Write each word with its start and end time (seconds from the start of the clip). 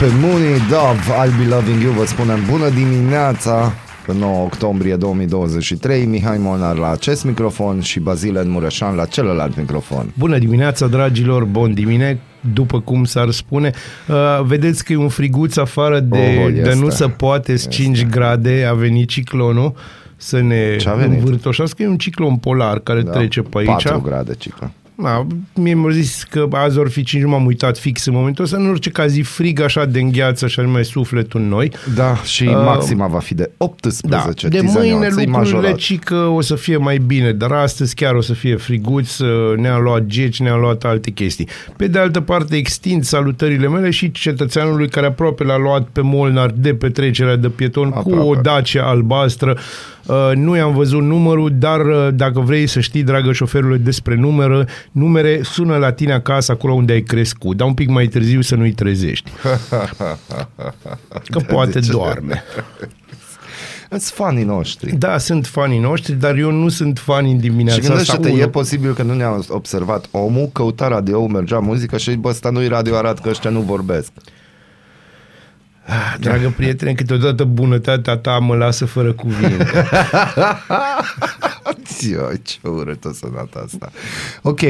pe 0.00 0.06
Mooney 0.20 0.58
Dove, 0.68 1.00
I'll 1.22 1.36
be 1.38 1.54
loving 1.54 1.82
you, 1.82 1.92
vă 1.92 2.04
spunem 2.06 2.38
bună 2.50 2.68
dimineața 2.68 3.72
pe 4.06 4.14
9 4.18 4.42
octombrie 4.44 4.96
2023, 4.96 6.04
Mihai 6.04 6.38
Molnar 6.38 6.76
la 6.76 6.90
acest 6.90 7.24
microfon 7.24 7.80
și 7.80 8.00
Bazile 8.00 8.44
Mureșan 8.44 8.94
la 8.94 9.04
celălalt 9.04 9.56
microfon. 9.56 10.12
Bună 10.18 10.38
dimineața, 10.38 10.86
dragilor, 10.86 11.44
bun 11.44 11.74
dimine, 11.74 12.20
după 12.54 12.80
cum 12.80 13.04
s-ar 13.04 13.30
spune. 13.30 13.72
Uh, 14.08 14.16
vedeți 14.44 14.84
că 14.84 14.92
e 14.92 14.96
un 14.96 15.08
friguț 15.08 15.56
afară 15.56 16.00
de, 16.00 16.38
Oh, 16.44 16.52
este. 16.56 16.60
de 16.62 16.74
nu 16.74 16.88
se 16.90 17.06
poate 17.08 17.54
5 17.56 18.06
grade, 18.06 18.66
a 18.70 18.72
venit 18.74 19.08
ciclonul 19.08 19.74
să 20.16 20.40
ne 20.40 20.76
Ce 20.76 20.88
a 20.88 20.92
venit? 20.94 21.18
învârtoșească. 21.18 21.82
E 21.82 21.88
un 21.88 21.96
ciclon 21.96 22.36
polar 22.36 22.78
care 22.78 23.02
Da, 23.02 23.10
trece 23.10 23.40
pe 23.40 23.58
aici. 23.58 23.66
4 23.66 24.00
grade, 24.00 24.34
cică. 24.38 24.70
Da, 25.02 25.26
mie 25.54 25.74
mi-au 25.74 25.90
zis 25.90 26.24
că 26.30 26.46
azi 26.52 26.78
or 26.78 26.90
fi 26.90 27.02
5, 27.02 27.22
nu 27.22 27.28
m-am 27.28 27.46
uitat 27.46 27.78
fix 27.78 28.04
în 28.06 28.12
momentul 28.14 28.44
ăsta, 28.44 28.56
în 28.56 28.68
orice 28.68 28.90
caz 28.90 29.16
e 29.16 29.22
frig 29.22 29.60
așa 29.60 29.84
de 29.84 30.00
îngheață 30.00 30.46
și 30.46 30.60
mai 30.60 30.84
sufletul 30.84 31.40
în 31.40 31.48
noi. 31.48 31.72
Da, 31.94 32.16
și 32.16 32.44
Uh, 32.44 32.54
maxima 32.64 33.06
va 33.06 33.18
fi 33.18 33.34
de 33.34 33.50
18 33.56 34.06
Da, 34.48 34.48
de 34.48 34.60
tizănioță, 34.60 34.78
mâine 34.78 34.94
e 35.06 35.08
lucrurile 35.08 35.30
majorat. 35.36 35.74
ci 35.74 35.98
că 35.98 36.14
o 36.14 36.40
să 36.40 36.54
fie 36.54 36.76
mai 36.76 36.98
bine, 36.98 37.32
dar 37.32 37.52
astăzi 37.52 37.94
chiar 37.94 38.14
o 38.14 38.20
să 38.20 38.32
fie 38.32 38.56
friguț, 38.56 39.18
uh, 39.18 39.56
ne-a 39.56 39.78
luat 39.78 40.06
geci, 40.06 40.40
ne-a 40.40 40.56
luat 40.56 40.84
alte 40.84 41.10
chestii. 41.10 41.48
Pe 41.76 41.86
de 41.86 41.98
altă 41.98 42.20
parte, 42.20 42.56
extind 42.56 43.04
salutările 43.04 43.68
mele 43.68 43.90
și 43.90 44.10
cetățeanului 44.10 44.88
care 44.88 45.06
aproape 45.06 45.44
l-a 45.44 45.58
luat 45.58 45.88
pe 45.92 46.00
Molnar 46.00 46.50
de 46.50 46.74
petrecerea 46.74 47.36
de 47.36 47.48
pieton 47.48 47.90
cu 47.90 47.98
Aproape. 47.98 48.22
o 48.28 48.34
Dacia 48.34 48.84
albastră. 48.84 49.56
Uh, 50.10 50.36
Nu 50.36 50.56
i-am 50.56 50.74
văzut 50.74 51.02
numărul, 51.02 51.50
dar 51.58 51.80
uh, 51.80 52.08
dacă 52.14 52.40
vrei 52.40 52.66
să 52.66 52.80
știi, 52.80 53.02
dragă 53.02 53.32
șoferule, 53.32 53.76
despre 53.76 54.14
numere, 54.14 54.66
numere 54.92 55.40
sună 55.42 55.76
la 55.76 55.92
tine 55.92 56.12
acasă, 56.12 56.52
acolo 56.52 56.72
unde 56.72 56.92
ai 56.92 57.00
crescut, 57.02 57.56
dar 57.56 57.66
un 57.66 57.74
pic 57.74 57.88
mai 57.88 58.06
târziu 58.06 58.40
să 58.40 58.54
nu-i 58.54 58.72
trezești. 58.72 59.30
Că 61.30 61.38
poate 61.38 61.70
De 61.70 61.80
ce? 61.80 61.90
doarme. 61.90 62.42
Sunt 63.88 64.02
fanii 64.02 64.44
noștri. 64.44 64.96
Da, 64.96 65.18
sunt 65.18 65.46
fanii 65.46 65.78
noștri, 65.78 66.12
dar 66.14 66.36
eu 66.36 66.50
nu 66.50 66.68
sunt 66.68 66.98
fan 66.98 67.24
în 67.24 67.38
dimineața 67.38 67.80
Și 67.80 67.86
gândește-te, 67.86 68.26
asta. 68.26 68.38
e 68.38 68.42
Unu, 68.42 68.50
posibil 68.50 68.94
că 68.94 69.02
nu 69.02 69.14
ne-a 69.14 69.38
observat 69.48 70.08
omul, 70.10 70.48
căuta 70.52 70.88
radio, 70.88 71.26
mergea 71.26 71.58
muzică 71.58 71.96
și 71.96 72.14
bă, 72.14 72.28
ăsta 72.28 72.50
nu-i 72.50 72.68
radio 72.68 72.96
Arad, 72.96 73.18
că 73.18 73.28
ăștia 73.28 73.50
nu 73.50 73.60
vorbesc. 73.60 74.10
Dragă 76.20 76.52
prietene, 76.56 76.92
câteodată 76.92 77.44
bunătatea 77.44 78.16
ta 78.16 78.38
mă 78.38 78.54
lasă 78.56 78.84
fără 78.84 79.12
cuvinte. 79.12 79.66
Ioi, 82.10 82.40
ce 82.42 82.58
urât 82.62 83.04
o 83.04 83.12
sunat 83.12 83.54
asta. 83.64 83.90
Ok, 84.42 84.60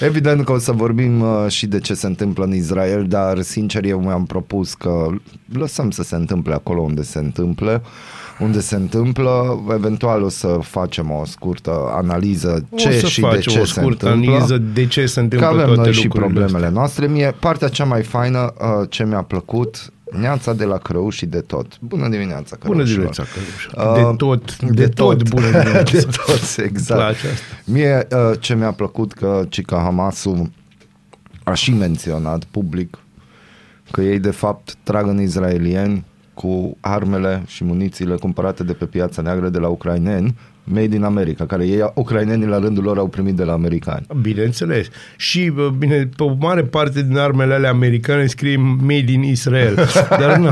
evident 0.00 0.44
că 0.44 0.52
o 0.52 0.58
să 0.58 0.72
vorbim 0.72 1.20
uh, 1.20 1.44
și 1.48 1.66
de 1.66 1.78
ce 1.80 1.94
se 1.94 2.06
întâmplă 2.06 2.44
în 2.44 2.54
Israel, 2.54 3.06
dar 3.08 3.40
sincer 3.40 3.84
eu 3.84 4.00
mi-am 4.00 4.24
propus 4.26 4.74
că 4.74 5.06
lăsăm 5.52 5.90
să 5.90 6.02
se 6.02 6.14
întâmple 6.14 6.54
acolo 6.54 6.80
unde 6.80 7.02
se 7.02 7.18
întâmplă, 7.18 7.82
unde 8.38 8.60
se 8.60 8.74
întâmplă, 8.74 9.62
eventual 9.74 10.22
o 10.22 10.28
să 10.28 10.58
facem 10.62 11.10
o 11.10 11.24
scurtă 11.24 11.92
analiză 11.96 12.64
ce 12.74 12.88
o 12.88 12.92
să 12.92 13.06
și 13.06 13.20
de 13.20 13.26
facem 13.26 13.52
ce 13.52 13.58
o 13.60 13.64
se 13.64 13.80
scurtă 13.80 14.06
întâmplă. 14.06 14.30
analiză 14.32 14.58
de 14.58 14.86
ce 14.86 15.06
se 15.06 15.14
Că 15.14 15.20
întâmplă 15.20 15.48
avem 15.48 15.64
toate 15.66 15.80
noi 15.80 15.92
și 15.92 16.04
lucrurile 16.04 16.30
problemele 16.32 16.66
astea. 16.66 16.78
noastre. 16.78 17.06
Mie, 17.06 17.34
partea 17.40 17.68
cea 17.68 17.84
mai 17.84 18.02
faină 18.02 18.52
uh, 18.58 18.86
ce 18.88 19.04
mi-a 19.04 19.22
plăcut, 19.22 19.92
neața 20.20 20.52
de 20.52 20.64
la 20.64 20.78
Crău 20.78 21.08
și 21.10 21.26
de 21.26 21.40
tot. 21.40 21.80
Bună 21.80 22.08
dimineața, 22.08 22.56
Bună 22.64 22.74
Crăușilor. 22.82 23.10
dimineața, 23.10 23.24
Căluș. 23.34 23.88
Uh, 23.88 24.10
De 24.10 24.16
tot, 24.16 24.58
de, 24.70 24.88
tot, 24.88 25.28
bună 25.28 25.46
dimineața. 25.60 25.82
de 25.82 26.06
tot, 26.26 26.64
exact. 26.64 27.00
place 27.00 27.26
asta. 27.26 27.44
Mie 27.64 28.06
uh, 28.10 28.38
ce 28.40 28.54
mi-a 28.54 28.72
plăcut 28.72 29.12
că 29.12 29.44
Cica 29.48 29.76
Hamasul 29.76 30.50
a 31.44 31.54
și 31.54 31.72
menționat 31.72 32.44
public 32.44 32.98
că 33.90 34.00
ei 34.02 34.18
de 34.18 34.30
fapt 34.30 34.74
trag 34.82 35.06
în 35.08 35.20
izraelieni 35.20 36.04
cu 36.34 36.76
armele 36.80 37.42
și 37.46 37.64
munițiile 37.64 38.14
cumpărate 38.14 38.64
de 38.64 38.72
pe 38.72 38.84
piața 38.84 39.22
neagră 39.22 39.48
de 39.48 39.58
la 39.58 39.68
ucraineni, 39.68 40.36
made 40.64 40.94
in 40.96 41.02
America, 41.02 41.46
care 41.46 41.66
ei, 41.66 41.90
ucrainenii 41.94 42.46
la 42.46 42.58
rândul 42.58 42.82
lor 42.82 42.98
au 42.98 43.06
primit 43.06 43.34
de 43.34 43.44
la 43.44 43.52
americani. 43.52 44.06
Bineînțeles. 44.20 44.86
Și, 45.16 45.50
bă, 45.54 45.68
bine, 45.78 46.08
pe 46.16 46.22
o 46.22 46.34
mare 46.40 46.62
parte 46.62 47.02
din 47.02 47.16
armele 47.18 47.54
alea 47.54 47.70
americane 47.70 48.26
scrie 48.26 48.56
Made 48.80 49.12
in 49.12 49.22
Israel. 49.22 49.88
Dar 50.20 50.36
nu. 50.36 50.50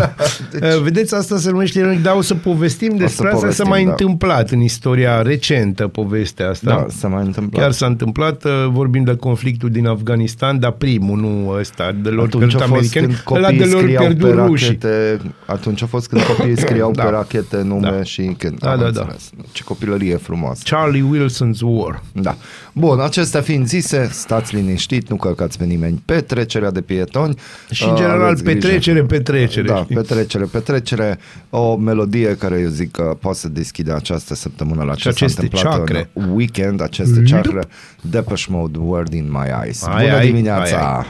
Deci... 0.51 0.75
Vedeți, 0.83 1.15
asta 1.15 1.37
se 1.39 1.51
numește 1.51 1.79
ironic, 1.79 2.03
dar 2.03 2.15
o 2.17 2.21
să 2.21 2.35
povestim 2.35 2.97
despre 2.97 3.27
asta, 3.27 3.39
povestim, 3.39 3.65
s-a 3.65 3.71
mai 3.71 3.85
da. 3.85 3.91
întâmplat 3.91 4.51
în 4.51 4.61
istoria 4.61 5.23
recentă 5.23 5.87
povestea 5.89 6.49
asta. 6.49 6.71
Da, 6.71 6.87
s-a 6.89 7.09
mai 7.09 7.25
întâmplat. 7.25 7.63
Chiar 7.63 7.73
s-a 7.73 7.87
întâmplat, 7.87 8.45
uh, 8.45 8.51
vorbim 8.71 9.05
de 9.05 9.17
conflictul 9.17 9.71
din 9.71 9.87
Afganistan, 9.87 10.59
dar 10.61 10.71
primul, 10.71 11.19
nu 11.19 11.49
ăsta, 11.59 11.93
de 12.03 12.09
lor 12.09 12.25
Atunci 12.27 12.55
a 12.55 12.57
pierdut 12.57 12.77
fost 12.77 12.97
americani, 12.97 13.07
când 13.07 13.37
ăla 13.37 13.47
copiii 13.47 13.59
de 13.65 13.71
lor 13.73 13.81
scriau 13.83 14.07
pe 14.07 14.15
pierdut 14.15 14.47
rușii. 14.47 14.67
rachete, 14.67 15.21
atunci 15.47 15.83
a 15.83 15.87
fost 15.87 16.09
când 16.09 16.23
copiii 16.23 16.59
scriau 16.59 16.91
Da. 16.97 17.03
pe 17.03 17.11
rachete 17.11 17.63
nume 17.63 17.91
Da. 17.97 18.03
și 18.03 18.35
când 18.39 18.59
Da, 18.59 18.71
am 18.73 18.79
da, 18.79 18.91
da. 18.91 19.01
înțeles. 19.01 19.31
Ce 19.53 19.63
copilărie 19.65 20.02
frumoasă. 20.11 20.63
Charlie 20.71 21.05
Wilson's 21.15 21.61
War. 21.61 22.03
Da. 22.13 22.37
Bun, 22.73 23.01
acestea 23.01 23.41
fiind 23.41 23.67
zise, 23.67 24.09
stați 24.13 24.55
liniștit, 24.55 25.09
nu 25.09 25.17
călcați 25.17 25.59
pe 25.59 25.65
nimeni 25.65 26.03
pe 26.05 26.21
trecerea 26.21 26.71
de 26.71 26.81
pietoni. 26.81 27.35
Și, 27.71 27.85
în 27.85 27.91
Uh, 27.91 27.97
general, 27.97 28.21
aveți 28.23 28.43
grijă. 28.43 28.59
petrecere, 28.61 29.03
petrecere, 29.03 29.67
Da, 29.67 29.77
știți? 29.77 29.95
petrecere, 29.95 30.45
petrecere. 30.45 31.19
O 31.51 31.77
melodie 31.77 32.37
care 32.37 32.59
eu 32.61 32.69
zic 32.69 32.91
că 32.91 33.17
poate 33.21 33.39
să 33.39 33.49
deschide 33.49 33.93
această 33.93 34.35
săptămână 34.35 34.83
la 34.83 34.95
ce 34.95 35.03
s-a 35.03 35.09
aceste 35.09 35.41
întâmplat 35.43 35.77
chakre. 35.77 36.11
în 36.13 36.31
weekend, 36.35 36.83
aceste 36.83 37.23
chakre. 37.31 37.61
Depeche 38.01 38.45
Mode, 38.49 38.79
Word 38.79 39.13
in 39.13 39.29
My 39.31 39.47
Eyes. 39.65 39.83
Ai, 39.83 40.05
Bună 40.05 40.17
ai, 40.17 40.27
dimineața! 40.27 40.77
ai, 40.77 40.97
ai. 40.97 41.05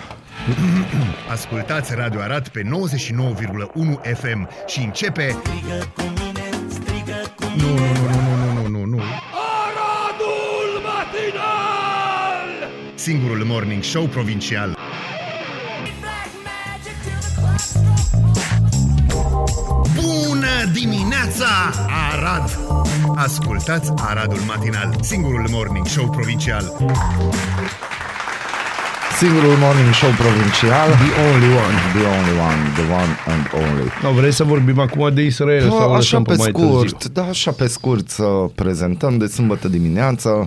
Ascultați 1.33 1.93
Radio 1.97 2.21
Arad 2.21 2.49
pe 2.49 2.63
99,1 2.63 4.01
FM 4.15 4.49
și 4.67 4.81
începe... 4.85 5.37
Strigă 5.41 5.45
cu 5.45 5.51
mine, 5.55 5.79
strigă 5.79 5.85
cu 5.95 6.32
Nu, 7.57 7.69
nu, 7.69 7.75
nu, 7.75 7.85
nu, 8.11 8.35
nu, 8.37 8.53
nu, 8.53 8.69
nu, 8.69 8.85
nu. 8.85 9.03
Aradul 9.63 10.71
matinal! 10.85 12.71
Singurul 12.95 13.45
morning 13.45 13.83
show 13.83 14.07
provincial. 14.07 14.69
Black 16.01 16.31
magic 16.45 16.97
till 17.03 17.21
the 17.21 17.41
Bună 19.95 20.71
dimineața, 20.73 21.47
Arad! 22.13 22.59
Ascultați 23.17 23.93
Aradul 23.97 24.41
Matinal, 24.47 24.97
singurul 25.01 25.47
morning 25.51 25.87
show 25.87 26.11
provincial. 26.11 26.65
Singurul 29.23 29.57
morning 29.67 29.93
show 29.93 30.11
provincial. 30.11 30.89
The 31.05 31.13
only 31.29 31.51
one. 31.65 31.77
The 31.97 32.05
only 32.17 32.35
one, 32.49 32.61
the 32.79 32.87
one 33.01 33.13
and 33.33 33.45
only. 33.65 33.89
No, 34.03 34.11
vrei 34.13 34.33
să 34.33 34.45
vorbim 34.45 34.79
acum 34.79 35.15
de 35.15 35.23
Israel 35.23 35.69
sau 35.69 35.79
o 35.79 35.83
așa 35.83 35.97
lăsăm 35.97 36.23
pe 36.23 36.35
mai 36.35 36.49
scurt, 36.49 36.91
târziu? 36.91 37.11
da, 37.13 37.25
așa 37.25 37.51
pe 37.51 37.67
scurt 37.67 38.09
să 38.09 38.25
prezentăm 38.55 39.19
de 39.19 39.27
sâmbătă 39.27 39.69
dimineața 39.69 40.45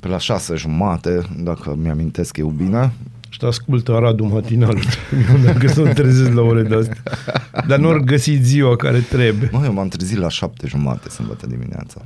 pe 0.00 0.08
la 0.08 0.18
șase 0.18 0.54
jumate, 0.54 1.20
dacă 1.38 1.76
mi-amintesc 1.82 2.36
eu 2.36 2.48
bine. 2.48 2.92
Și 3.28 3.38
te 3.38 3.46
ascultă 3.46 3.92
Aradul 3.92 4.26
matinal. 4.26 4.76
Eu 5.30 5.38
dacă 5.44 5.66
să 5.66 5.82
trezesc 5.82 6.32
la 6.32 6.42
ore 6.42 6.62
de 6.62 6.74
astea. 6.74 7.02
Dar 7.66 7.78
nu 7.78 7.88
ori 7.88 8.04
găsit 8.04 8.44
ziua 8.44 8.76
care 8.76 8.98
trebuie. 8.98 9.48
Mă, 9.52 9.62
eu 9.64 9.72
m-am 9.72 9.88
trezit 9.88 10.18
la 10.18 10.28
șapte 10.28 10.66
jumate 10.66 11.08
sâmbătă 11.08 11.46
dimineața. 11.46 12.00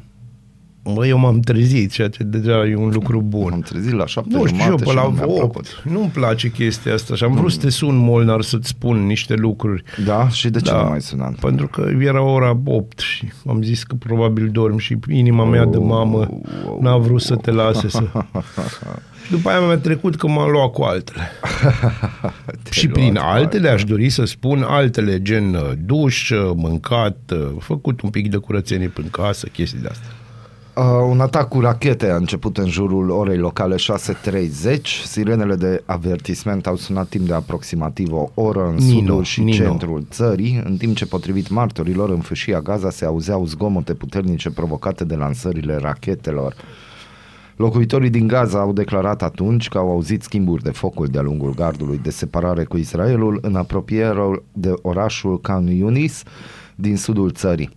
Mă, 0.95 1.07
eu 1.07 1.19
m-am 1.19 1.41
trezit, 1.41 1.93
ceea 1.93 2.09
ce 2.09 2.23
deja 2.23 2.67
e 2.67 2.77
un 2.77 2.89
lucru 2.89 3.19
M-am 3.19 3.29
bun. 3.29 3.61
trezit 3.61 3.93
la 3.93 4.07
șapte 4.07 4.37
Nu 4.37 4.47
știu, 4.47 4.59
eu 4.59 4.65
jumate 4.65 4.83
pe 4.85 4.91
și 4.91 4.97
la 4.97 5.03
nu 5.03 5.11
mi-a 5.11 5.25
8. 5.25 5.37
plăcut. 5.39 5.83
Nu-mi 5.85 6.11
place 6.11 6.51
chestia 6.51 6.95
asta 6.95 7.15
și 7.15 7.25
am 7.25 7.33
vrut 7.35 7.53
să 7.53 7.59
te 7.59 7.71
sun, 7.71 7.97
Molnar, 7.97 8.43
să-ți 8.43 8.69
spun 8.69 9.07
niște 9.07 9.35
lucruri. 9.35 9.83
Da? 10.05 10.29
Și 10.29 10.49
de 10.51 10.61
ce 10.61 10.71
Da, 10.71 10.83
nu 10.83 10.89
mai 10.89 11.01
sunam? 11.01 11.37
Pentru 11.41 11.67
că 11.69 11.91
era 12.01 12.23
ora 12.23 12.59
8 12.65 12.99
și 12.99 13.33
am 13.47 13.63
zis 13.63 13.83
că 13.83 13.95
probabil 13.95 14.49
dorm 14.49 14.79
și 14.79 14.97
inima 15.11 15.45
mea 15.45 15.65
de 15.65 15.79
mamă 15.79 16.29
n-a 16.81 16.97
vrut 16.97 17.21
să 17.21 17.37
te 17.37 17.51
lase 17.51 17.89
să... 17.89 18.03
După 19.31 19.49
aia 19.49 19.61
mi-a 19.61 19.77
trecut 19.79 20.17
că 20.17 20.29
m-am 20.29 20.51
luat 20.51 20.71
cu 20.73 20.83
altele. 20.83 21.31
și 22.71 22.89
prin 22.89 23.13
luat 23.13 23.25
cu 23.25 23.31
altele 23.31 23.69
aș 23.69 23.85
dori 23.85 24.09
să 24.09 24.25
spun 24.25 24.63
altele, 24.63 25.23
gen 25.23 25.55
uh, 25.55 25.71
duș, 25.85 26.31
uh, 26.31 26.51
mâncat, 26.55 27.33
uh, 27.33 27.49
făcut 27.59 28.01
un 28.01 28.11
pic 28.11 28.31
de 28.31 28.37
curățenie 28.37 28.89
prin 28.89 29.09
casă, 29.11 29.47
chestii 29.47 29.81
de 29.81 29.89
astea. 29.91 30.09
Uh, 30.79 30.85
un 31.09 31.21
atac 31.21 31.49
cu 31.49 31.61
rachete 31.61 32.11
a 32.11 32.17
început 32.17 32.59
în 32.59 32.69
jurul 32.69 33.11
orei 33.11 33.37
locale 33.37 33.75
6.30. 33.77 34.81
Sirenele 35.05 35.55
de 35.55 35.83
avertisment 35.87 36.67
au 36.67 36.77
sunat 36.77 37.09
timp 37.09 37.27
de 37.27 37.35
aproximativ 37.35 38.13
o 38.13 38.29
oră 38.35 38.67
în 38.67 38.75
Nino, 38.75 38.99
sudul 38.99 39.23
și 39.23 39.43
Nino. 39.43 39.65
centrul 39.65 40.07
țării, 40.11 40.63
în 40.65 40.77
timp 40.77 40.97
ce 40.97 41.07
potrivit 41.07 41.49
martorilor 41.49 42.11
în 42.11 42.19
fâșia 42.19 42.61
Gaza 42.61 42.91
se 42.91 43.05
auzeau 43.05 43.47
zgomote 43.47 43.95
puternice 43.95 44.51
provocate 44.51 45.05
de 45.05 45.15
lansările 45.15 45.77
rachetelor. 45.77 46.55
Locuitorii 47.57 48.11
din 48.11 48.27
Gaza 48.27 48.61
au 48.61 48.73
declarat 48.73 49.23
atunci 49.23 49.69
că 49.69 49.79
au 49.79 49.91
auzit 49.91 50.23
schimburi 50.23 50.63
de 50.63 50.71
focul 50.71 51.07
de-a 51.07 51.23
lungul 51.23 51.55
gardului 51.55 52.01
de 52.03 52.11
separare 52.11 52.65
cu 52.65 52.77
Israelul 52.77 53.39
în 53.43 53.57
apropiere 53.57 54.43
de 54.53 54.73
orașul 54.83 55.41
Khan 55.41 55.67
Yunis 55.67 56.23
din 56.75 56.97
sudul 56.97 57.31
țării. 57.31 57.77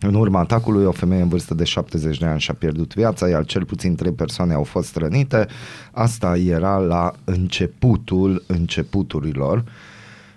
În 0.00 0.14
urma 0.14 0.38
atacului, 0.40 0.84
o 0.84 0.90
femeie 0.90 1.22
în 1.22 1.28
vârstă 1.28 1.54
de 1.54 1.64
70 1.64 2.18
de 2.18 2.26
ani 2.26 2.40
și-a 2.40 2.54
pierdut 2.54 2.94
viața, 2.94 3.28
iar 3.28 3.44
cel 3.44 3.64
puțin 3.64 3.94
trei 3.94 4.12
persoane 4.12 4.54
au 4.54 4.62
fost 4.62 4.96
rănite. 4.96 5.46
Asta 5.92 6.36
era 6.36 6.76
la 6.76 7.12
începutul 7.24 8.44
începuturilor. 8.46 9.64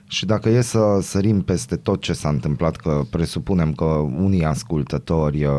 Și 0.08 0.26
dacă 0.26 0.50
e 0.50 0.62
să 0.62 1.00
sărim 1.02 1.42
peste 1.42 1.76
tot 1.76 2.02
ce 2.02 2.14
s-a 2.14 2.30
întâmplat, 2.30 2.76
că 2.76 3.02
presupunem 3.10 3.74
că 3.74 3.86
unii 4.20 4.44
ascultători, 4.46 5.44
uh, 5.46 5.52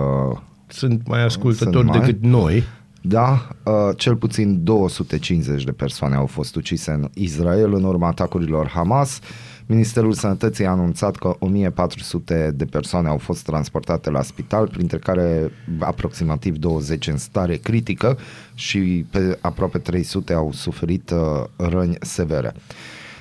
Sunt 0.66 1.06
mai 1.06 1.24
ascultători 1.24 1.76
Sunt 1.86 1.88
mai? 1.88 1.98
decât 2.00 2.22
noi. 2.22 2.62
da, 3.02 3.48
uh, 3.64 3.72
cel 3.96 4.16
puțin 4.16 4.64
250 4.64 5.64
de 5.64 5.72
persoane 5.72 6.14
au 6.14 6.26
fost 6.26 6.56
ucise 6.56 6.90
în 6.90 7.08
Israel 7.14 7.74
în 7.74 7.84
urma 7.84 8.06
atacurilor 8.08 8.68
Hamas. 8.68 9.18
Ministerul 9.66 10.12
Sănătății 10.12 10.66
a 10.66 10.70
anunțat 10.70 11.16
că 11.16 11.36
1400 11.38 12.52
de 12.54 12.64
persoane 12.64 13.08
au 13.08 13.18
fost 13.18 13.44
transportate 13.44 14.10
la 14.10 14.22
spital, 14.22 14.68
printre 14.68 14.98
care 14.98 15.50
aproximativ 15.78 16.56
20 16.56 17.06
în 17.06 17.16
stare 17.16 17.56
critică 17.56 18.18
și 18.54 19.06
pe 19.10 19.38
aproape 19.40 19.78
300 19.78 20.32
au 20.32 20.52
suferit 20.52 21.10
uh, 21.10 21.44
răni 21.56 21.96
severe. 22.00 22.52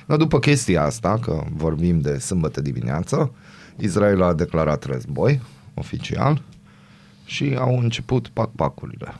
Dar 0.06 0.16
după 0.16 0.38
chestia 0.38 0.82
asta, 0.84 1.18
că 1.20 1.44
vorbim 1.52 2.00
de 2.00 2.18
sâmbătă 2.18 2.60
dimineață, 2.60 3.32
Israel 3.76 4.22
a 4.22 4.32
declarat 4.32 4.84
război 4.84 5.40
oficial 5.74 6.42
și 7.24 7.56
au 7.58 7.78
început 7.78 8.28
pac-pacurile. 8.28 9.14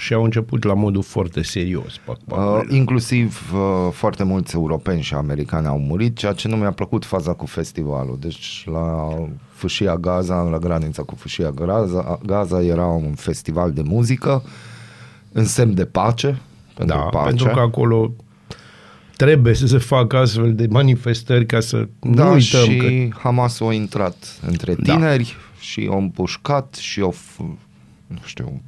Și 0.00 0.12
au 0.12 0.24
început 0.24 0.64
la 0.64 0.74
modul 0.74 1.02
foarte 1.02 1.42
serios. 1.42 1.96
Pac, 2.04 2.18
pac, 2.26 2.38
Uh, 2.38 2.66
inclusiv 2.68 3.52
uh, 3.54 3.92
foarte 3.92 4.24
mulți 4.24 4.54
europeni 4.54 5.02
și 5.02 5.14
americani 5.14 5.66
au 5.66 5.78
murit, 5.78 6.16
ceea 6.16 6.32
ce 6.32 6.48
nu 6.48 6.56
mi-a 6.56 6.70
plăcut 6.70 7.04
faza 7.04 7.32
cu 7.32 7.46
festivalul. 7.46 8.16
Deci 8.20 8.64
la 8.72 9.08
fâșia 9.52 9.96
Gaza, 9.96 10.34
la 10.42 10.58
granița 10.58 11.02
cu 11.02 11.14
fâșia 11.14 11.50
Gaza, 11.50 12.20
Gaza 12.26 12.62
era 12.62 12.86
un 12.86 13.14
festival 13.14 13.72
de 13.72 13.82
muzică 13.82 14.42
în 15.32 15.44
semn 15.44 15.74
de 15.74 15.84
pace. 15.84 16.40
Pentru 16.74 16.96
da, 16.96 17.02
pace. 17.02 17.26
pentru 17.28 17.46
că 17.46 17.60
acolo 17.60 18.12
trebuie 19.16 19.54
să 19.54 19.66
se 19.66 19.78
facă 19.78 20.16
astfel 20.16 20.54
de 20.54 20.66
manifestări 20.70 21.46
ca 21.46 21.60
să 21.60 21.88
da, 21.98 22.24
nu 22.24 22.32
uităm 22.32 22.64
și 22.64 22.76
că... 22.76 23.16
Hamas 23.18 23.60
a 23.60 23.72
intrat 23.72 24.38
între 24.46 24.74
Da. 24.74 24.92
tineri 24.94 25.36
și 25.58 25.88
au 25.90 25.98
împușcat 25.98 26.74
și 26.74 27.00
au, 27.00 27.14
f- 27.14 27.58
nu 28.06 28.18
știu, 28.24 28.62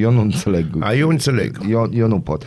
eu 0.00 0.10
nu 0.10 0.20
înțeleg. 0.20 0.66
A, 0.80 0.94
eu 0.94 1.08
înțeleg. 1.08 1.60
Eu, 1.68 1.90
eu 1.92 2.08
nu 2.08 2.20
pot. 2.20 2.44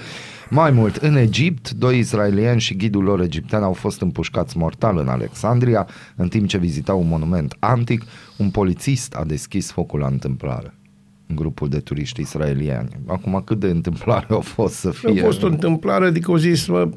Mai 0.49 0.71
mult, 0.71 0.95
în 0.95 1.15
Egipt, 1.15 1.71
doi 1.71 1.97
israelieni 1.99 2.59
și 2.59 2.75
ghidul 2.75 3.03
lor 3.03 3.21
egiptean 3.21 3.63
au 3.63 3.73
fost 3.73 4.01
împușcați 4.01 4.57
mortal 4.57 4.97
în 4.97 5.07
Alexandria, 5.07 5.87
în 6.15 6.27
timp 6.27 6.47
ce 6.47 6.57
vizitau 6.57 6.99
un 6.99 7.07
monument 7.07 7.55
antic, 7.59 8.03
un 8.37 8.49
polițist 8.49 9.13
a 9.15 9.23
deschis 9.23 9.71
focul 9.71 9.99
la 9.99 10.07
întâmplare 10.07 10.73
în 11.27 11.35
grupul 11.35 11.69
de 11.69 11.79
turiști 11.79 12.21
israelieni. 12.21 12.89
Acum, 13.07 13.41
cât 13.45 13.59
de 13.59 13.67
întâmplare 13.67 14.25
au 14.29 14.39
fost 14.39 14.73
să 14.73 14.87
A 14.87 14.91
fie? 14.91 15.21
fost 15.21 15.43
o 15.43 15.47
întâmplare, 15.47 16.05
adică 16.05 16.31
au 16.31 16.37
zis, 16.37 16.67
mă, 16.67 16.89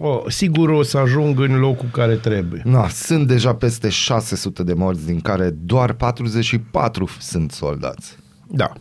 o, 0.00 0.22
sigur 0.30 0.68
o 0.68 0.82
să 0.82 0.98
ajung 0.98 1.40
în 1.40 1.58
locul 1.58 1.88
care 1.92 2.14
trebuie. 2.14 2.62
Na, 2.64 2.88
sunt 2.88 3.26
deja 3.26 3.54
peste 3.54 3.88
600 3.88 4.62
de 4.62 4.72
morți, 4.72 5.06
din 5.06 5.20
care 5.20 5.50
doar 5.50 5.92
44 5.92 7.08
sunt 7.18 7.50
soldați. 7.50 8.16
Da. 8.48 8.72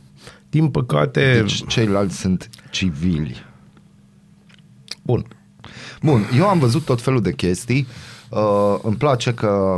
Din 0.51 0.69
păcate, 0.69 1.39
Deci 1.39 1.67
ceilalți 1.67 2.19
sunt 2.19 2.49
civili. 2.71 3.45
bun, 5.01 5.25
Bun, 6.01 6.29
eu 6.37 6.47
am 6.47 6.59
văzut 6.59 6.85
tot 6.85 7.01
felul 7.01 7.21
de 7.21 7.33
chestii. 7.33 7.87
Uh, 8.29 8.75
îmi 8.81 8.95
place 8.95 9.33
că 9.33 9.77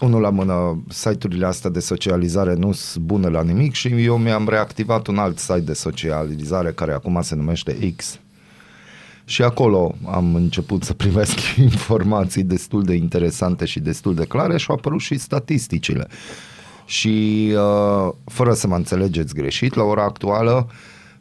unul 0.00 0.20
la 0.20 0.30
mână, 0.30 0.82
site-urile 0.88 1.46
astea 1.46 1.70
de 1.70 1.80
socializare 1.80 2.54
nu 2.54 2.72
sunt 2.72 3.04
bune 3.04 3.28
la 3.28 3.42
nimic 3.42 3.72
și 3.72 3.88
eu 3.88 4.18
mi-am 4.18 4.48
reactivat 4.48 5.06
un 5.06 5.18
alt 5.18 5.38
site 5.38 5.60
de 5.60 5.72
socializare 5.72 6.72
care 6.72 6.92
acum 6.92 7.22
se 7.22 7.34
numește 7.34 7.94
X. 7.96 8.18
Și 9.24 9.42
acolo 9.42 9.94
am 10.06 10.34
început 10.34 10.82
să 10.82 10.92
primesc 10.92 11.38
informații 11.56 12.42
destul 12.42 12.82
de 12.82 12.94
interesante 12.94 13.64
și 13.64 13.80
destul 13.80 14.14
de 14.14 14.24
clare 14.24 14.58
și 14.58 14.66
au 14.68 14.76
apărut 14.76 15.00
și 15.00 15.18
statisticile. 15.18 16.06
Și 16.86 17.48
uh, 17.54 18.12
fără 18.24 18.52
să 18.52 18.66
mă 18.66 18.74
înțelegeți 18.76 19.34
greșit, 19.34 19.74
la 19.74 19.82
ora 19.82 20.02
actuală 20.02 20.66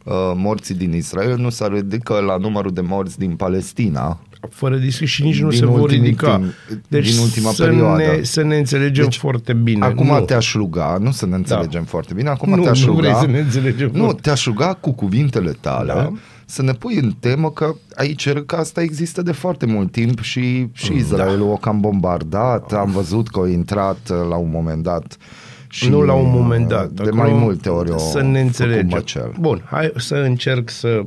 uh, 0.04 0.14
morții 0.36 0.76
din 0.76 0.94
Israel 0.94 1.38
nu 1.38 1.50
se 1.50 1.68
ridică 1.68 2.14
la 2.20 2.38
numărul 2.38 2.72
de 2.74 2.82
morți 2.82 3.18
din 3.20 3.36
Palestina, 3.36 4.20
fără 4.50 4.76
discuție 4.76 5.06
și 5.06 5.24
nici 5.24 5.42
nu 5.42 5.50
Din 5.50 5.58
se 5.60 5.66
vor 5.66 5.80
ultimii 5.80 6.04
ridica. 6.04 6.40
timp- 6.40 6.82
deci 6.88 7.12
din 7.12 7.20
ultima 7.22 7.52
să 7.52 7.64
perioadă. 7.64 8.04
Ne, 8.04 8.24
să 8.24 8.42
ne 8.44 8.58
înțelegem 8.58 9.04
Deci, 9.04 9.18
foarte 9.18 9.54
bine. 9.54 9.86
Acum 9.86 10.08
nu. 10.08 10.20
te-aș 10.22 10.54
ruga, 10.54 10.98
nu 11.02 11.12
să 11.12 11.26
ne 11.26 11.36
înțelegem 11.36 11.84
foarte 11.84 12.14
bine, 12.14 12.30
acum 12.30 12.54
Nu, 12.56 12.64
te-aș 12.64 12.80
nu 12.86 12.86
ruga, 12.94 13.02
vrei 13.02 13.14
să 13.14 13.26
ne 13.26 13.40
înțelegem 13.40 13.90
Nu, 13.94 14.04
foarte- 14.04 14.22
te-aș 14.22 14.46
ruga 14.46 14.74
cu 14.74 14.92
cuvintele 14.92 15.52
tale 15.60 15.94
Da. 15.94 16.12
să 16.46 16.62
ne 16.62 16.72
pui 16.74 16.96
în 16.96 17.12
temă 17.20 17.50
că 17.52 17.76
aici 17.96 18.30
că 18.46 18.56
asta 18.56 18.82
există 18.82 19.22
de 19.22 19.32
foarte 19.32 19.66
mult 19.66 19.92
timp 19.92 20.22
și, 20.22 20.68
și 20.72 20.92
Mm, 20.92 20.98
Israelul 20.98 21.50
o 21.50 21.56
cam 21.56 21.80
bombardat, 21.80 22.74
am 22.74 22.92
văzut 22.92 23.28
că 23.30 23.40
a 23.40 23.48
intrat 23.50 23.98
uh, 24.12 24.18
la 24.30 24.36
un 24.36 24.50
moment 24.52 24.84
dat 24.84 25.18
și 25.74 25.90
nu 25.90 26.02
la 26.02 26.14
un 26.14 26.30
moment 26.32 26.68
dat. 26.68 26.90
de 26.90 27.02
Acolo 27.02 27.22
mai 27.22 27.34
multe 27.34 27.70
ori 27.70 27.92
o 27.92 27.98
Să 27.98 28.18
ne 28.22 28.24
făcut 28.26 28.42
înțelegem. 28.46 28.88
măcel. 28.90 29.34
Bun, 29.40 29.62
hai 29.70 29.92
să 29.96 30.16
încerc 30.16 30.70
să 30.70 31.02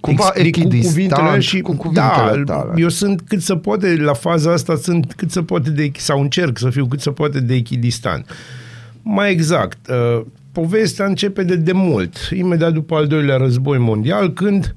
Cumva 0.00 0.24
explic 0.34 0.54
cu 0.54 0.60
echidistant, 0.60 1.12
cuvintele 1.12 1.40
și 1.40 1.60
cu 1.60 1.76
cuvintele 1.76 2.42
da, 2.44 2.54
tale. 2.54 2.72
eu 2.76 2.88
sunt 2.88 3.20
cât 3.28 3.42
se 3.42 3.56
poate 3.56 3.96
la 3.96 4.12
faza 4.12 4.52
asta 4.52 4.76
sunt 4.76 5.12
cât 5.16 5.30
se 5.30 5.42
poate 5.42 5.70
de 5.70 5.90
sau 5.96 6.20
încerc 6.20 6.58
să 6.58 6.70
fiu 6.70 6.86
cât 6.86 7.00
se 7.00 7.10
poate 7.10 7.40
de 7.40 7.54
echidistant. 7.54 8.30
Mai 9.02 9.30
exact, 9.30 9.78
uh, 9.88 10.22
povestea 10.52 11.06
începe 11.06 11.42
de 11.42 11.56
demult, 11.56 12.16
imediat 12.34 12.72
după 12.72 12.94
al 12.94 13.06
doilea 13.06 13.36
război 13.36 13.78
mondial, 13.78 14.32
când 14.32 14.74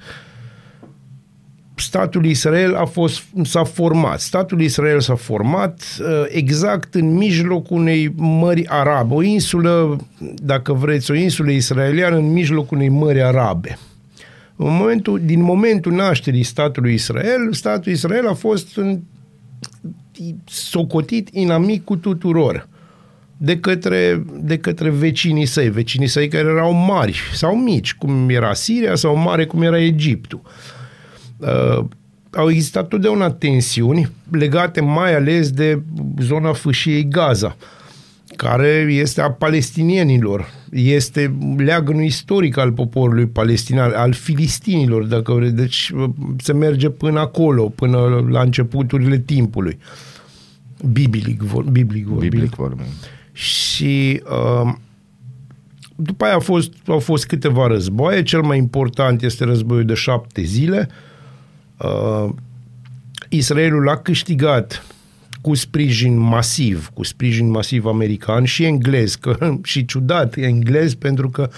statul 1.76 2.26
Israel 2.26 2.76
a 2.76 2.86
fost, 2.86 3.24
s-a 3.44 3.64
format. 3.64 4.20
Statul 4.20 4.62
Israel 4.62 5.00
s-a 5.00 5.16
format 5.16 5.84
uh, 6.00 6.24
exact 6.28 6.94
în 6.94 7.14
mijlocul 7.14 7.78
unei 7.78 8.14
mări 8.16 8.68
arabe, 8.68 9.14
o 9.14 9.22
insulă, 9.22 9.98
dacă 10.36 10.74
vreți, 10.74 11.12
o 11.12 11.16
insulă 11.16 11.52
israeliană 11.52 12.16
în 12.16 12.32
mijlocul 12.32 12.78
unei 12.78 12.90
mări 12.90 13.22
arabe. 13.22 13.78
În 14.56 14.76
momentul, 14.76 15.22
din 15.24 15.42
momentul 15.42 15.92
nașterii 15.92 16.44
statului 16.44 16.94
Israel, 16.94 17.54
statul 17.54 17.92
Israel 17.92 18.28
a 18.28 18.34
fost 18.34 18.78
în, 18.78 19.00
socotit 20.46 21.30
inamicul 21.32 21.98
tuturor 21.98 22.68
de 23.38 23.60
către, 23.60 24.24
de 24.40 24.58
către 24.58 24.90
vecinii 24.90 25.46
săi, 25.46 25.70
vecinii 25.70 26.08
săi 26.08 26.28
care 26.28 26.48
erau 26.48 26.74
mari 26.74 27.20
sau 27.34 27.58
mici, 27.58 27.94
cum 27.94 28.30
era 28.30 28.54
Siria 28.54 28.96
sau 28.96 29.16
mare 29.16 29.46
cum 29.46 29.62
era 29.62 29.80
Egiptul. 29.80 30.42
Uh, 30.44 30.52
au 32.36 32.50
existat 32.50 32.88
totdeauna 32.88 33.32
tensiuni 33.32 34.10
legate 34.32 34.82
mai 34.82 35.16
ales 35.16 35.52
de 35.52 35.82
zona 36.20 36.54
fâșiei 36.54 37.08
Gaza, 37.08 37.58
care 38.36 38.88
este 38.90 39.22
a 39.22 39.32
palestinienilor, 39.32 40.50
este 40.72 41.36
leagănul 41.58 42.04
istoric 42.04 42.58
al 42.58 42.72
poporului 42.72 43.26
palestinian, 43.26 43.92
al 43.92 44.14
filistinilor, 44.14 45.04
dacă 45.04 45.34
vreți. 45.34 45.54
Deci 45.54 45.92
uh, 45.96 46.10
se 46.38 46.54
merge 46.54 46.90
până 46.90 47.20
acolo, 47.20 47.70
până 47.70 48.26
la 48.30 48.42
începuturile 48.42 49.18
timpului. 49.18 49.78
Biblic, 50.92 51.42
vor, 51.42 51.64
biblic 51.64 52.06
vorbind. 52.06 52.32
Biblic 52.32 52.56
vorbim. 52.56 52.86
Și 53.32 54.22
uh, 54.64 54.74
după 55.96 56.24
aia 56.24 56.34
au 56.34 56.40
fost, 56.40 56.74
au 56.88 57.00
fost 57.00 57.26
câteva 57.26 57.68
războaie. 57.68 58.24
Cel 58.24 58.42
mai 58.42 58.58
important 58.58 59.22
este 59.22 59.44
războiul 59.44 59.86
de 59.86 59.94
șapte 59.94 60.42
zile. 60.42 60.88
Uh, 60.90 60.96
Israelul 63.30 63.90
a 63.90 63.98
câștigat 63.98 64.86
cu 65.42 65.54
sprijin 65.54 66.18
masiv, 66.18 66.90
cu 66.94 67.04
sprijin 67.04 67.50
masiv 67.50 67.86
american 67.86 68.44
și 68.44 68.64
englez, 68.64 69.16
că, 69.16 69.38
și 69.64 69.86
ciudat 69.86 70.36
englez, 70.38 70.94
pentru 70.94 71.30
că 71.30 71.50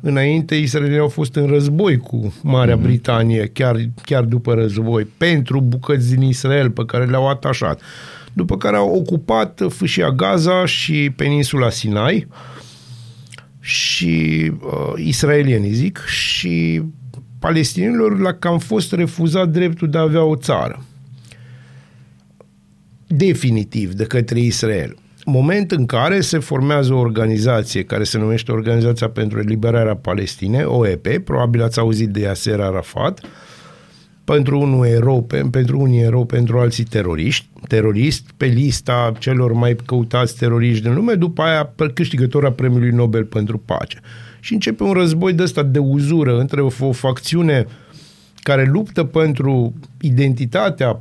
înainte 0.00 0.54
Israelii 0.54 0.98
au 0.98 1.08
fost 1.08 1.34
în 1.34 1.46
război 1.46 1.96
cu 1.96 2.34
Marea 2.42 2.78
mm-hmm. 2.78 2.82
Britanie, 2.82 3.46
chiar, 3.46 3.76
chiar 4.02 4.24
după 4.24 4.54
război, 4.54 5.04
pentru 5.16 5.60
bucăți 5.60 6.14
din 6.14 6.22
Israel 6.22 6.70
pe 6.70 6.84
care 6.84 7.04
le-au 7.04 7.28
atașat. 7.28 7.80
După 8.32 8.56
care 8.56 8.76
au 8.76 8.94
ocupat 8.94 9.62
fâșia 9.68 10.10
Gaza 10.10 10.66
și 10.66 11.12
peninsula 11.16 11.70
Sinai 11.70 12.26
și 13.60 14.52
uh, 14.60 14.92
israelienii 14.96 15.72
zic 15.72 16.04
și 16.06 16.82
palestinienilor 17.40 18.18
la 18.18 18.32
că 18.32 18.48
am 18.48 18.58
fost 18.58 18.92
refuzat 18.92 19.48
dreptul 19.48 19.88
de 19.90 19.98
a 19.98 20.00
avea 20.00 20.22
o 20.22 20.36
țară 20.36 20.84
definitiv 23.16 23.92
de 23.92 24.04
către 24.04 24.40
Israel. 24.40 24.96
Moment 25.24 25.70
în 25.70 25.86
care 25.86 26.20
se 26.20 26.38
formează 26.38 26.92
o 26.92 26.98
organizație 26.98 27.84
care 27.84 28.04
se 28.04 28.18
numește 28.18 28.52
Organizația 28.52 29.08
pentru 29.08 29.38
Eliberarea 29.38 29.96
Palestinei, 29.96 30.64
OEP, 30.64 31.18
probabil 31.18 31.62
ați 31.62 31.78
auzit 31.78 32.08
de 32.08 32.20
Yasser 32.20 32.60
Arafat, 32.60 33.20
pentru 34.24 34.60
unul 34.60 34.86
erou, 34.86 35.22
pe- 35.22 35.48
pentru 35.50 35.80
unii 35.80 36.00
erou, 36.00 36.24
pentru 36.24 36.58
alții 36.58 36.84
teroriști, 36.84 37.48
terorist, 37.68 38.30
pe 38.36 38.46
lista 38.46 39.12
celor 39.18 39.52
mai 39.52 39.76
căutați 39.86 40.38
teroriști 40.38 40.82
din 40.82 40.94
lume, 40.94 41.14
după 41.14 41.42
aia 41.42 41.72
câștigătora 41.94 42.52
Premiului 42.52 42.90
Nobel 42.90 43.24
pentru 43.24 43.58
Pace. 43.58 44.00
Și 44.40 44.52
începe 44.52 44.82
un 44.82 44.92
război 44.92 45.32
de 45.32 45.42
ăsta 45.42 45.62
de 45.62 45.78
uzură 45.78 46.38
între 46.38 46.60
o, 46.60 46.70
o 46.80 46.92
facțiune 46.92 47.66
care 48.42 48.64
luptă 48.64 49.04
pentru 49.04 49.74
identitatea 50.00 51.00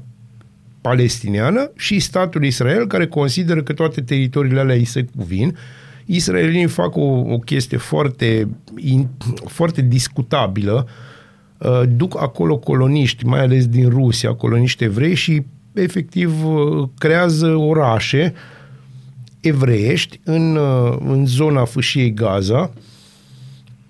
palestiniană 0.81 1.71
și 1.75 1.99
statul 1.99 2.43
Israel, 2.43 2.87
care 2.87 3.07
consideră 3.07 3.63
că 3.63 3.73
toate 3.73 4.01
teritoriile 4.01 4.59
alea 4.59 4.75
îi 4.75 4.85
se 4.85 5.05
cuvin. 5.15 5.57
Israelienii 6.05 6.67
fac 6.67 6.95
o, 6.95 7.01
o 7.05 7.37
chestie 7.37 7.77
foarte, 7.77 8.47
in, 8.77 9.07
foarte 9.45 9.81
discutabilă. 9.81 10.87
Uh, 11.57 11.81
duc 11.95 12.21
acolo 12.21 12.57
coloniști, 12.57 13.25
mai 13.25 13.39
ales 13.39 13.67
din 13.67 13.89
Rusia, 13.89 14.33
coloniști 14.33 14.83
evrei 14.83 15.15
și 15.15 15.43
efectiv 15.73 16.45
uh, 16.45 16.89
creează 16.97 17.47
orașe 17.47 18.33
evreiești 19.39 20.19
în, 20.23 20.55
uh, 20.55 20.97
în 21.05 21.25
zona 21.25 21.65
fâșiei 21.65 22.13
Gaza, 22.13 22.71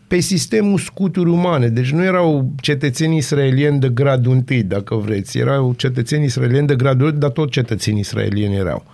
pe 0.09 0.19
sistemul 0.19 0.77
scuturi 0.77 1.29
umane. 1.29 1.67
Deci 1.67 1.91
nu 1.91 2.03
erau 2.03 2.51
cetățeni 2.61 3.17
israelieni 3.17 3.79
de 3.79 3.89
gradul 3.89 4.31
întâi, 4.31 4.63
dacă 4.63 4.95
vreți. 4.95 5.37
Erau 5.37 5.73
cetățeni 5.73 6.25
israelieni 6.25 6.67
de 6.67 6.75
gradul 6.75 7.17
dar 7.17 7.29
tot 7.29 7.51
cetățeni 7.51 7.99
israelieni 7.99 8.55
erau. 8.55 8.85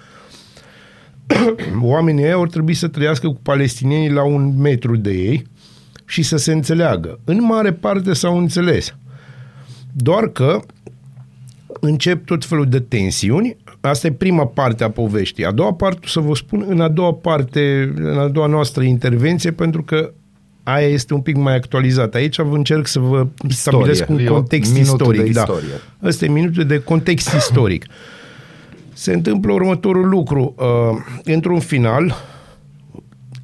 Oamenii 1.82 2.24
ăia 2.24 2.34
au 2.34 2.46
trebuit 2.46 2.78
să 2.78 2.88
trăiască 2.88 3.28
cu 3.28 3.40
palestinienii 3.42 4.10
la 4.10 4.24
un 4.24 4.54
metru 4.58 4.96
de 4.96 5.12
ei 5.12 5.48
și 6.06 6.22
să 6.22 6.38
se 6.38 6.52
înțeleagă. 6.52 7.20
În 7.24 7.44
mare 7.44 7.74
parte 7.74 8.14
s-au 8.14 8.38
înțeles. 8.38 8.96
Doar 9.92 10.28
că 10.28 10.60
încep 11.80 12.26
tot 12.26 12.46
felul 12.46 12.70
de 12.70 12.80
tensiuni. 12.80 13.58
Asta 13.82 14.08
e 14.08 14.12
prima 14.12 14.46
parte 14.46 14.84
a 14.84 14.90
poveștii. 14.90 15.46
A 15.46 15.52
doua 15.52 15.74
parte 15.74 16.00
o 16.04 16.08
să 16.08 16.20
vă 16.20 16.36
spun 16.36 16.66
în 16.68 16.82
a 16.82 16.88
doua 16.88 17.14
parte, 17.14 17.94
în 17.96 18.18
a 18.18 18.28
doua 18.28 18.48
noastră 18.48 18.84
intervenție, 18.84 19.52
pentru 19.52 19.84
că 19.84 20.14
aia 20.68 20.88
este 20.88 21.14
un 21.14 21.22
pic 21.22 21.36
mai 21.36 21.56
actualizată. 21.56 22.18
Aici 22.18 22.38
vă 22.42 22.56
încerc 22.56 22.88
să 22.88 23.00
vă 23.00 23.28
stabilesc 23.50 24.10
un 24.10 24.18
E 24.20 24.30
o- 24.30 24.34
context 24.34 24.74
minutul 24.74 25.00
istoric. 25.14 25.22
de 25.24 25.32
da. 25.32 25.42
istorie. 25.42 25.82
Ăsta 26.04 26.26
e 26.26 26.28
minutul 26.28 26.66
de 26.66 26.80
context 26.80 27.34
istoric. 27.38 27.86
Se 28.94 29.14
întâmplă 29.14 29.54
următorul 29.54 30.08
lucru. 30.10 30.56
Uh, 30.58 30.66
într-un 31.24 31.60
final, 31.60 32.16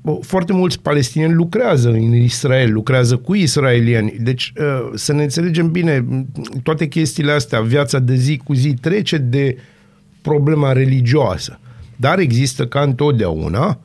o- 0.03 0.19
foarte 0.21 0.53
mulți 0.53 0.79
palestinieni 0.81 1.33
lucrează 1.33 1.89
în 1.89 2.13
Israel, 2.15 2.73
lucrează 2.73 3.17
cu 3.17 3.33
israelieni. 3.35 4.15
Deci, 4.19 4.53
uh, 4.59 4.91
să 4.95 5.13
ne 5.13 5.23
înțelegem 5.23 5.71
bine, 5.71 6.05
toate 6.63 6.87
chestiile 6.87 7.31
astea, 7.31 7.61
viața 7.61 7.99
de 7.99 8.15
zi 8.15 8.41
cu 8.43 8.53
zi 8.53 8.73
trece 8.73 9.17
de 9.17 9.57
problema 10.21 10.71
religioasă. 10.71 11.59
Dar 11.95 12.19
există 12.19 12.65
ca 12.67 12.81
întotdeauna, 12.81 13.79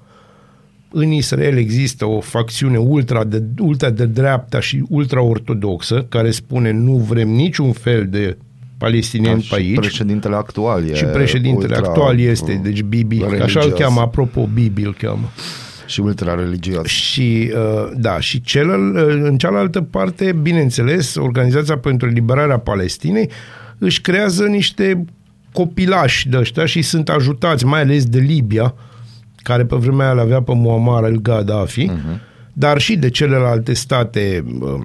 în 0.98 1.10
Israel 1.10 1.56
există 1.56 2.04
o 2.04 2.20
facțiune 2.20 2.78
ultra 2.78 3.24
de, 3.24 3.42
ultra 3.58 3.90
de 3.90 4.06
dreapta 4.06 4.60
și 4.60 4.84
ultra-ortodoxă 4.88 6.06
care 6.08 6.30
spune 6.30 6.70
nu 6.70 6.92
vrem 6.92 7.28
niciun 7.28 7.72
fel 7.72 8.06
de 8.08 8.36
palestinieni 8.78 9.42
și 9.42 9.48
pe 9.48 9.54
aici. 9.54 9.74
președintele 9.74 10.34
actual 10.36 10.88
e 10.88 10.94
și 10.94 11.04
președintele 11.04 11.74
ultra, 11.74 11.88
actual 11.88 12.20
este, 12.20 12.60
deci 12.62 12.82
Bibi, 12.82 13.22
așa 13.22 13.32
îl 13.32 13.42
religios. 13.42 13.78
cheamă, 13.78 14.00
apropo, 14.00 14.48
Bibi 14.54 14.82
îl 14.82 14.94
cheamă. 14.94 15.30
Și 15.86 16.00
ultra 16.00 16.34
religios. 16.34 16.86
Și, 16.86 17.52
uh, 17.54 17.90
da, 17.96 18.20
și 18.20 18.40
celăl, 18.40 18.94
uh, 18.94 19.20
în 19.22 19.38
cealaltă 19.38 19.80
parte, 19.80 20.32
bineînțeles, 20.42 21.14
Organizația 21.14 21.78
pentru 21.78 22.08
Eliberarea 22.08 22.58
Palestinei 22.58 23.30
își 23.78 24.00
creează 24.00 24.44
niște 24.44 25.04
copilași 25.52 26.28
de 26.28 26.36
ăștia 26.36 26.66
și 26.66 26.82
sunt 26.82 27.08
ajutați, 27.08 27.64
mai 27.64 27.80
ales 27.80 28.04
de 28.04 28.18
Libia, 28.18 28.74
care 29.46 29.64
pe 29.64 29.76
vremea 29.76 30.04
aia 30.04 30.14
îl 30.14 30.18
avea 30.18 30.42
pe 30.42 30.54
Muammar 30.54 31.04
el 31.04 31.16
Gaddafi, 31.16 31.90
uh-huh. 31.90 32.20
dar 32.52 32.78
și 32.78 32.96
de 32.96 33.10
celelalte 33.10 33.72
state 33.72 34.44
uh, 34.60 34.80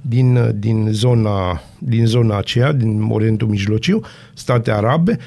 din, 0.00 0.52
din, 0.54 0.88
zona, 0.90 1.62
din 1.78 2.06
zona 2.06 2.36
aceea, 2.36 2.72
din 2.72 3.02
Orientul 3.10 3.48
Mijlociu, 3.48 4.00
state 4.34 4.70
arabe, 4.70 5.18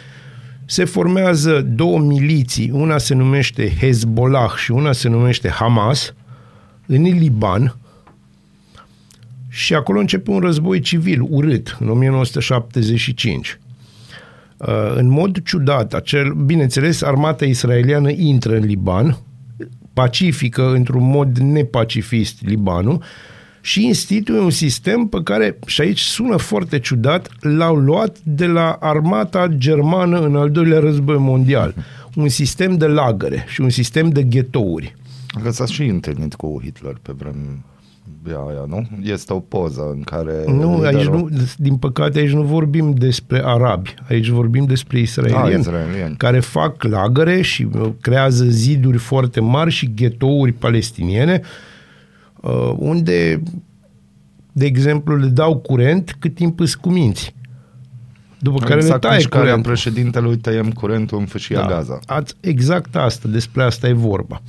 se 0.65 0.85
formează 0.85 1.61
două 1.61 1.99
miliții, 1.99 2.69
una 2.73 2.97
se 2.97 3.13
numește 3.13 3.75
Hezbollah 3.79 4.53
și 4.55 4.71
una 4.71 4.91
se 4.91 5.09
numește 5.09 5.49
Hamas, 5.49 6.13
în 6.85 7.03
Liban, 7.03 7.75
și 9.49 9.73
acolo 9.73 9.99
începe 9.99 10.31
un 10.31 10.39
război 10.39 10.79
civil 10.79 11.21
urât, 11.29 11.77
în 11.79 11.89
1975. 11.89 13.59
Uh, 14.57 14.93
În 14.95 15.07
mod 15.07 15.43
ciudat, 15.43 15.93
acel, 15.93 16.31
bineînțeles, 16.31 17.01
armata 17.01 17.45
israeliană 17.45 18.09
intră 18.09 18.55
în 18.55 18.65
Liban, 18.65 19.17
pacifică 19.93 20.73
într-un 20.73 21.09
mod 21.09 21.37
nepacifist 21.37 22.45
Libanul 22.45 23.03
și 23.61 23.85
instituie 23.85 24.39
un 24.39 24.49
sistem 24.49 25.07
pe 25.07 25.17
care, 25.23 25.59
și 25.65 25.81
aici 25.81 25.99
sună 25.99 26.37
foarte 26.37 26.79
ciudat, 26.79 27.29
l-au 27.39 27.75
luat 27.75 28.17
de 28.23 28.45
la 28.45 28.77
armata 28.79 29.47
germană 29.47 30.19
în 30.19 30.35
al 30.35 30.51
doilea 30.51 30.79
război 30.79 31.17
mondial. 31.17 31.75
Un 32.15 32.29
sistem 32.29 32.77
de 32.77 32.85
lagăre 32.85 33.45
și 33.47 33.61
un 33.61 33.69
sistem 33.69 34.09
de 34.09 34.23
ghetouri. 34.23 34.95
Că 35.43 35.51
s-a 35.51 35.65
și 35.65 35.83
întâlnit 35.83 36.33
cu 36.33 36.61
Hitler 36.63 36.97
pe 37.01 37.11
vremea 37.17 37.63
aia, 38.31 38.65
nu? 38.67 38.87
Este 39.03 39.33
o 39.33 39.39
poză 39.39 39.89
în 39.93 40.01
care... 40.01 40.43
Nu, 40.47 40.79
aici 40.81 40.95
liderul- 40.97 41.29
nu, 41.31 41.37
din 41.57 41.75
păcate 41.77 42.19
aici 42.19 42.31
nu 42.31 42.41
vorbim 42.41 42.93
despre 42.93 43.41
arabi, 43.45 43.93
aici 44.09 44.27
vorbim 44.27 44.65
despre 44.65 44.99
israelieni, 44.99 45.53
Ah, 45.53 45.59
israelieni. 45.59 46.15
care 46.17 46.39
fac 46.39 46.83
lagăre 46.83 47.41
și 47.41 47.67
uh, 47.73 47.89
creează 48.01 48.45
ziduri 48.45 48.97
foarte 48.97 49.39
mari 49.39 49.71
și 49.71 49.93
ghetouri 49.95 50.51
palestiniene, 50.51 51.41
uh, 52.41 52.73
unde, 52.77 53.41
de 54.51 54.65
exemplu, 54.65 55.15
le 55.17 55.27
dau 55.27 55.57
curent 55.57 56.15
cât 56.19 56.35
timp 56.35 56.59
îți 56.59 56.79
cuminți. 56.79 57.33
După 58.39 58.59
care 58.59 58.73
le 58.73 58.79
exact 58.79 59.01
taie 59.01 59.15
mișcarea 59.15 59.41
curentul. 59.47 59.71
președintelui 59.71 60.37
tăiem 60.37 60.71
curentul 60.71 61.17
în 61.19 61.25
fâșia 61.25 61.59
Da. 61.59 61.67
Gaza. 61.67 61.99
Ați, 62.05 62.33
exact 62.39 62.95
asta, 62.95 63.27
despre 63.29 63.63
asta 63.63 63.87
e 63.87 63.93
vorba. 63.93 64.41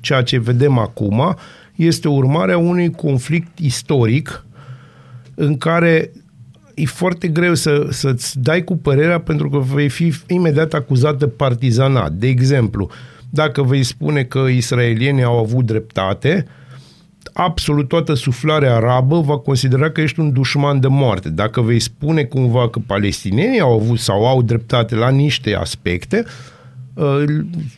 Ceea 0.00 0.22
ce 0.22 0.38
vedem 0.38 0.78
acum 0.78 1.36
este 1.84 2.08
urmarea 2.08 2.58
unui 2.58 2.90
conflict 2.90 3.58
istoric 3.58 4.44
în 5.34 5.56
care 5.56 6.10
e 6.74 6.84
foarte 6.84 7.28
greu 7.28 7.54
să, 7.54 7.86
să-ți 7.90 8.40
dai 8.40 8.64
cu 8.64 8.76
părerea 8.76 9.20
pentru 9.20 9.48
că 9.48 9.58
vei 9.58 9.88
fi 9.88 10.12
imediat 10.26 10.72
acuzat 10.72 11.18
de 11.18 11.26
partizanat. 11.28 12.12
De 12.12 12.26
exemplu, 12.26 12.90
dacă 13.30 13.62
vei 13.62 13.82
spune 13.82 14.22
că 14.22 14.38
israelienii 14.38 15.22
au 15.22 15.38
avut 15.38 15.66
dreptate, 15.66 16.46
absolut 17.32 17.88
toată 17.88 18.14
suflarea 18.14 18.74
arabă 18.74 19.20
va 19.20 19.38
considera 19.38 19.90
că 19.90 20.00
ești 20.00 20.20
un 20.20 20.32
dușman 20.32 20.80
de 20.80 20.88
moarte. 20.88 21.30
Dacă 21.30 21.60
vei 21.60 21.80
spune 21.80 22.22
cumva 22.22 22.68
că 22.68 22.80
palestinienii 22.86 23.60
au 23.60 23.72
avut 23.72 23.98
sau 23.98 24.26
au 24.26 24.42
dreptate 24.42 24.94
la 24.94 25.08
niște 25.08 25.54
aspecte, 25.54 26.24
uh, 26.26 26.59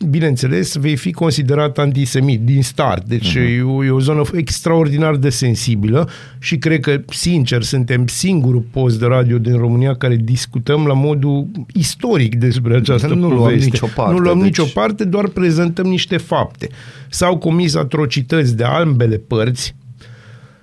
bineînțeles, 0.09 0.75
vei 0.75 0.95
fi 0.95 1.11
considerat 1.11 1.77
antisemit 1.77 2.41
din 2.41 2.63
start. 2.63 3.03
Deci 3.07 3.37
uh-huh. 3.37 3.57
e, 3.57 3.61
o, 3.61 3.85
e 3.85 3.89
o 3.89 3.99
zonă 3.99 4.21
extraordinar 4.33 5.15
de 5.15 5.29
sensibilă 5.29 6.09
și 6.39 6.57
cred 6.57 6.79
că, 6.79 7.01
sincer, 7.09 7.61
suntem 7.61 8.07
singurul 8.07 8.65
post 8.71 8.99
de 8.99 9.05
radio 9.05 9.37
din 9.37 9.57
România 9.57 9.95
care 9.95 10.15
discutăm 10.15 10.85
la 10.85 10.93
modul 10.93 11.47
istoric 11.73 12.35
despre 12.35 12.75
această 12.75 13.07
Nu 13.13 13.27
luăm 13.27 13.37
poveste. 13.37 13.65
nicio 13.65 13.87
parte, 13.95 14.13
Nu 14.13 14.17
luăm 14.19 14.37
deci- 14.37 14.45
nicio 14.45 14.65
parte, 14.73 15.03
doar 15.03 15.27
prezentăm 15.27 15.85
niște 15.85 16.17
fapte. 16.17 16.69
S-au 17.09 17.37
comis 17.37 17.75
atrocități 17.75 18.55
de 18.55 18.63
ambele 18.63 19.17
părți. 19.17 19.75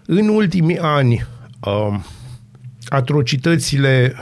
În 0.06 0.28
ultimii 0.28 0.78
ani, 0.78 1.26
um, 1.60 2.04
atrocitățile 2.88 4.14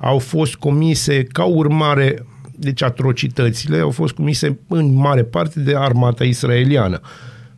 au 0.00 0.18
fost 0.18 0.54
comise 0.54 1.22
ca 1.22 1.44
urmare, 1.44 2.24
deci 2.60 2.82
atrocitățile 2.82 3.78
au 3.78 3.90
fost 3.90 4.14
comise 4.14 4.58
în 4.68 4.94
mare 4.94 5.24
parte 5.24 5.60
de 5.60 5.76
armata 5.76 6.24
israeliană, 6.24 7.00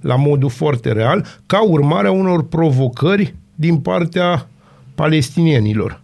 la 0.01 0.17
modul 0.17 0.51
foarte 0.51 0.93
real, 0.93 1.27
ca 1.47 1.63
urmare 1.63 2.09
a 2.09 2.11
unor 2.11 2.45
provocări 2.45 3.35
din 3.55 3.77
partea 3.77 4.49
palestinienilor. 4.95 6.02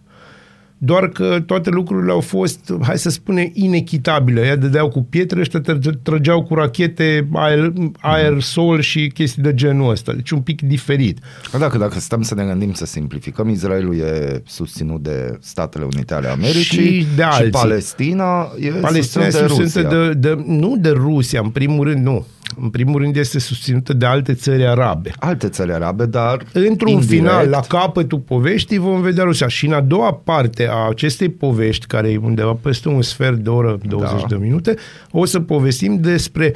Doar 0.81 1.07
că 1.09 1.43
toate 1.45 1.69
lucrurile 1.69 2.11
au 2.11 2.19
fost, 2.19 2.73
hai 2.81 2.97
să 2.97 3.09
spunem, 3.09 3.49
inechitabile. 3.53 4.41
Ea 4.45 4.55
dădeau 4.55 4.89
cu 4.89 5.03
pietre, 5.09 5.39
ăștia 5.39 5.61
tră- 5.61 6.01
trăgeau 6.03 6.43
cu 6.43 6.53
rachete, 6.55 7.27
aer, 7.33 7.73
aer, 7.99 8.41
sol 8.41 8.79
și 8.79 9.07
chestii 9.13 9.41
de 9.41 9.53
genul 9.53 9.89
ăsta. 9.91 10.13
Deci 10.13 10.29
un 10.29 10.41
pic 10.41 10.61
diferit. 10.61 11.19
Dacă, 11.59 11.77
dacă 11.77 11.99
stăm 11.99 12.21
să 12.21 12.35
ne 12.35 12.43
gândim 12.43 12.73
să 12.73 12.85
simplificăm, 12.85 13.49
Israelul 13.49 13.97
e 13.97 14.41
susținut 14.45 15.03
de 15.03 15.37
Statele 15.41 15.83
Unite 15.93 16.13
ale 16.13 16.27
Americii 16.27 16.99
Și 16.99 17.05
de 17.15 17.23
alții. 17.23 17.43
și 17.45 17.49
Palestina 17.49 18.49
e 18.59 18.69
Palestina 18.69 19.25
este 19.25 19.47
susținută 19.47 19.57
de 19.57 19.63
susținută 19.63 19.95
Rusia. 19.97 20.13
de, 20.13 20.35
de, 20.35 20.43
nu 20.45 20.77
de 20.77 20.89
Rusia, 20.89 21.41
în 21.43 21.49
primul 21.49 21.87
rând, 21.87 22.05
nu. 22.05 22.25
În 22.61 22.69
primul 22.69 23.01
rând 23.01 23.15
este 23.15 23.39
susținută 23.39 23.93
de 23.93 24.05
alte 24.05 24.33
țări 24.33 24.65
arabe. 24.65 25.11
Alte 25.19 25.49
țări 25.49 25.71
arabe, 25.71 26.05
dar 26.05 26.45
Într-un 26.53 26.91
indirect, 26.91 27.21
final, 27.21 27.47
la 27.49 27.59
capătul 27.67 28.19
poveștii, 28.19 28.77
vom 28.77 29.01
vedea 29.01 29.23
Rusia. 29.23 29.47
Și 29.47 29.65
în 29.65 29.73
a 29.73 29.81
doua 29.81 30.13
parte 30.13 30.67
a 30.67 30.87
acestei 30.89 31.29
povești, 31.29 31.85
care 31.85 32.11
e 32.11 32.17
undeva 32.17 32.57
peste 32.61 32.89
un 32.89 33.01
sfert 33.01 33.37
de 33.37 33.49
oră, 33.49 33.77
20 33.87 34.21
Da. 34.21 34.25
de 34.27 34.35
minute, 34.35 34.75
o 35.11 35.25
să 35.25 35.39
povestim 35.39 35.99
despre 36.01 36.53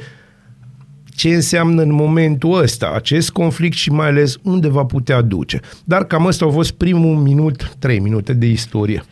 ce 1.16 1.34
înseamnă 1.34 1.82
în 1.82 1.92
momentul 1.92 2.62
ăsta 2.62 2.92
acest 2.94 3.30
conflict 3.30 3.76
și 3.76 3.90
mai 3.90 4.06
ales 4.06 4.36
unde 4.42 4.68
va 4.68 4.84
putea 4.84 5.20
duce. 5.20 5.60
Dar 5.84 6.04
cam 6.04 6.26
ăsta 6.26 6.44
a 6.44 6.50
fost 6.50 6.70
primul 6.70 7.16
minut, 7.16 7.76
trei 7.78 7.98
minute 7.98 8.32
de 8.32 8.46
istorie. 8.46 9.04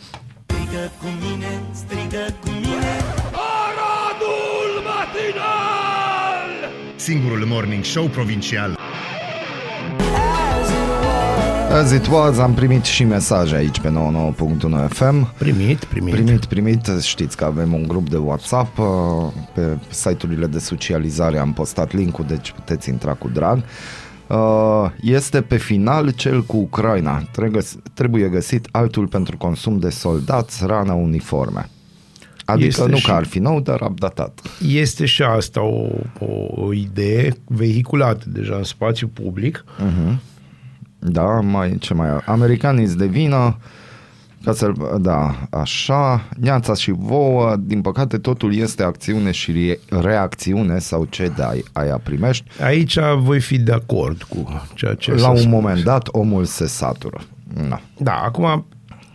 Strigă 1.72 2.61
singurul 7.02 7.44
morning 7.46 7.84
show 7.84 8.06
provincial. 8.06 8.76
As 11.72 11.92
it 11.92 12.08
was, 12.10 12.38
am 12.38 12.54
primit 12.54 12.84
și 12.84 13.04
mesaje 13.04 13.54
aici 13.54 13.80
pe 13.80 13.88
99.1 13.88 14.88
FM. 14.88 15.32
Primit, 15.38 15.84
primit. 15.84 16.14
Primit, 16.14 16.44
primit, 16.44 16.86
știți 17.00 17.36
că 17.36 17.44
avem 17.44 17.72
un 17.72 17.86
grup 17.88 18.08
de 18.08 18.16
WhatsApp, 18.16 18.78
uh, 18.78 18.86
pe 19.54 19.78
site-urile 19.90 20.46
de 20.46 20.58
socializare 20.58 21.38
am 21.38 21.52
postat 21.52 21.92
linkul, 21.92 22.24
deci 22.28 22.50
puteți 22.52 22.88
intra 22.88 23.12
cu 23.12 23.28
drag. 23.28 23.62
Uh, 24.28 24.90
Este 25.00 25.40
pe 25.40 25.56
final 25.56 26.10
cel 26.10 26.42
cu 26.42 26.56
Ucraina. 26.56 27.22
Trebuie- 27.32 27.62
Trebuie 27.94 28.28
găsit 28.28 28.68
altul 28.70 29.06
pentru 29.06 29.36
consum 29.36 29.78
de 29.78 29.88
soldați, 29.90 30.66
rană, 30.66 30.92
uniforme. 30.92 31.68
Adică 32.52 32.66
Este 32.66 32.86
nu 32.88 32.96
și- 32.96 33.06
că 33.06 33.12
ar 33.12 33.24
fi 33.24 33.38
nou, 33.38 33.60
dar 33.60 33.80
updatat. 33.80 34.40
Este 34.68 35.04
și 35.04 35.22
asta 35.22 35.62
o, 35.62 35.86
o, 36.18 36.62
o 36.62 36.72
idee 36.72 37.36
vehiculată 37.44 38.24
deja 38.28 38.54
în 38.56 38.62
spațiu 38.64 39.08
public. 39.08 39.64
Da, 40.98 41.22
mai, 41.40 41.76
ce 41.80 41.94
mai 41.94 42.08
Americanii 42.26 42.84
îți 42.84 42.96
devină 42.96 43.56
ca 44.44 44.52
să 44.52 44.72
da, 45.00 45.48
așa, 45.50 46.28
neața 46.40 46.74
și 46.74 46.90
vouă, 46.96 47.56
din 47.60 47.80
păcate 47.80 48.18
totul 48.18 48.54
este 48.54 48.82
acțiune 48.82 49.30
și 49.30 49.52
re- 49.52 50.00
reacțiune 50.00 50.78
sau 50.78 51.04
ce 51.04 51.32
dai, 51.36 51.64
aia 51.72 52.00
primești. 52.02 52.44
Aici 52.62 52.98
voi 53.16 53.40
fi 53.40 53.58
de 53.58 53.72
acord 53.72 54.22
cu 54.22 54.62
ceea 54.74 54.94
ce 54.94 55.10
La 55.12 55.18
s-a 55.18 55.28
un 55.30 55.36
spus. 55.36 55.50
moment 55.50 55.82
dat 55.82 56.08
omul 56.12 56.44
se 56.44 56.66
satură. 56.66 57.20
Na. 57.68 57.80
Da, 57.98 58.22
acum, 58.24 58.66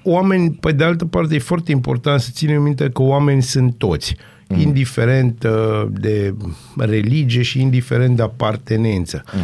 oameni, 0.10 0.52
pe 0.52 0.72
de 0.72 0.84
altă 0.84 1.06
parte, 1.06 1.36
e 1.36 1.40
foarte 1.40 1.72
important 1.72 2.22
să 2.22 2.30
ținem 2.34 2.62
minte 2.62 2.90
că 2.90 3.02
oameni 3.02 3.42
sunt 3.42 3.78
toți, 3.78 4.16
mm. 4.48 4.60
indiferent 4.60 5.44
uh, 5.44 5.88
de 5.90 6.34
religie 6.78 7.42
și 7.42 7.62
indiferent 7.62 8.16
de 8.16 8.22
apartenență. 8.22 9.24
Mm. 9.34 9.42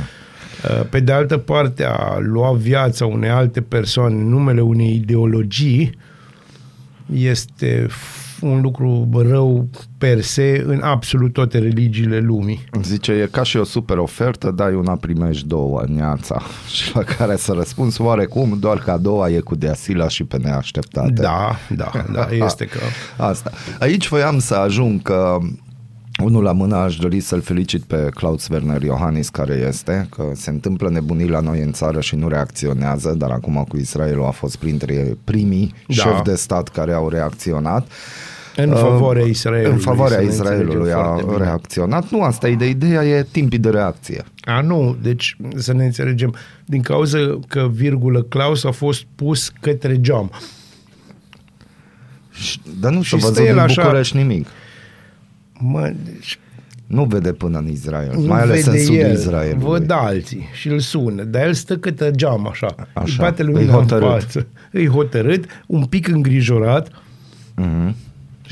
Pe 0.89 0.99
de 0.99 1.11
altă 1.11 1.37
parte, 1.37 1.83
a 1.85 2.17
lua 2.19 2.53
viața 2.53 3.05
unei 3.05 3.29
alte 3.29 3.61
persoane 3.61 4.15
în 4.15 4.29
numele 4.29 4.61
unei 4.61 4.95
ideologii 4.95 5.97
este 7.13 7.87
f- 7.87 8.22
un 8.43 8.61
lucru 8.61 9.09
rău 9.29 9.67
per 9.97 10.21
se 10.21 10.63
în 10.67 10.81
absolut 10.81 11.33
toate 11.33 11.57
religiile 11.57 12.19
lumii. 12.19 12.63
Zice, 12.81 13.11
e 13.11 13.27
ca 13.31 13.43
și 13.43 13.57
o 13.57 13.63
super 13.63 13.97
ofertă, 13.97 14.51
dai 14.51 14.73
una, 14.73 14.95
primești 14.95 15.47
două, 15.47 15.83
neața. 15.87 16.41
Și 16.75 16.95
la 16.95 17.03
care 17.03 17.35
să 17.35 17.51
răspuns 17.51 17.97
oarecum, 17.97 18.57
doar 18.59 18.77
că 18.77 18.91
a 18.91 18.97
doua 18.97 19.29
e 19.29 19.39
cu 19.39 19.55
deasila 19.55 20.07
și 20.07 20.23
pe 20.23 20.37
neașteptate. 20.37 21.11
Da, 21.21 21.55
da, 21.75 21.91
da, 22.11 22.27
este 22.45 22.65
că... 22.65 22.79
Asta. 23.23 23.51
Aici 23.79 24.07
voiam 24.07 24.39
să 24.39 24.55
ajung 24.55 25.01
că 25.01 25.37
unul 26.23 26.43
la 26.43 26.51
mână 26.51 26.75
aș 26.75 26.95
dori 26.95 27.19
să-l 27.19 27.41
felicit 27.41 27.83
pe 27.83 28.09
Klaus 28.13 28.47
Werner 28.47 28.81
Iohannis 28.81 29.29
care 29.29 29.65
este, 29.67 30.07
că 30.09 30.23
se 30.33 30.49
întâmplă 30.49 30.89
nebunii 30.89 31.29
la 31.29 31.39
noi 31.39 31.61
în 31.61 31.71
țară 31.71 32.01
și 32.01 32.15
nu 32.15 32.27
reacționează, 32.27 33.13
dar 33.17 33.31
acum 33.31 33.65
cu 33.67 33.77
Israelul 33.77 34.25
a 34.25 34.29
fost 34.31 34.55
printre 34.55 35.17
primii 35.23 35.73
Da. 35.87 35.93
șefi 35.93 36.21
de 36.21 36.35
stat 36.35 36.67
care 36.67 36.93
au 36.93 37.09
reacționat. 37.09 37.87
În 38.55 38.75
favoarea 38.75 39.23
Israelului. 39.25 39.71
În 39.73 39.79
favoarea 39.79 40.17
să 40.17 40.23
ne 40.23 40.29
Israelului 40.29 40.65
înțelegem 40.75 40.99
a 40.99 41.03
foarte 41.03 41.23
bine. 41.31 41.37
reacționat. 41.43 42.09
Nu 42.09 42.21
asta 42.23 42.47
e 42.47 42.55
de 42.55 42.69
ideea, 42.69 43.03
e 43.05 43.27
timpii 43.31 43.59
de 43.59 43.69
reacție. 43.69 44.23
A, 44.41 44.61
nu, 44.61 44.97
deci 45.01 45.37
să 45.55 45.73
ne 45.73 45.85
înțelegem, 45.85 46.35
din 46.65 46.81
cauza 46.81 47.39
că 47.47 47.67
virgulă 47.71 48.21
Claus 48.21 48.63
a 48.63 48.71
fost 48.71 49.03
pus 49.15 49.51
către 49.61 50.01
geam. 50.01 50.31
Și- 52.31 52.61
Dar 52.79 52.91
nu 52.91 53.01
Și 53.01 53.09
s-a 53.09 53.17
văzut 53.17 53.33
stă 53.35 53.43
el 53.43 53.53
în 53.53 53.59
așa- 53.59 53.81
București 53.83 54.17
nimic. 54.17 54.47
Mă, 55.59 55.93
deci 56.03 56.39
Nu 56.87 57.03
vede 57.05 57.33
până 57.33 57.57
în 57.57 57.67
Israel, 57.67 58.11
nu 58.15 58.25
mai 58.25 58.41
ales 58.41 58.63
vede 58.65 58.77
în 58.77 58.83
sudul 58.85 58.99
el, 59.01 59.11
Israelului. 59.13 59.65
Văd 59.67 59.91
alții 59.91 60.47
și 60.53 60.67
îl 60.67 60.79
sună, 60.79 61.23
dar 61.23 61.45
el 61.45 61.53
stă 61.53 61.77
către 61.77 62.11
geam 62.11 62.47
așa, 62.47 62.75
Așa, 62.93 63.03
îi 63.05 63.15
bate 63.17 63.41
e 63.41 63.45
lumina 63.45 63.73
în 63.73 63.79
hotărât. 63.79 64.07
față, 64.07 64.47
îi 64.71 64.87
hotărât, 64.87 65.45
un 65.65 65.85
pic 65.85 66.07
îngrijorat 66.07 66.91
Mhm. 67.55 67.95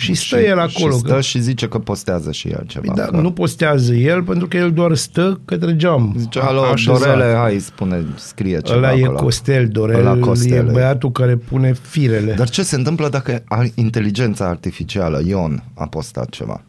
Și 0.01 0.13
stă 0.13 0.39
el 0.39 0.59
acolo. 0.59 0.91
Și 0.91 0.97
stă 0.97 1.13
că- 1.13 1.21
și 1.21 1.39
zice 1.41 1.67
că 1.67 1.79
postează 1.79 2.31
și 2.31 2.47
el 2.47 2.63
ceva. 2.67 2.93
da, 2.95 3.05
că... 3.05 3.15
nu 3.17 3.31
postează 3.31 3.93
el 3.93 4.23
pentru 4.23 4.47
că 4.47 4.57
el 4.57 4.71
doar 4.71 4.95
stă 4.95 5.39
către 5.45 5.75
geam. 5.75 6.15
Zice, 6.17 6.39
alo, 6.39 6.61
așezat. 6.61 6.99
Dorele, 6.99 7.33
hai, 7.37 7.59
spune, 7.59 8.05
scrie 8.15 8.59
ceva 8.61 8.77
Ăla 8.77 8.93
e 8.93 9.03
acolo. 9.03 9.17
Costel, 9.17 9.67
Dorel, 9.67 9.99
Ăla 9.99 10.15
e 10.17 10.19
Costel, 10.19 10.67
e. 10.67 10.71
băiatul 10.71 11.11
care 11.11 11.35
pune 11.35 11.73
firele. 11.73 12.33
Dar 12.33 12.49
ce 12.49 12.63
se 12.63 12.75
întâmplă 12.75 13.09
dacă 13.09 13.43
ar- 13.45 13.69
inteligența 13.75 14.45
artificială, 14.47 15.21
Ion, 15.25 15.63
a 15.73 15.87
postat 15.87 16.29
ceva? 16.29 16.63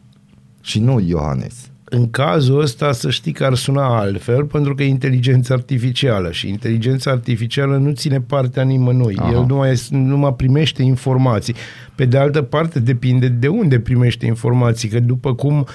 Și 0.61 0.79
nu 0.79 0.99
Iohannis. 0.99 1.53
În 1.95 2.09
cazul 2.09 2.61
ăsta 2.61 2.91
să 2.91 3.09
știi 3.09 3.31
că 3.31 3.45
ar 3.45 3.55
suna 3.55 3.99
altfel 3.99 4.43
pentru 4.43 4.75
că 4.75 4.83
e 4.83 4.87
inteligența 4.87 5.53
artificială 5.53 6.31
și 6.31 6.49
inteligența 6.49 7.11
artificială 7.11 7.77
nu 7.77 7.91
ține 7.91 8.21
partea 8.21 8.63
nimănui. 8.63 9.15
Aha. 9.17 9.31
El 9.31 9.45
numai, 9.47 9.73
numai 9.89 10.33
primește 10.33 10.83
informații. 10.83 11.55
Pe 11.95 12.05
de 12.05 12.17
altă 12.17 12.41
parte 12.41 12.79
depinde 12.79 13.27
de 13.27 13.47
unde 13.47 13.79
primește 13.79 14.25
informații, 14.25 14.89
că 14.89 14.99
după 14.99 15.33
cum 15.33 15.65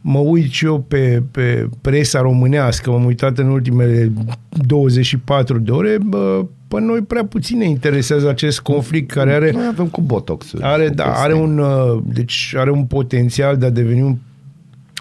mă 0.00 0.18
uit 0.18 0.50
și 0.50 0.64
eu 0.64 0.80
pe, 0.88 1.22
pe 1.30 1.68
presa 1.80 2.20
românească, 2.20 2.90
m-am 2.90 3.04
uitat 3.04 3.38
în 3.38 3.46
ultimele 3.46 4.12
24 4.48 5.58
de 5.58 5.70
ore, 5.70 5.98
bă, 6.06 6.44
pe 6.68 6.80
noi 6.80 7.00
prea 7.00 7.24
puțin 7.24 7.58
ne 7.58 7.68
interesează 7.68 8.28
acest 8.28 8.60
conflict 8.60 9.10
care 9.10 9.32
are 9.32 9.50
Noi 9.50 9.66
avem 9.70 9.86
cu 9.86 10.00
botox 10.00 10.52
are, 10.60 10.88
da, 10.88 11.04
are 11.04 11.34
un, 11.34 11.58
uh, 11.58 12.02
deci 12.04 12.54
are 12.56 12.70
un 12.70 12.84
potențial 12.84 13.56
de 13.56 13.66
a 13.66 13.70
deveni 13.70 14.02
un, 14.02 14.16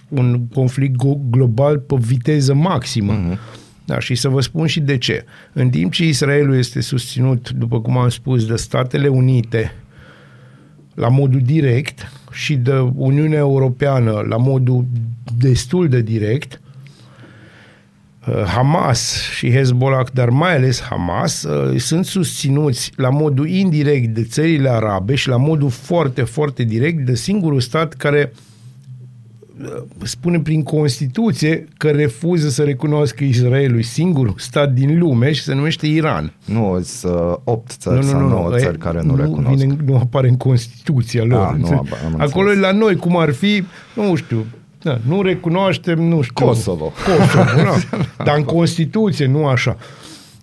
un 0.09 0.47
conflict 0.53 0.95
go- 0.95 1.29
global 1.29 1.77
pe 1.77 1.95
viteză 1.99 2.53
maximă. 2.53 3.13
Mhm. 3.13 3.33
Uh-huh. 3.33 3.67
Da, 3.85 3.99
și 3.99 4.15
să 4.15 4.29
vă 4.29 4.41
spun 4.41 4.67
și 4.67 4.79
de 4.79 4.97
ce. 4.97 5.25
În 5.53 5.69
timp 5.69 5.91
ce 5.91 6.05
Israelul 6.05 6.57
este 6.57 6.81
susținut, 6.81 7.49
după 7.49 7.81
cum 7.81 7.97
am 7.97 8.09
spus, 8.09 8.45
de 8.45 8.55
Statele 8.55 9.07
Unite 9.07 9.73
la 10.93 11.07
modul 11.07 11.41
direct 11.41 12.11
și 12.31 12.55
de 12.55 12.73
Uniunea 12.95 13.37
Europeană 13.37 14.25
la 14.27 14.37
modul 14.37 14.85
destul 15.37 15.87
de 15.87 16.01
direct, 16.01 16.61
uh, 18.27 18.43
Hamas 18.43 19.29
și 19.35 19.51
Hezbollah, 19.51 20.07
dar 20.13 20.29
mai 20.29 20.55
ales 20.55 20.81
Hamas, 20.81 21.43
uh, 21.43 21.79
sunt 21.79 22.05
susținuți 22.05 22.91
la 22.95 23.09
modul 23.09 23.47
indirect 23.47 24.13
de 24.13 24.23
țările 24.23 24.69
arabe 24.69 25.15
și 25.15 25.27
la 25.27 25.37
modul 25.37 25.69
foarte, 25.69 26.23
foarte 26.23 26.63
direct 26.63 27.05
de 27.05 27.15
singurul 27.15 27.59
stat 27.59 27.93
care 27.93 28.31
uh, 28.33 28.39
spune 30.03 30.39
prin 30.39 30.63
Constituție 30.63 31.65
că 31.77 31.87
refuză 31.89 32.49
să 32.49 32.63
recunoască 32.63 33.23
Israelul, 33.23 33.81
singurul 33.81 34.33
stat 34.37 34.71
din 34.73 34.99
lume 34.99 35.31
și 35.31 35.41
se 35.43 35.53
numește 35.53 35.87
Iran. 35.87 36.33
Nu, 36.45 36.79
sunt 36.83 37.13
uh, 37.13 37.35
8 37.43 37.71
țări 37.71 38.05
sau 38.05 38.27
9 38.27 38.55
e- 38.55 38.59
țări 38.59 38.77
care 38.77 39.01
nu, 39.01 39.15
recunosc. 39.15 39.55
Vine, 39.63 39.75
nu 39.85 39.95
apare 39.95 40.27
în 40.29 40.37
Constituția 40.37 41.23
lor. 41.23 41.39
Ah, 41.45 41.49
nu, 41.49 41.55
înțelegi? 41.57 41.93
am- 42.05 42.13
am 42.13 42.21
Acolo 42.21 42.49
e 42.49 42.53
înțeles. 42.53 42.71
la 42.71 42.77
noi, 42.77 42.95
cum 42.95 43.17
ar 43.17 43.31
fi, 43.31 43.63
nu 43.95 44.15
știu, 44.15 44.45
da, 44.81 44.99
nu 45.07 45.21
recunoaștem, 45.21 46.01
nu 46.03 46.21
știu. 46.21 46.45
Kosovo. 46.45 46.91
Kosovo, 47.05 47.61
da. 47.63 48.23
Dar 48.23 48.37
în 48.37 48.43
Constituție, 48.43 49.25
nu 49.25 49.45
așa. 49.45 49.77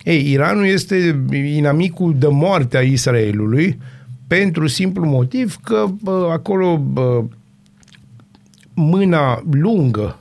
Ei, 0.05 0.31
Iranul 0.31 0.67
este 0.67 1.25
inamicul 1.57 2.15
de 2.19 2.27
moarte 2.27 2.77
a 2.77 2.81
Israelului 2.81 3.79
pentru 4.27 4.67
simplu 4.67 5.07
motiv 5.07 5.57
că 5.65 5.85
bă, 6.03 6.29
acolo 6.33 6.77
bă, 6.93 7.23
mâna 8.77 9.43
lungă 9.51 10.19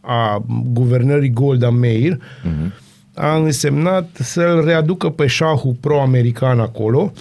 a 0.00 0.44
guvernării 0.72 1.30
Golda 1.30 1.70
Meir 1.70 2.16
uh-huh. 2.16 2.72
a 3.14 3.36
însemnat 3.36 4.16
să-l 4.20 4.64
readucă 4.64 5.08
pe 5.08 5.26
șahul 5.26 5.76
pro-american 5.80 6.60
acolo 6.60 7.12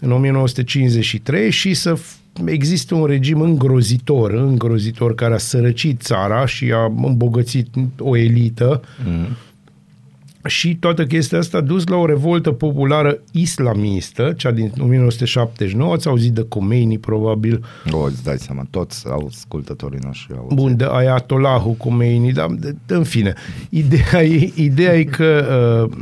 în 0.00 0.12
1953 0.12 1.50
și 1.50 1.74
să 1.74 1.94
f- 1.98 2.44
există 2.44 2.94
un 2.94 3.04
regim 3.04 3.40
îngrozitor, 3.40 4.30
îngrozitor 4.30 5.14
care 5.14 5.34
a 5.34 5.38
sărăcit 5.38 6.00
țara 6.00 6.46
și 6.46 6.72
a 6.72 6.92
îmbogățit 7.04 7.68
o 7.98 8.16
elită 8.16 8.82
și 10.46 10.76
toată 10.76 11.06
chestia 11.06 11.38
asta 11.38 11.56
a 11.56 11.60
dus 11.60 11.86
la 11.86 11.96
o 11.96 12.06
revoltă 12.06 12.50
populară 12.50 13.18
islamistă, 13.32 14.34
cea 14.36 14.50
din 14.50 14.72
1979, 14.80 15.92
ați 15.92 16.08
auzit 16.08 16.32
de 16.32 16.42
Khomeini 16.48 16.98
probabil, 16.98 17.64
O, 17.90 18.00
îți 18.00 18.24
dai 18.24 18.38
seama, 18.38 18.66
toți 18.70 19.04
ascultătorii 19.26 19.98
noștri 20.02 20.36
au. 20.36 20.50
Bun, 20.54 20.76
de 20.76 20.86
Ayatollahul 20.90 21.74
Khomeini, 21.74 22.32
dar 22.32 22.50
de, 22.50 22.76
de, 22.86 22.94
în 22.94 23.04
fine. 23.04 23.34
Ideea 23.68 24.22
e, 24.22 24.52
ideea 24.54 24.94
e 24.94 25.04
că 25.04 25.88
uh, 25.90 25.98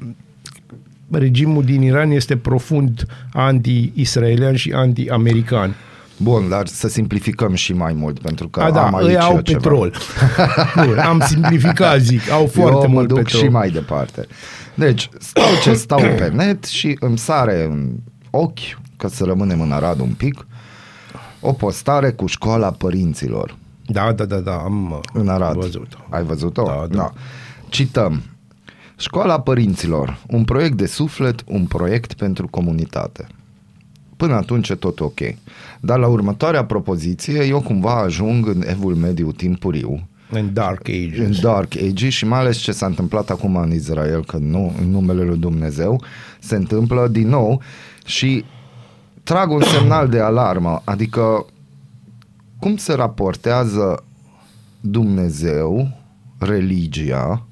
regimul 1.11 1.65
din 1.65 1.83
Iran 1.83 2.11
este 2.11 2.37
profund 2.37 3.07
anti-israelian 3.33 4.55
și 4.55 4.73
anti-american. 4.73 5.75
Bun, 6.23 6.49
dar 6.49 6.67
să 6.67 6.89
simplificăm 6.89 7.55
și 7.55 7.73
mai 7.73 7.93
mult, 7.93 8.19
pentru 8.19 8.49
că 8.49 8.61
A, 8.61 8.71
da, 8.71 8.87
am 8.87 8.95
aici 8.95 9.09
ei 9.09 9.17
au 9.19 9.41
ceva. 9.41 9.59
petrol. 9.59 9.95
Bun, 10.87 10.99
am 10.99 11.21
simplificat, 11.27 12.01
zic, 12.01 12.31
au 12.31 12.47
foarte 12.47 12.73
Eu 12.75 12.89
mă 12.89 12.95
mult 12.95 13.09
duc 13.09 13.17
petrol. 13.17 13.41
și 13.43 13.49
mai 13.49 13.71
departe. 13.71 14.27
Deci, 14.75 15.09
stau 15.19 15.45
ce 15.63 15.75
stau 15.75 15.99
pe 15.99 16.31
net 16.35 16.65
și 16.65 16.97
îmi 17.01 17.19
sare 17.19 17.65
în 17.65 17.91
ochi, 18.31 18.79
că 18.97 19.09
să 19.09 19.25
rămânem 19.25 19.61
în 19.61 19.73
Arad 19.73 20.01
un 20.01 20.13
pic, 20.17 20.47
o 21.41 21.53
postare 21.53 22.11
cu 22.11 22.27
școala 22.27 22.71
părinților. 22.71 23.57
Da, 23.87 24.13
da, 24.13 24.25
da, 24.25 24.37
da, 24.37 24.55
am 24.57 24.91
uh, 24.91 24.99
în 25.13 25.29
Arad. 25.29 25.55
văzut. 25.57 25.99
Ai 26.09 26.23
văzut-o? 26.25 26.63
Da, 26.63 26.87
da. 26.91 27.13
Cităm. 27.69 28.23
Școala 28.97 29.41
părinților, 29.41 30.19
un 30.29 30.45
proiect 30.45 30.77
de 30.77 30.87
suflet, 30.87 31.43
un 31.47 31.65
proiect 31.67 32.13
pentru 32.13 32.49
comunitate. 32.49 33.27
Până 34.17 34.35
atunci 34.35 34.69
e 34.69 34.75
tot 34.75 35.01
ok. 35.01 35.19
Dar 35.81 35.99
la 35.99 36.07
următoarea 36.07 36.65
propoziție 36.65 37.45
eu 37.45 37.61
cumva 37.61 37.99
ajung 37.99 38.47
în 38.47 38.63
evul 38.67 38.95
mediu 38.95 39.33
timpuriu, 39.33 40.09
În 40.31 40.53
Dark 40.53 40.89
în 40.89 40.95
Ages. 40.95 41.41
Dark 41.41 41.77
Ages 41.77 42.13
și 42.13 42.27
mai 42.27 42.39
ales 42.39 42.57
ce 42.57 42.73
s-a 42.73 42.87
întâmplat 42.87 43.31
acum 43.31 43.57
în 43.57 43.73
Israel, 43.73 44.25
că 44.25 44.37
nu, 44.37 44.75
în 44.81 44.91
numele 44.91 45.23
lui 45.23 45.39
Dumnezeu, 45.39 46.03
se 46.41 46.57
întâmplă 46.57 47.09
din 47.09 47.29
nou 47.29 47.63
și 48.05 48.45
trag 49.23 49.51
un 49.51 49.63
semnal 49.63 50.09
de 50.09 50.21
alarmă, 50.21 50.83
adică 50.85 51.47
cum 52.59 52.77
se 52.77 52.93
raportează 52.93 54.05
Dumnezeu, 54.81 55.89
religia, 56.39 57.47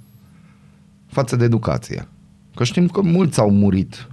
față 1.06 1.36
de 1.36 1.44
educație. 1.44 2.08
Că 2.54 2.64
știm 2.64 2.88
că 2.88 3.00
mulți 3.00 3.40
au 3.40 3.50
murit 3.50 4.08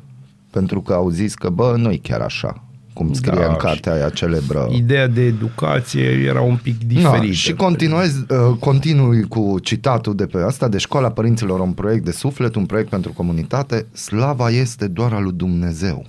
pentru 0.50 0.82
că 0.82 0.94
au 0.94 1.10
zis 1.10 1.34
că, 1.34 1.50
bă, 1.50 1.76
nu 1.78 1.98
chiar 2.02 2.22
așa, 2.22 2.64
cum 2.96 3.14
scrie 3.14 3.40
Da, 3.40 3.46
în 3.46 3.52
și 3.52 3.58
cartea 3.58 3.94
aia 3.94 4.10
celebră. 4.10 4.68
Ideea 4.72 5.08
de 5.08 5.22
educație 5.22 6.04
era 6.04 6.42
un 6.42 6.56
pic 6.64 6.78
Da, 6.80 6.86
diferită. 6.88 7.34
și 7.34 7.54
continuez, 7.54 8.16
uh, 8.18 8.58
continui 8.60 9.24
cu 9.24 9.60
citatul 9.62 10.16
de 10.16 10.26
pe 10.26 10.38
asta, 10.38 10.68
de 10.68 10.78
școala 10.78 11.12
părinților, 11.12 11.60
un 11.60 11.72
proiect 11.72 12.06
de 12.06 12.12
suflet, 12.12 12.56
un 12.56 12.66
proiect 12.66 12.90
pentru 12.90 13.14
comunitate, 13.14 13.86
slava 13.94 14.50
este 14.50 14.88
doar 14.88 15.14
a 15.14 15.20
lui 15.20 15.34
Dumnezeu. 15.36 16.06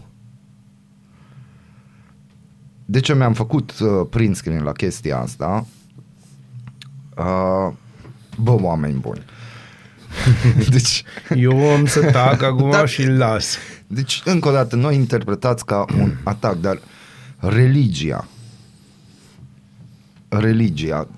De 2.85 3.01
ce 3.01 3.15
mi-am 3.15 3.33
făcut 3.33 3.73
uh, 3.81 3.89
print 4.11 4.37
screen 4.37 4.63
la 4.63 4.73
chestia 4.73 5.19
asta? 5.19 5.67
Uh, 7.19 7.73
bă, 8.43 8.57
oameni 8.61 8.99
buni. 8.99 9.23
deci, 10.71 11.03
Eu 11.35 11.71
am 11.71 11.87
să 11.87 12.11
tac 12.11 12.43
acum 12.43 12.71
Da. 12.81 12.87
și 12.87 13.03
îl 13.03 13.17
las. 13.17 13.57
Deci, 13.87 14.23
încă 14.25 14.49
o 14.49 14.53
dată, 14.53 14.77
noi 14.77 14.95
interpretați 14.95 15.65
ca 15.65 15.85
un 15.99 16.13
atac, 16.23 16.61
dar 16.61 16.79
religia, 17.39 18.29
religia, 20.29 21.09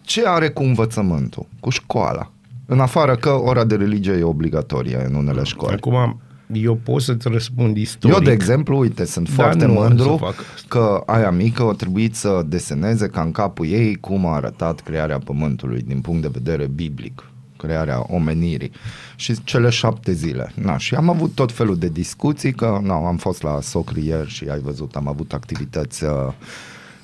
ce 0.00 0.26
are 0.26 0.48
cu 0.48 0.62
învățământul, 0.62 1.46
cu 1.60 1.70
școala? 1.70 2.30
În 2.66 2.80
afară 2.80 3.16
că 3.16 3.30
ora 3.30 3.64
de 3.64 3.74
religie 3.74 4.12
e 4.12 4.22
obligatorie 4.22 5.04
în 5.08 5.14
unele 5.14 5.42
școli. 5.42 5.74
Acum, 5.74 6.20
eu 6.52 6.74
pot 6.74 7.02
să-ți 7.02 7.28
răspund 7.28 7.76
istoric. 7.76 8.16
Eu, 8.16 8.22
de 8.22 8.30
exemplu, 8.30 8.78
uite, 8.78 9.04
sunt 9.04 9.26
Dar 9.26 9.34
foarte 9.34 9.64
nu 9.64 9.80
am 9.80 9.86
mândru 9.86 10.08
să 10.08 10.16
fac 10.24 10.34
asta. 10.54 10.66
că 10.68 11.02
aia 11.06 11.30
mică 11.30 11.62
a 11.62 11.72
trebuit 11.72 12.14
să 12.14 12.42
deseneze 12.46 13.06
ca 13.06 13.20
în 13.20 13.30
capul 13.30 13.66
ei 13.66 13.94
cum 13.94 14.26
a 14.26 14.34
arătat 14.34 14.80
crearea 14.80 15.18
pământului 15.18 15.82
din 15.82 16.00
punct 16.00 16.22
de 16.22 16.28
vedere 16.32 16.66
biblic, 16.66 17.24
crearea 17.58 18.04
omenirii 18.08 18.70
și 19.16 19.44
cele 19.44 19.68
șapte 19.70 20.12
zile. 20.12 20.52
Na, 20.54 20.76
și 20.76 20.94
am 20.94 21.08
avut 21.08 21.34
tot 21.34 21.52
felul 21.52 21.78
de 21.78 21.88
discuții, 21.88 22.52
că 22.52 22.80
na, 22.82 22.94
am 22.94 23.16
fost 23.16 23.42
la 23.42 23.60
socri 23.60 24.06
ieri 24.06 24.28
și 24.28 24.44
ai 24.50 24.58
văzut, 24.58 24.96
am 24.96 25.08
avut 25.08 25.32
activități 25.32 26.04
uh, 26.04 26.10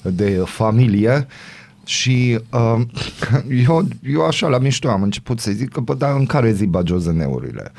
de 0.03 0.43
familie 0.45 1.27
și 1.85 2.39
uh, 2.51 2.81
eu, 3.69 3.89
eu 4.03 4.27
așa 4.27 4.49
la 4.49 4.59
mișto 4.59 4.89
am 4.89 5.03
început 5.03 5.41
să 5.41 5.51
zic 5.51 5.71
că, 5.71 5.81
bă, 5.81 5.95
dar 5.95 6.17
în 6.17 6.27
care 6.27 6.53
zi 6.53 6.67
bagi 6.67 6.93
OZN-urile? 6.93 7.73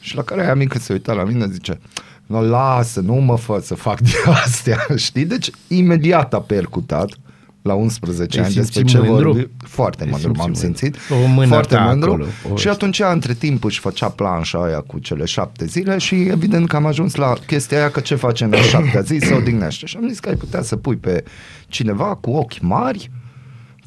Și 0.00 0.16
la 0.16 0.22
care 0.22 0.42
aia 0.42 0.54
mică 0.54 0.78
se 0.78 0.92
uita 0.92 1.12
la 1.12 1.24
mine 1.24 1.48
zice, 1.50 1.78
no 2.26 2.40
lasă, 2.40 3.00
nu 3.00 3.14
mă 3.14 3.36
fă 3.36 3.60
să 3.62 3.74
fac 3.74 4.00
de 4.00 4.30
astea, 4.44 4.86
știi? 4.96 5.24
Deci 5.24 5.50
imediat 5.68 6.34
a 6.34 6.40
percutat 6.40 7.10
la 7.68 7.74
11 7.74 8.26
Te-ai 8.26 8.44
ani 8.46 8.54
despre 8.54 8.78
simțit 8.80 9.00
ce 9.00 9.06
mândru? 9.08 9.32
vorbi. 9.32 9.48
Foarte 9.64 9.96
Te-ai 10.04 10.10
mândru 10.10 10.32
m-am 10.36 10.52
simțit 10.54 10.76
simțit. 10.78 10.96
mândru. 11.08 11.28
O 11.30 11.32
mână 11.34 11.46
foarte 11.46 11.74
ta 11.74 11.80
mândru. 11.80 12.10
acolo, 12.10 12.24
și 12.26 12.42
poveste. 12.48 12.68
atunci 12.68 13.00
între 13.12 13.34
timp 13.34 13.64
își 13.64 13.80
făcea 13.80 14.08
planșa 14.08 14.64
aia 14.64 14.80
cu 14.80 14.98
cele 14.98 15.24
șapte 15.24 15.64
zile 15.66 15.98
și 15.98 16.14
evident 16.14 16.68
că 16.68 16.76
am 16.76 16.86
ajuns 16.86 17.14
la 17.14 17.32
chestia 17.46 17.78
aia 17.78 17.90
că 17.90 18.00
ce 18.00 18.14
face 18.14 18.44
în 18.44 18.52
a 18.52 18.60
șaptea 18.60 19.00
zi 19.00 19.18
se 19.22 19.34
odihnește. 19.34 19.86
Și 19.86 19.96
am 20.00 20.08
zis 20.08 20.18
că 20.20 20.28
ai 20.28 20.34
putea 20.36 20.62
să 20.62 20.76
pui 20.76 20.96
pe 20.96 21.24
cineva 21.68 22.04
cu 22.20 22.30
ochi 22.30 22.60
mari, 22.60 23.10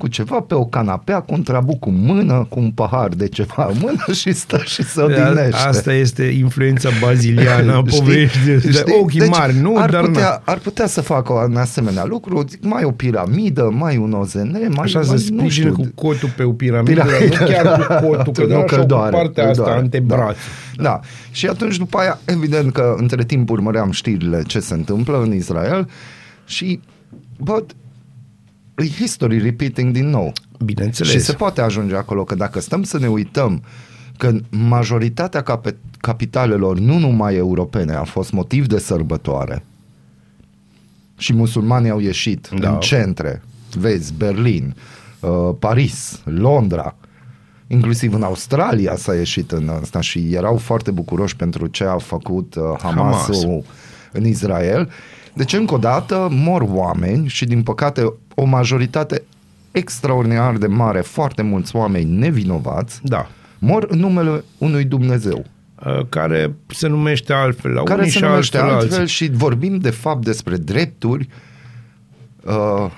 cu 0.01 0.07
ceva 0.07 0.39
pe 0.39 0.53
o 0.53 0.65
canapea, 0.65 1.19
cu 1.19 1.33
un 1.33 1.43
trabuc 1.43 1.85
în 1.85 2.03
mână, 2.05 2.45
cu 2.49 2.59
un 2.59 2.71
pahar 2.71 3.07
de 3.09 3.27
ceva 3.27 3.69
în 3.71 3.77
mână 3.81 4.05
și 4.19 4.31
stă 4.31 4.61
și 4.65 4.83
se 4.83 5.01
odihnește. 5.01 5.67
Asta 5.67 5.93
este 5.93 6.23
influența 6.23 6.89
baziliană 7.01 7.73
a 7.73 7.81
poveștii. 7.97 8.43
De 8.45 8.71
Știi? 8.71 8.93
ochii 9.01 9.19
Deci 9.19 9.29
mari, 9.29 9.57
nu, 9.59 9.77
ar 9.77 9.89
dar 9.89 10.05
putea, 10.05 10.29
na. 10.29 10.41
ar 10.45 10.57
putea 10.57 10.87
să 10.87 11.01
facă 11.01 11.33
un 11.33 11.55
asemenea 11.55 12.05
lucru, 12.05 12.45
zic, 12.49 12.63
mai 12.63 12.83
o 12.83 12.91
piramidă, 12.91 13.69
mai 13.77 13.97
un 13.97 14.13
OZN, 14.13 14.49
mai, 14.51 14.69
Așa 14.81 14.99
mai 14.99 15.07
să 15.07 15.11
nu 15.13 15.17
sprijine 15.37 15.69
știu, 15.69 15.83
cu 15.83 16.07
cotul 16.07 16.29
pe 16.35 16.43
o 16.43 16.51
piramidă, 16.51 17.01
Piramidă, 17.01 17.37
nu 17.39 17.45
chiar 17.45 17.85
cu 17.85 18.07
cotul, 18.07 18.33
că 18.33 18.41
nu, 18.41 18.47
doar 18.47 18.63
că 18.63 18.73
așa 18.73 18.81
cu 18.81 18.87
doare, 18.87 19.15
partea 19.15 19.43
că 19.43 19.49
asta, 19.49 19.63
doare. 19.63 19.79
antebraț. 19.79 20.35
Da. 20.75 20.83
da. 20.83 20.99
Și 21.31 21.47
atunci 21.47 21.77
după 21.77 21.97
aia, 21.97 22.19
evident 22.25 22.73
că 22.73 22.95
între 22.97 23.23
timp 23.23 23.49
urmăream 23.49 23.91
știrile 23.91 24.43
ce 24.47 24.59
se 24.59 24.73
întâmplă 24.73 25.21
în 25.21 25.33
Israel 25.33 25.89
și, 26.45 26.79
bă, 27.37 27.63
e 28.83 28.89
history 28.89 29.39
repeating 29.39 29.93
din 29.93 30.09
nou. 30.09 30.31
Bineînțeles. 30.65 31.11
Și 31.11 31.19
se 31.19 31.33
poate 31.33 31.61
ajunge 31.61 31.95
acolo 31.95 32.23
că 32.23 32.35
dacă 32.35 32.59
stăm 32.59 32.83
să 32.83 32.99
ne 32.99 33.07
uităm 33.07 33.63
că 34.17 34.33
majoritatea 34.49 35.41
cap- 35.41 35.75
capitalelor, 35.97 36.79
nu 36.79 36.97
numai 36.97 37.35
europene, 37.35 37.93
a 37.93 38.03
fost 38.03 38.31
motiv 38.31 38.67
de 38.67 38.79
sărbătoare 38.79 39.63
și 41.17 41.33
musulmanii 41.33 41.89
au 41.89 41.99
ieșit 41.99 42.49
Da. 42.59 42.69
în 42.69 42.79
centre, 42.79 43.41
vezi, 43.73 44.13
Berlin, 44.13 44.75
uh, 45.19 45.55
Paris, 45.59 46.21
Londra, 46.23 46.95
inclusiv 47.67 48.13
în 48.13 48.23
Australia 48.23 48.95
s-a 48.95 49.13
ieșit 49.13 49.51
în 49.51 49.69
asta 49.69 50.01
și 50.01 50.33
erau 50.33 50.57
foarte 50.57 50.91
bucuroși 50.91 51.35
pentru 51.35 51.67
ce 51.67 51.83
a 51.83 51.97
făcut 51.97 52.55
uh, 52.55 52.63
Hamasul 52.81 53.35
Hamas. 53.35 53.63
în 54.11 54.25
Israel. 54.25 54.89
Deci, 55.33 55.53
încă 55.53 55.73
o 55.73 55.77
dată, 55.77 56.27
mor 56.31 56.61
oameni 56.67 57.27
și, 57.27 57.45
din 57.45 57.63
păcate, 57.63 58.13
o 58.35 58.43
majoritate 58.45 59.23
extraordinar 59.71 60.57
de 60.57 60.67
mare, 60.67 61.01
foarte 61.01 61.41
mulți 61.41 61.75
oameni 61.75 62.17
nevinovați, 62.17 62.99
Da. 63.03 63.27
mor 63.59 63.85
în 63.89 63.99
numele 63.99 64.43
unui 64.57 64.83
Dumnezeu. 64.83 65.45
Uh, 65.85 66.05
care 66.09 66.55
se 66.67 66.87
numește 66.87 67.33
altfel 67.33 67.71
la 67.71 67.83
care 67.83 67.99
unii 67.99 68.11
se 68.11 68.17
și 68.17 68.23
numește 68.23 68.57
altfel, 68.57 68.75
altfel 68.77 68.99
alții. 68.99 69.15
și 69.15 69.29
vorbim 69.33 69.77
de 69.77 69.89
fapt 69.89 70.23
despre 70.23 70.57
drepturi 70.57 71.27
uh, 72.43 72.91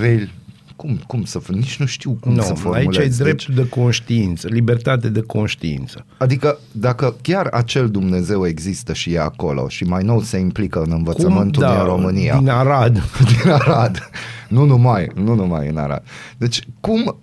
re, 0.00 0.28
cum, 0.76 1.00
cum 1.06 1.24
să 1.24 1.40
nici 1.48 1.76
nu 1.78 1.86
știu 1.86 2.16
cum 2.20 2.32
Nu, 2.34 2.42
să 2.42 2.54
formulez. 2.54 2.86
aici 2.86 2.98
ai 2.98 3.06
Deci, 3.08 3.16
drept 3.16 3.46
de 3.46 3.68
conștiință, 3.68 4.48
libertate 4.50 5.08
de 5.08 5.20
conștiință. 5.20 6.04
adică 6.18 6.58
dacă 6.72 7.14
chiar 7.22 7.46
acel 7.46 7.90
Dumnezeu 7.90 8.46
există 8.46 8.92
și 8.92 9.12
e 9.12 9.18
acolo 9.20 9.68
și 9.68 9.84
mai 9.84 10.02
nou 10.02 10.20
se 10.20 10.38
implică 10.38 10.82
în 10.82 10.92
învățământul 10.92 11.62
da, 11.62 11.74
din 11.74 11.84
România, 11.84 12.36
Din 12.38 12.48
Arad. 12.48 13.02
din 13.42 13.50
Arad. 13.50 14.10
Nu 14.48 14.64
numai, 14.64 15.10
nu 15.14 15.34
numai 15.34 15.68
în 15.68 15.76
Arad. 15.76 16.02
Deci 16.38 16.60
cum, 16.80 17.16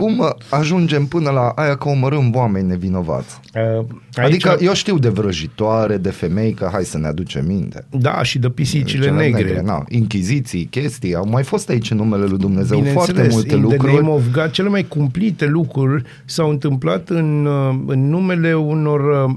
cum 0.00 0.34
ajungem 0.50 1.06
până 1.06 1.30
la 1.30 1.48
aia 1.48 1.76
că 1.76 1.88
omorâm 1.88 2.34
oameni 2.34 2.66
nevinovați? 2.68 3.40
Uh, 3.54 3.84
Aici... 4.14 4.26
Adică 4.26 4.56
eu 4.60 4.72
știu 4.74 4.98
de 4.98 5.08
vrăjitoare, 5.08 5.96
de 5.96 6.10
femei, 6.10 6.52
că 6.52 6.68
hai 6.72 6.84
să 6.84 6.98
ne 6.98 7.06
aducem 7.06 7.46
minte. 7.46 7.84
Da, 7.90 8.22
și 8.22 8.38
de 8.38 8.48
pisicile 8.48 9.04
Cele 9.04 9.16
negre. 9.16 9.62
na, 9.64 9.84
inchiziții, 9.88 10.64
chestii, 10.64 11.14
au 11.14 11.28
mai 11.28 11.42
fost 11.42 11.68
aici 11.68 11.90
în 11.90 11.96
numele 11.96 12.24
lui 12.24 12.38
Dumnezeu 12.38 12.78
Bineînțeles, 12.78 13.06
foarte 13.14 13.32
multe 13.32 13.54
in 13.54 13.60
the 13.62 13.70
lucruri. 13.72 13.94
name 13.94 14.08
of 14.08 14.22
God, 14.32 14.50
cele 14.50 14.68
mai 14.68 14.82
cumplite 14.88 15.46
lucruri 15.46 16.02
s-au 16.24 16.50
întâmplat 16.50 17.08
în, 17.08 17.46
uh, 17.46 17.78
în 17.86 18.08
numele 18.08 18.54
unor 18.54 19.24
uh, 19.24 19.34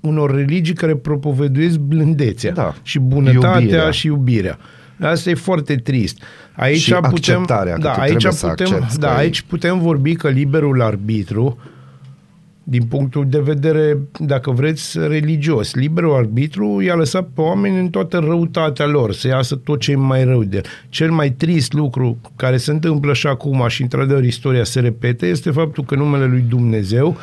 unor 0.00 0.34
religii 0.34 0.74
care 0.74 0.94
propoveduiesc 0.96 1.76
blândețea 1.78 2.52
Da. 2.52 2.74
și 2.82 2.98
bunătatea 2.98 3.60
Iubirea. 3.60 3.90
și 3.90 4.06
iubirea. 4.06 4.58
Asta 5.00 5.30
e 5.30 5.34
foarte 5.34 5.76
trist. 5.76 6.22
Aici 6.56 6.78
Și 6.78 6.92
putem, 6.92 7.10
acceptarea, 7.10 7.74
că 7.74 7.80
da, 7.80 7.92
tu 7.92 8.00
aici 8.00 8.10
trebuie 8.10 8.32
să 8.32 8.46
putem, 8.46 8.72
accepti 8.72 8.98
da, 8.98 9.08
că 9.08 9.14
e- 9.14 9.18
aici 9.18 9.40
putem 9.42 9.78
vorbi 9.78 10.14
că 10.14 10.28
liberul 10.28 10.82
arbitru 10.82 11.58
din 12.70 12.82
punctul 12.82 13.26
de 13.28 13.38
vedere, 13.38 13.98
dacă 14.18 14.50
vreți, 14.50 14.98
religios. 14.98 15.74
Liberul 15.74 16.14
arbitru 16.14 16.80
i-a 16.82 16.94
lăsat 16.94 17.28
pe 17.34 17.40
oameni 17.40 17.78
în 17.78 17.88
toată 17.88 18.18
răutatea 18.18 18.86
lor, 18.86 19.12
să 19.12 19.28
iasă 19.28 19.54
tot 19.56 19.80
ce 19.80 19.90
e 19.90 19.96
mai 19.96 20.24
rău 20.24 20.42
de 20.44 20.56
el. 20.56 20.64
Cel 20.88 21.10
mai 21.10 21.30
trist 21.30 21.72
lucru 21.72 22.18
care 22.36 22.56
se 22.56 22.70
întâmplă 22.70 23.12
și 23.12 23.26
acum 23.26 23.64
și 23.68 23.82
într-adevăr 23.82 24.24
istoria 24.24 24.64
se 24.64 24.80
repete 24.80 25.26
este 25.26 25.50
faptul 25.50 25.84
că 25.84 25.94
numele 25.94 26.26
lui 26.26 26.44
Dumnezeu 26.48 27.16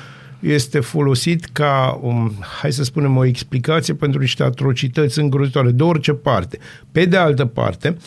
este 0.46 0.80
folosit 0.80 1.46
ca, 1.52 2.00
um, 2.02 2.34
hai 2.62 2.72
să 2.72 2.84
spunem, 2.84 3.18
o 3.18 3.26
explicație 3.26 3.94
pentru 3.94 4.20
niște 4.20 4.44
atrocități 4.44 5.20
îngrozitoare 5.20 5.72
de 5.72 5.84
orice 5.84 6.14
parte. 6.14 6.58
Pe 6.92 7.06
de 7.06 7.18
altă 7.18 7.46
parte, 7.46 7.98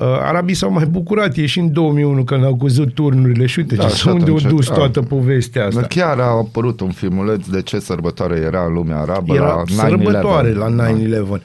Uh, 0.00 0.06
arabii 0.06 0.54
s-au 0.54 0.72
mai 0.72 0.86
bucurat, 0.86 1.36
e 1.36 1.46
și 1.46 1.58
în 1.58 1.72
2001 1.72 2.24
când 2.24 2.44
au 2.44 2.56
căzut 2.56 2.94
turnurile 2.94 3.46
și 3.46 3.58
uite 3.58 3.74
Da, 3.74 3.82
da, 3.82 3.88
și 3.88 4.08
unde 4.08 4.30
au 4.30 4.36
atunci, 4.36 4.52
dus 4.52 4.68
da. 4.68 4.74
toată 4.74 5.00
povestea 5.00 5.66
asta. 5.66 5.80
Chiar 5.80 6.18
a 6.18 6.24
apărut 6.24 6.80
un 6.80 6.90
filmuleț 6.90 7.46
de 7.46 7.62
ce 7.62 7.78
sărbătoare 7.78 8.38
era 8.38 8.64
în 8.64 8.72
lumea 8.72 8.98
arabă 8.98 9.34
Era 9.34 9.46
la 9.46 9.62
9/11. 9.62 9.88
sărbătoare 9.88 10.52
la 10.52 10.68
9-11. 10.68 11.30
uh, 11.30 11.38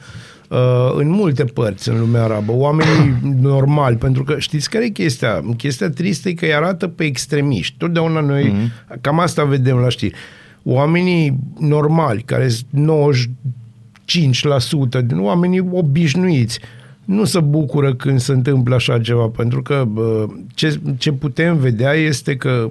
în 0.96 1.08
multe 1.10 1.44
părți 1.44 1.88
în 1.88 1.98
lumea 1.98 2.22
arabă, 2.22 2.52
oamenii 2.52 3.16
normali, 3.40 3.96
pentru 3.96 4.24
că 4.24 4.38
știți 4.38 4.70
care 4.70 4.84
e 4.84 4.88
chestia? 4.88 5.44
Chestia 5.56 5.90
tristă 5.90 6.28
e 6.28 6.32
că 6.32 6.44
îi 6.44 6.54
arată 6.54 6.88
pe 6.88 7.04
extremiști. 7.04 7.74
Totdeauna 7.78 8.20
noi, 8.20 8.52
mm-hmm. 8.52 9.00
cam 9.00 9.20
asta 9.20 9.44
vedem 9.44 9.76
la 9.76 9.88
știri. 9.88 10.14
Oamenii 10.62 11.38
normali, 11.58 12.22
care 12.22 12.48
sunt 12.48 12.66
95% 15.02 15.04
din 15.04 15.20
oamenii 15.20 15.68
obișnuiți, 15.72 16.60
nu 17.04 17.24
se 17.24 17.40
bucură 17.40 17.94
când 17.94 18.20
se 18.20 18.32
întâmplă 18.32 18.74
așa 18.74 19.00
ceva, 19.00 19.26
pentru 19.26 19.62
că 19.62 19.84
bă, 19.88 20.26
ce, 20.54 20.80
ce 20.98 21.12
putem 21.12 21.56
vedea 21.56 21.92
este 21.92 22.36
că, 22.36 22.68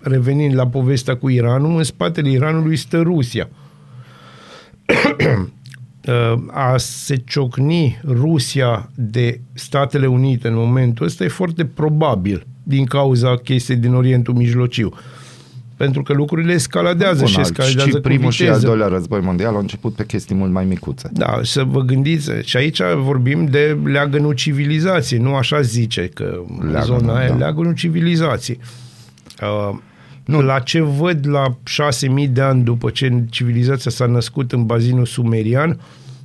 revenind 0.00 0.54
la 0.54 0.66
povestea 0.66 1.16
cu 1.16 1.28
Iranul, 1.28 1.76
în 1.76 1.82
spatele 1.82 2.30
Iranului 2.30 2.76
stă 2.76 3.00
Rusia. 3.00 3.48
a 6.50 6.74
se 6.76 7.16
ciocni 7.16 8.00
Rusia 8.06 8.90
de 8.94 9.40
Statele 9.52 10.06
Unite 10.06 10.48
în 10.48 10.54
momentul 10.54 11.06
ăsta 11.06 11.24
e 11.24 11.28
foarte 11.28 11.64
probabil 11.64 12.46
din 12.62 12.84
cauza 12.84 13.36
chestiei 13.36 13.76
din 13.76 13.94
Orientul 13.94 14.34
Mijlociu. 14.34 14.92
Pentru 15.76 16.02
că 16.02 16.12
lucrurile 16.12 16.52
escaladează 16.52 17.18
Bun, 17.18 17.26
și 17.26 17.40
escaladează 17.40 17.88
și 17.88 17.94
cu 17.94 18.00
primul 18.00 18.30
și 18.30 18.42
al 18.42 18.46
viteză. 18.48 18.66
doilea 18.66 18.86
război 18.86 19.20
mondial 19.20 19.54
au 19.54 19.60
început 19.60 19.94
pe 19.94 20.04
chestii 20.06 20.34
mult 20.34 20.52
mai 20.52 20.64
micuțe. 20.64 21.08
Da, 21.12 21.40
să 21.42 21.64
vă 21.64 21.80
gândiți, 21.80 22.30
și 22.44 22.56
aici 22.56 22.80
vorbim 22.96 23.46
de 23.46 23.78
leagănul 23.84 24.32
civilizației, 24.32 25.20
nu 25.20 25.34
așa 25.34 25.60
zice 25.60 26.08
că 26.14 26.24
Leagănul, 26.24 26.70
leagănul, 26.72 26.98
zona 26.98 27.16
aia, 27.18 27.28
da. 27.28 27.34
leagănul 27.34 27.74
civilizației. 27.74 28.58
Uh, 29.42 29.78
nu. 30.24 30.40
La 30.40 30.58
ce 30.58 30.80
văd 30.80 31.28
la 31.28 31.58
6.000 32.20 32.28
de 32.30 32.40
ani 32.40 32.62
după 32.64 32.90
ce 32.90 33.24
civilizația 33.30 33.90
s-a 33.90 34.06
născut 34.06 34.52
în 34.52 34.66
bazinul 34.66 35.06
sumerian, 35.06 35.80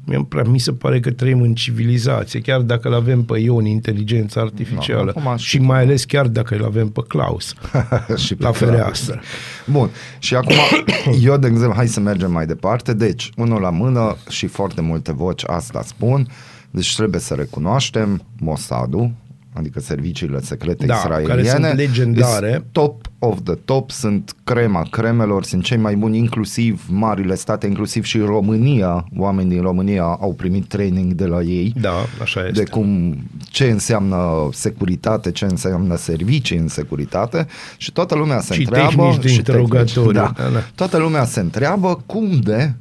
mi 0.10 0.25
prea, 0.25 0.43
mi 0.43 0.60
se 0.60 0.71
pare 0.71 0.99
că 0.99 1.12
trăim 1.12 1.41
în 1.41 1.53
civilizație, 1.53 2.39
chiar 2.39 2.62
dacă 2.62 2.88
îl 2.88 2.93
avem 2.93 3.23
pe 3.23 3.39
Ion, 3.39 3.65
inteligența 3.65 4.41
artificială, 4.41 5.12
Da, 5.15 5.21
acum 5.21 5.38
și 5.38 5.60
mai 5.60 5.81
ales 5.81 6.05
chiar 6.05 6.27
dacă 6.27 6.55
îl 6.55 6.63
avem 6.63 6.89
pe 6.89 7.01
Klaus, 7.07 7.53
și 8.25 8.36
pe 8.36 8.43
la 8.43 8.49
clar. 8.49 8.69
fereastră. 8.69 9.21
Bun. 9.65 9.89
Și 10.19 10.36
acum, 10.36 10.55
eu, 11.23 11.38
de 11.38 11.47
exemplu, 11.47 11.75
hai 11.75 11.88
să 11.88 11.99
mergem 11.99 12.31
mai 12.31 12.45
departe. 12.45 12.93
Deci, 12.93 13.29
unul 13.36 13.62
la 13.62 13.69
mână 13.69 14.17
și 14.29 14.47
foarte 14.47 14.81
multe 14.81 15.13
voci 15.13 15.43
asta 15.47 15.81
spun. 15.86 16.27
Deci 16.71 16.95
trebuie 16.95 17.21
să 17.21 17.33
recunoaștem 17.33 18.21
Mossadul, 18.39 19.12
adică 19.58 19.80
serviciile 19.80 20.39
secrete 20.41 20.86
Da, 20.86 20.93
israeliene. 20.93 21.34
care 21.34 21.48
sunt 21.48 21.74
legendare. 21.76 22.52
Sunt 22.52 22.65
top 22.72 23.06
of 23.20 23.38
the 23.43 23.54
top, 23.54 23.91
sunt 23.91 24.36
crema 24.43 24.88
cremelor, 24.91 25.43
sunt 25.43 25.63
cei 25.63 25.78
mai 25.78 25.96
buni, 25.96 26.17
inclusiv 26.17 26.86
marile 26.89 27.36
state, 27.36 27.67
inclusiv 27.67 28.04
și 28.04 28.20
România. 28.20 29.06
Oamenii 29.17 29.52
din 29.52 29.62
România 29.62 30.04
au 30.04 30.34
primit 30.34 30.65
training 30.67 31.13
de 31.13 31.26
la 31.26 31.41
ei 31.41 31.74
Da, 31.82 31.93
așa 32.22 32.48
este. 32.48 32.63
de 32.63 32.70
cum, 32.70 33.17
ce 33.50 33.65
înseamnă 33.70 34.50
securitate, 34.52 35.32
ce 35.32 35.46
înseamnă 35.46 35.96
servicii 35.96 36.58
în 36.58 36.67
securitate 36.67 37.48
și 37.78 37.91
toată 37.91 38.15
lumea 38.15 38.39
se 38.39 38.54
Și 38.54 38.60
întreabă 38.60 38.89
tehnici 38.89 39.22
de 39.22 39.28
și 39.28 39.36
interogatoriu, 39.36 40.12
da, 40.12 40.34
da, 40.38 40.50
da. 40.54 40.60
toată 40.76 40.98
lumea 40.98 41.26
se 41.26 41.39
întreabă 41.39 42.04
cum 42.06 42.39
de 42.39 42.74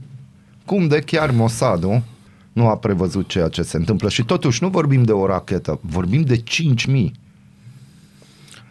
cum 0.64 0.86
de 0.88 0.98
chiar 0.98 1.30
Mossadul 1.30 2.02
nu 2.56 2.68
a 2.68 2.76
prevăzut 2.76 3.28
ceea 3.28 3.48
ce 3.48 3.62
se 3.62 3.76
întâmplă. 3.76 4.08
Și 4.08 4.24
totuși 4.24 4.62
nu 4.62 4.68
vorbim 4.68 5.02
de 5.02 5.12
o 5.12 5.26
rachetă, 5.26 5.78
vorbim 5.82 6.22
de 6.22 6.36
5.000 6.36 6.42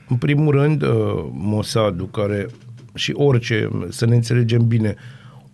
În 0.08 0.18
primul 0.18 0.52
rând, 0.52 0.82
uh, 0.82 0.90
Mossadul, 1.32 2.10
care 2.10 2.48
și 2.94 3.12
orice, 3.16 3.70
să 3.90 4.06
ne 4.06 4.16
înțelegem 4.16 4.68
bine, 4.68 4.96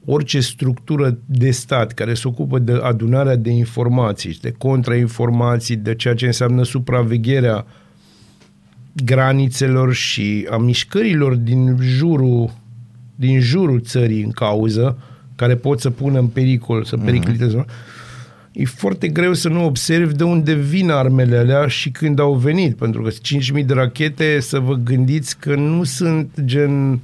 orice 0.06 0.40
structură 0.40 1.18
de 1.26 1.52
stat 1.52 1.92
care 1.92 2.14
se 2.14 2.28
ocupă 2.28 2.60
de 2.60 2.72
adunarea 2.84 3.36
de 3.36 3.50
informații, 3.50 4.38
de 4.42 4.52
contrainformații, 4.58 5.76
de 5.76 5.96
ceea 5.96 6.16
ce 6.16 6.26
înseamnă 6.26 6.64
supravegherea 6.64 7.66
granițelor 9.06 9.94
și 9.94 10.48
a 10.50 10.58
mișcărilor 10.58 11.36
din 11.36 11.78
jurul, 11.82 12.54
din 13.16 13.40
jurul 13.40 13.82
țării 13.82 14.24
în 14.24 14.32
cauză, 14.32 14.98
care 15.36 15.56
pot 15.56 15.80
să 15.80 15.90
pună 15.90 16.20
în 16.20 16.28
pericol, 16.28 16.84
să 16.84 16.98
pericliteze. 16.98 17.66
E 18.52 18.66
foarte 18.66 19.08
greu 19.08 19.34
să 19.34 19.50
nu 19.50 19.66
observi 19.66 20.14
de 20.14 20.24
unde 20.24 20.54
vin 20.54 20.90
armele 20.90 21.38
alea 21.38 21.68
și 21.68 21.92
când 21.92 22.20
au 22.20 22.34
venit, 22.34 22.76
pentru 22.76 23.02
că 23.02 23.10
5.000 23.60 23.66
de 23.66 23.74
rachete, 23.74 24.40
să 24.40 24.60
vă 24.60 24.74
gândiți 24.74 25.40
că 25.40 25.56
nu 25.56 25.84
sunt 25.84 26.42
gen 26.46 27.00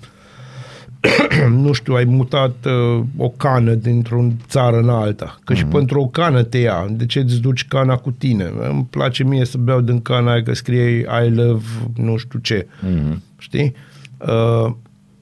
nu 1.64 1.72
știu, 1.72 1.94
ai 1.94 2.04
mutat 2.04 2.66
uh, 2.66 3.04
o 3.18 3.30
cană 3.30 3.74
dintr-o 3.74 4.28
țară 4.48 4.78
în 4.78 4.90
alta. 4.90 5.40
Că 5.44 5.54
și 5.54 5.66
pentru 5.66 6.00
o 6.00 6.08
cană 6.08 6.44
te 6.44 6.58
ia. 6.58 6.88
De 6.90 7.06
ce 7.06 7.20
îți 7.20 7.40
duci 7.40 7.68
cana 7.68 7.96
cu 7.96 8.12
tine? 8.12 8.52
Îmi 8.70 8.88
place 8.90 9.24
mie 9.24 9.46
să 9.46 9.58
beau 9.58 9.82
din 9.82 10.02
cana 10.02 10.32
aia 10.32 10.44
că 10.44 10.54
scrie 10.54 11.06
I 11.26 11.30
love 11.30 11.66
nu 11.96 12.18
știu 12.18 12.40
ce. 12.40 12.68
Știi? 13.38 13.74
Uh, 14.18 14.74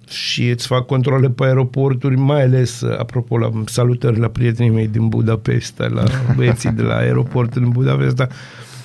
și 0.10 0.50
îți 0.50 0.68
fac 0.68 0.86
controle 0.86 1.30
pe 1.30 1.46
aeroporturi, 1.46 2.16
mai 2.16 2.42
ales, 2.44 2.82
uh, 2.82 3.00
apropo, 3.00 3.38
la 3.38 3.52
salutări 3.66 4.20
la 4.20 4.28
prietenii 4.28 4.72
mei 4.72 4.88
din 4.88 5.08
Budapesta, 5.08 5.88
la 5.88 6.04
băieții 6.36 6.72
de 6.72 6.82
la 6.82 6.96
aeroportul 6.96 7.62
din 7.62 7.72
Budapesta, 7.72 8.28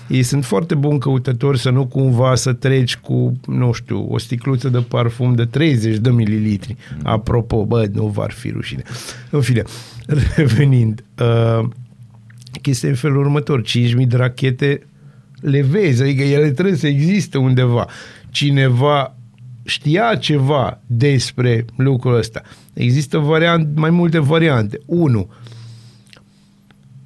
ei 0.09 0.23
sunt 0.23 0.45
foarte 0.45 0.75
buni 0.75 0.99
căutători 0.99 1.59
să 1.59 1.71
nu 1.71 1.87
cumva 1.87 2.35
să 2.35 2.53
treci 2.53 2.97
cu, 2.97 3.41
nu 3.47 3.73
știu, 3.73 4.07
o 4.09 4.19
sticluță 4.19 4.69
de 4.69 4.79
parfum 4.79 5.35
de 5.35 5.45
30 5.45 5.97
de 5.97 6.11
mililitri. 6.11 6.77
Apropo, 7.03 7.65
bă, 7.65 7.89
nu 7.93 8.07
v-ar 8.07 8.31
fi 8.31 8.51
rușine. 8.51 8.83
În 9.31 9.41
fine, 9.41 9.63
revenind, 10.37 11.05
uh, 11.21 11.69
chestia 12.63 12.89
e 12.89 12.93
în 12.93 12.99
felul 12.99 13.17
următor, 13.17 13.63
5.000 13.63 14.07
de 14.07 14.17
rachete 14.17 14.87
le 15.41 15.63
vezi, 15.63 16.03
adică 16.03 16.23
ele 16.23 16.51
trebuie 16.51 16.77
să 16.77 16.87
existe 16.87 17.39
undeva. 17.39 17.87
Cineva 18.31 19.15
știa 19.71 20.15
ceva 20.15 20.79
despre 20.87 21.65
lucrul 21.77 22.17
ăsta. 22.17 22.43
Există 22.73 23.19
variant, 23.19 23.69
mai 23.77 23.91
multe 23.91 24.19
variante. 24.19 24.79
Unu, 24.87 25.29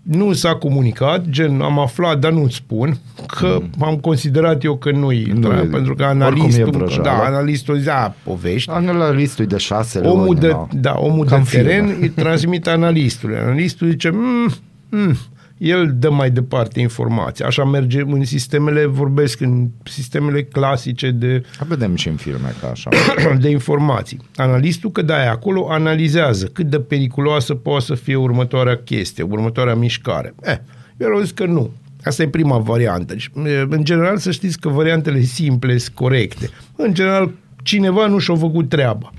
nu 0.03 0.33
s-a 0.33 0.55
comunicat, 0.55 1.29
gen 1.29 1.61
am 1.61 1.79
aflat, 1.79 2.19
dar 2.19 2.33
nu-ți 2.33 2.55
spun, 2.55 2.99
că 3.27 3.61
am 3.81 3.97
considerat 3.97 4.65
eu 4.65 4.77
că 4.77 4.91
nu-i, 4.91 5.23
Nu 5.35 5.49
da, 5.49 5.59
e- 5.61 5.65
pentru 5.65 5.95
că 5.95 6.03
oricum 6.03 6.21
e 6.21 6.25
analistul, 6.25 6.71
vrăjeală. 6.71 7.03
da, 7.03 7.13
analistul 7.25 7.77
zicea, 7.79 8.15
povești, 8.25 8.71
Analistul 8.71 9.47
de 9.47 9.57
șase 9.57 9.99
omul 9.99 10.25
luni, 10.25 10.39
de, 10.39 10.49
da. 10.49 10.67
da, 10.73 10.95
omul 10.99 11.25
Cam 11.27 11.43
de 11.43 11.57
teren 11.57 11.87
film. 11.87 11.99
îi 12.01 12.09
transmite 12.09 12.71
analistului. 12.81 13.37
Analistul 13.37 13.91
zice, 13.91 14.11
mm, 14.11 14.51
mm, 14.89 15.17
el 15.59 15.95
dă 15.99 16.11
mai 16.11 16.31
departe 16.31 16.81
informații. 16.81 17.45
Așa 17.45 17.65
merge 17.65 18.01
în 18.01 18.25
sistemele, 18.25 18.87
vorbesc 18.87 19.41
în 19.41 19.69
sistemele 19.85 20.43
clasice 20.43 21.11
de 21.11 21.43
Vedem 21.67 21.95
și 21.95 22.09
în 22.09 22.17
filme 22.17 22.55
ca 22.61 22.69
așa. 22.69 22.91
de 23.41 23.49
informații. 23.49 24.19
Analistul, 24.37 24.91
că 24.91 25.03
da, 25.03 25.23
e 25.23 25.29
acolo, 25.29 25.71
analizează 25.71 26.47
cât 26.47 26.67
de 26.67 26.81
periculoasă 26.81 27.55
poate 27.55 27.85
să 27.85 27.95
fie 27.95 28.17
următoarea 28.17 28.77
chestie, 28.77 29.25
următoarea 29.25 29.75
mișcare. 29.75 30.35
Eh, 30.43 30.59
eu 30.97 31.09
am 31.09 31.21
zis 31.21 31.31
că 31.31 31.45
nu. 31.45 31.71
Asta 32.05 32.23
e 32.23 32.29
prima 32.29 32.59
variantă. 32.59 33.13
Deci, 33.13 33.31
e, 33.47 33.67
În 33.69 33.85
general, 33.85 34.19
să 34.19 34.31
știți 34.31 34.61
că 34.61 34.69
variantele 34.69 35.21
simple 35.21 35.79
sunt 35.79 35.95
corecte. 35.95 36.51
În 36.77 36.95
general, 36.95 37.33
cineva 37.63 38.07
nu 38.07 38.19
și-a 38.19 38.35
făcut 38.35 38.69
treaba. 38.69 39.13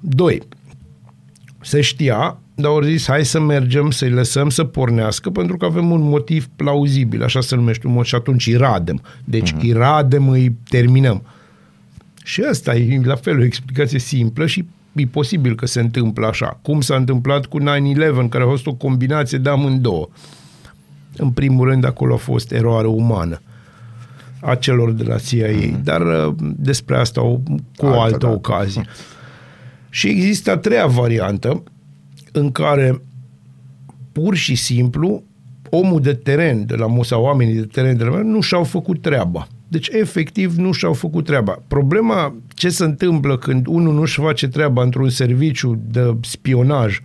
Doi, 0.00 0.42
se 1.60 1.80
știa, 1.80 2.38
dar 2.60 2.70
au 2.70 2.82
zis 2.82 3.06
hai 3.06 3.24
să 3.24 3.40
mergem, 3.40 3.90
să-i 3.90 4.10
lăsăm 4.10 4.50
să 4.50 4.64
pornească 4.64 5.30
pentru 5.30 5.56
că 5.56 5.64
avem 5.64 5.90
un 5.90 6.02
motiv 6.02 6.48
plauzibil, 6.56 7.22
așa 7.22 7.40
se 7.40 7.54
numește 7.54 7.86
un 7.86 7.92
mod 7.92 8.04
și 8.04 8.14
atunci 8.14 8.46
îi 8.46 8.56
radem. 8.56 9.02
Deci 9.24 9.52
uh-huh. 9.52 9.60
îi 9.60 9.72
radem, 9.72 10.28
îi 10.28 10.56
terminăm. 10.68 11.22
Și 12.24 12.42
asta 12.42 12.74
e 12.74 13.00
la 13.04 13.14
fel 13.14 13.38
o 13.38 13.44
explicație 13.44 13.98
simplă 13.98 14.46
și 14.46 14.64
e 14.92 15.06
posibil 15.06 15.54
că 15.54 15.66
se 15.66 15.80
întâmplă 15.80 16.26
așa. 16.26 16.58
Cum 16.62 16.80
s-a 16.80 16.96
întâmplat 16.96 17.46
cu 17.46 17.60
9-11, 17.60 17.64
care 18.28 18.44
a 18.44 18.46
fost 18.46 18.66
o 18.66 18.74
combinație 18.74 19.38
de 19.38 19.48
amândouă. 19.48 20.08
În 21.16 21.30
primul 21.30 21.68
rând, 21.68 21.84
acolo 21.84 22.14
a 22.14 22.16
fost 22.16 22.52
eroare 22.52 22.86
umană 22.86 23.40
a 24.40 24.54
celor 24.54 24.92
de 24.92 25.02
la 25.02 25.18
CIA, 25.18 25.48
mm. 25.50 25.80
dar 25.84 26.00
uh, 26.00 26.34
despre 26.56 26.96
asta 26.96 27.22
o, 27.22 27.38
cu 27.76 27.86
o 27.86 27.86
Altă 27.86 28.00
altă 28.00 28.16
dată. 28.18 28.34
ocazie. 28.34 28.82
Și 29.90 30.08
există 30.08 30.50
a 30.50 30.56
treia 30.56 30.86
variantă 30.86 31.62
în 32.32 32.52
care 32.52 33.02
pur 34.12 34.34
și 34.34 34.54
simplu 34.54 35.22
omul 35.70 36.00
de 36.00 36.14
teren 36.14 36.66
de 36.66 36.74
la 36.74 36.86
Musa, 36.86 37.18
oamenii 37.18 37.54
de 37.54 37.66
teren 37.66 37.96
de 37.96 38.04
la 38.04 38.22
nu 38.22 38.40
și-au 38.40 38.64
făcut 38.64 39.02
treaba. 39.02 39.48
Deci, 39.68 39.88
efectiv, 39.88 40.56
nu 40.56 40.72
și-au 40.72 40.92
făcut 40.92 41.24
treaba. 41.24 41.62
Problema, 41.68 42.34
ce 42.54 42.68
se 42.68 42.84
întâmplă 42.84 43.38
când 43.38 43.66
unul 43.66 43.94
nu-și 43.94 44.20
face 44.20 44.48
treaba 44.48 44.82
într-un 44.82 45.08
serviciu 45.08 45.80
de 45.90 46.16
spionaj, 46.20 47.00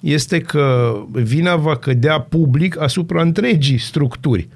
este 0.00 0.40
că 0.40 0.94
vina 1.12 1.56
va 1.56 1.76
cădea 1.76 2.20
public 2.20 2.80
asupra 2.80 3.22
întregii 3.22 3.78
structuri. 3.78 4.48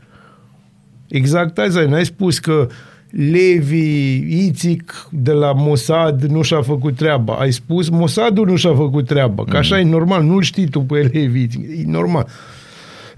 Exact 1.08 1.58
asta, 1.58 1.86
n-ai 1.86 2.04
spus 2.04 2.38
că 2.38 2.68
Levi, 3.12 4.14
Ițic 4.46 5.08
de 5.10 5.32
la 5.32 5.52
Mossad 5.52 6.22
nu 6.22 6.42
și-a 6.42 6.62
făcut 6.62 6.96
treaba. 6.96 7.34
Ai 7.34 7.52
spus, 7.52 7.88
Mossadul 7.88 8.46
nu 8.46 8.56
și-a 8.56 8.74
făcut 8.74 9.06
treaba. 9.06 9.44
Că 9.44 9.56
așa 9.56 9.78
e 9.78 9.82
normal, 9.82 10.22
nu-l 10.22 10.42
știi 10.42 10.68
tu 10.68 10.80
pe 10.80 11.10
Levi, 11.12 11.42
Ițic. 11.42 11.60
e 11.62 11.82
normal. 11.86 12.26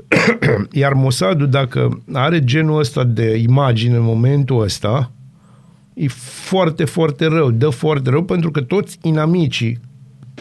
Iar 0.73 0.93
Mossadul, 0.93 1.49
dacă 1.49 2.03
are 2.13 2.45
genul 2.45 2.79
ăsta 2.79 3.05
de 3.05 3.37
imagine 3.37 3.97
în 3.97 4.03
momentul 4.03 4.63
ăsta, 4.63 5.11
e 5.95 6.09
foarte, 6.09 6.85
foarte 6.85 7.27
rău, 7.27 7.51
dă 7.51 7.69
foarte 7.69 8.11
rău, 8.11 8.25
pentru 8.25 8.51
că 8.51 8.61
toți 8.61 8.99
inamicii 9.03 9.81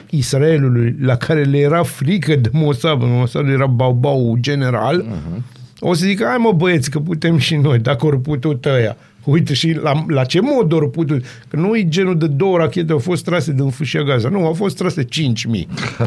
Israelului, 0.09 0.95
la 0.99 1.15
care 1.15 1.43
le 1.43 1.57
era 1.57 1.83
frică 1.83 2.35
de 2.35 2.49
Mossad, 2.51 3.01
Mossad 3.01 3.47
era 3.47 3.65
baubau 3.65 4.37
general, 4.39 5.05
uh-huh. 5.05 5.41
o 5.79 5.93
să 5.93 6.05
zică, 6.05 6.25
hai 6.27 6.37
mă 6.37 6.51
băieți, 6.51 6.89
că 6.89 6.99
putem 6.99 7.37
și 7.37 7.55
noi, 7.55 7.79
dacă 7.79 8.05
ori 8.05 8.19
putut 8.19 8.65
ăia. 8.65 8.97
Uite 9.23 9.53
și 9.53 9.71
la, 9.71 10.05
la 10.07 10.23
ce 10.23 10.39
mod 10.39 10.71
ori 10.71 10.89
putut? 10.89 11.25
Că 11.47 11.55
nu 11.55 11.75
e 11.75 11.87
genul 11.87 12.17
de 12.17 12.27
două 12.27 12.57
rachete 12.57 12.91
au 12.91 12.99
fost 12.99 13.23
trase 13.23 13.51
din 13.51 13.69
fâșia 13.69 14.01
Gaza. 14.01 14.29
Nu, 14.29 14.45
au 14.45 14.53
fost 14.53 14.77
trase 14.77 15.03
5.000. 15.03 15.09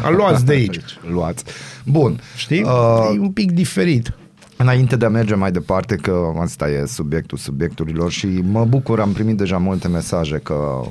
A 0.03 0.09
luați 0.09 0.45
de 0.45 0.53
aici. 0.53 0.79
Luați. 1.13 1.43
Bun. 1.85 2.19
Știi? 2.35 2.61
Uh, 2.61 3.15
e 3.15 3.19
un 3.19 3.31
pic 3.31 3.51
diferit. 3.51 4.13
Înainte 4.57 4.95
de 4.95 5.05
a 5.05 5.09
merge 5.09 5.35
mai 5.35 5.51
departe, 5.51 5.95
că 5.95 6.33
asta 6.39 6.69
e 6.69 6.85
subiectul 6.85 7.37
subiecturilor 7.37 8.11
și 8.11 8.25
mă 8.25 8.65
bucur, 8.65 8.99
am 8.99 9.11
primit 9.11 9.37
deja 9.37 9.57
multe 9.57 9.87
mesaje 9.87 10.39
că 10.43 10.81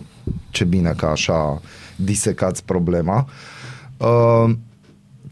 ce 0.51 0.65
bine 0.65 0.95
că 0.97 1.07
așa 1.07 1.61
disecați 1.97 2.65
problema. 2.65 3.29
Uh, 3.97 4.55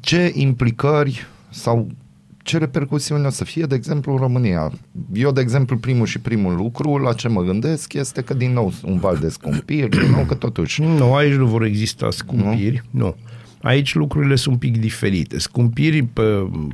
ce 0.01 0.33
implicări 0.35 1.27
sau 1.51 1.87
ce 2.45 2.59
repercusiuni 2.59 3.27
o 3.27 3.31
să 3.31 3.45
fie, 3.45 3.65
de 3.65 3.75
exemplu, 3.75 4.13
în 4.13 4.19
România? 4.19 4.73
Eu, 5.13 5.33
de 5.33 5.41
exemplu, 5.41 5.77
primul 5.77 6.07
și 6.07 6.19
primul 6.19 6.57
lucru 6.57 6.97
la 6.97 7.13
ce 7.13 7.29
mă 7.29 7.43
gândesc 7.43 7.93
este 7.93 8.23
că 8.23 8.35
din 8.35 8.53
nou 8.53 8.73
un 8.83 8.99
val 8.99 9.17
de 9.17 9.29
scumpiri, 9.29 9.89
din 9.89 10.11
nou 10.11 10.25
că 10.25 10.35
totuși 10.35 10.83
Nu, 10.83 11.15
aici 11.15 11.35
nu 11.35 11.47
vor 11.47 11.63
exista 11.63 12.11
scumpiri. 12.11 12.83
Nu. 12.91 13.05
nu. 13.05 13.15
Aici 13.63 13.95
lucrurile 13.95 14.35
sunt 14.35 14.55
un 14.55 14.61
pic 14.61 14.81
diferite. 14.81 15.39
Scumpiri, 15.39 16.03
pe, 16.03 16.23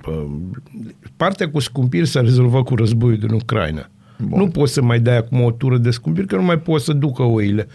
pe, 0.03 0.11
partea 1.17 1.51
cu 1.51 1.59
scumpiri 1.59 2.07
s-a 2.07 2.21
rezolvat 2.21 2.63
cu 2.63 2.75
războiul 2.75 3.19
din 3.19 3.31
Ucraina. 3.31 3.91
Bun. 4.19 4.39
Nu 4.39 4.49
poți 4.49 4.73
să 4.73 4.83
mai 4.83 5.01
dai 5.01 5.17
acum 5.17 5.41
o 5.41 5.51
tură 5.51 5.77
de 5.77 5.91
scumpiri, 5.91 6.27
că 6.27 6.37
nu 6.37 6.43
mai 6.43 6.59
poți 6.59 6.85
să 6.85 6.93
ducă 6.93 7.23
oile. 7.23 7.69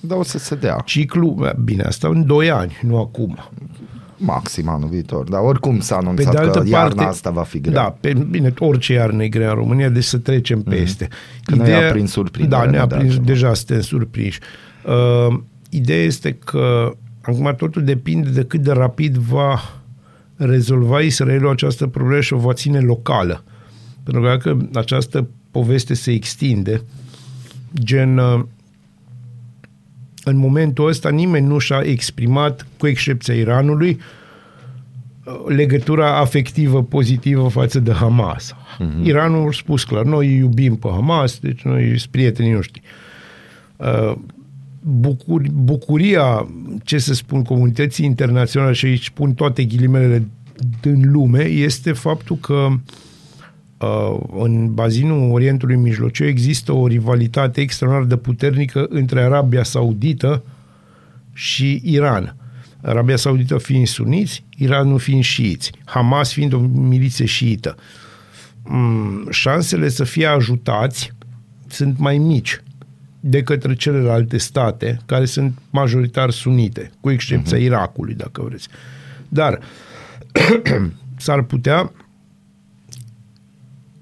dar 0.00 0.18
o 0.18 0.22
să 0.22 0.38
se 0.38 0.54
dea 0.54 0.82
Ciclu, 0.84 1.36
bine, 1.64 1.82
asta 1.82 2.08
în 2.08 2.26
2 2.26 2.50
ani, 2.50 2.78
nu 2.82 2.98
acum. 2.98 3.38
Maxim 4.18 4.68
anul 4.68 4.88
viitor. 4.88 5.28
Dar 5.28 5.40
oricum 5.40 5.80
s-a 5.80 5.96
anunțat 5.96 6.24
Pe 6.24 6.30
de 6.30 6.38
altă 6.38 6.58
că 6.58 6.68
iarna 6.68 6.94
parte, 6.94 7.02
asta 7.02 7.30
va 7.30 7.42
fi 7.42 7.60
grea. 7.60 7.74
Da, 7.74 7.96
pe, 8.00 8.12
bine, 8.30 8.54
orice 8.58 8.92
iarnă 8.92 9.22
e 9.22 9.28
grea 9.28 9.48
în 9.48 9.54
România, 9.54 9.88
deci 9.88 10.04
să 10.04 10.18
trecem 10.18 10.62
peste. 10.62 11.08
Că 11.42 11.54
ne-a 11.54 11.90
prins 11.90 12.10
surprindere, 12.10 12.64
Da, 12.64 12.70
ne-a 12.70 12.86
de 12.86 12.94
prins, 12.94 13.08
altceva. 13.08 13.26
deja 13.32 13.54
suntem 13.54 13.80
surprinși. 13.80 14.38
Uh, 14.86 15.38
ideea 15.70 16.04
este 16.04 16.32
că 16.32 16.92
acum 17.22 17.54
totul 17.56 17.84
depinde 17.84 18.30
de 18.30 18.44
cât 18.44 18.60
de 18.60 18.72
rapid 18.72 19.16
va 19.16 19.60
rezolva 20.36 21.00
Israelul 21.00 21.50
această 21.50 21.86
problemă 21.86 22.20
și 22.20 22.32
o 22.32 22.38
va 22.38 22.52
ține 22.52 22.80
locală. 22.80 23.44
Pentru 24.02 24.22
că 24.22 24.28
dacă 24.28 24.68
această 24.74 25.28
poveste 25.50 25.94
se 25.94 26.10
extinde, 26.10 26.82
gen 27.74 28.18
uh, 28.18 28.40
în 30.28 30.36
momentul 30.36 30.88
ăsta 30.88 31.08
nimeni 31.10 31.46
nu 31.46 31.58
și-a 31.58 31.80
exprimat, 31.84 32.66
cu 32.76 32.86
excepția 32.86 33.34
Iranului, 33.34 33.98
uh, 35.24 35.34
legătura 35.46 36.18
afectivă 36.18 36.82
pozitivă 36.82 37.48
față 37.48 37.80
de 37.80 37.92
Hamas. 37.92 38.54
Uh-huh. 38.54 39.02
Iranul 39.02 39.48
a 39.48 39.52
spus 39.52 39.84
clar, 39.84 40.04
noi 40.04 40.36
iubim 40.36 40.76
pe 40.76 40.88
Hamas, 40.90 41.38
deci 41.38 41.62
noi 41.62 41.98
sunt 41.98 42.10
prietenii 42.10 42.52
noștri. 42.52 42.82
Uh, 43.76 44.14
Bucur, 44.80 45.42
bucuria, 45.52 46.48
ce 46.84 46.98
să 46.98 47.14
spun, 47.14 47.42
comunității 47.42 48.04
internaționale 48.04 48.72
și 48.72 48.86
aici 48.86 49.10
pun 49.10 49.34
toate 49.34 49.64
ghilimelele 49.64 50.28
din 50.80 51.10
lume, 51.12 51.42
este 51.42 51.92
faptul 51.92 52.36
că 52.36 52.54
uh, 52.54 52.74
în 54.38 54.74
bazinul 54.74 55.32
Orientului 55.32 55.76
Mijlociu 55.76 56.26
există 56.26 56.72
o 56.72 56.86
rivalitate 56.86 57.60
extraordinar 57.60 58.08
de 58.08 58.16
puternică 58.16 58.86
între 58.88 59.22
Arabia 59.22 59.62
Saudită 59.62 60.42
și 61.32 61.80
Iran. 61.84 62.36
Arabia 62.82 63.16
Saudită 63.16 63.58
fiind 63.58 63.86
suniți, 63.86 64.44
Iranul 64.56 64.98
fiind 64.98 65.22
șiiți, 65.22 65.72
Hamas 65.84 66.32
fiind 66.32 66.52
o 66.52 66.58
miliție 66.58 67.24
șiită. 67.24 67.76
Mm, 68.64 69.26
șansele 69.30 69.88
să 69.88 70.04
fie 70.04 70.26
ajutați 70.26 71.12
sunt 71.66 71.98
mai 71.98 72.18
mici 72.18 72.62
de 73.20 73.42
către 73.42 73.74
celelalte 73.74 74.38
state 74.38 75.00
care 75.06 75.24
sunt 75.24 75.58
majoritar 75.70 76.30
sunite, 76.30 76.90
cu 77.00 77.10
excepția 77.10 77.56
uh-huh. 77.56 77.62
Irakului, 77.62 78.14
dacă 78.14 78.42
vreți. 78.42 78.68
Dar 79.28 79.58
s-ar 81.16 81.42
putea 81.42 81.92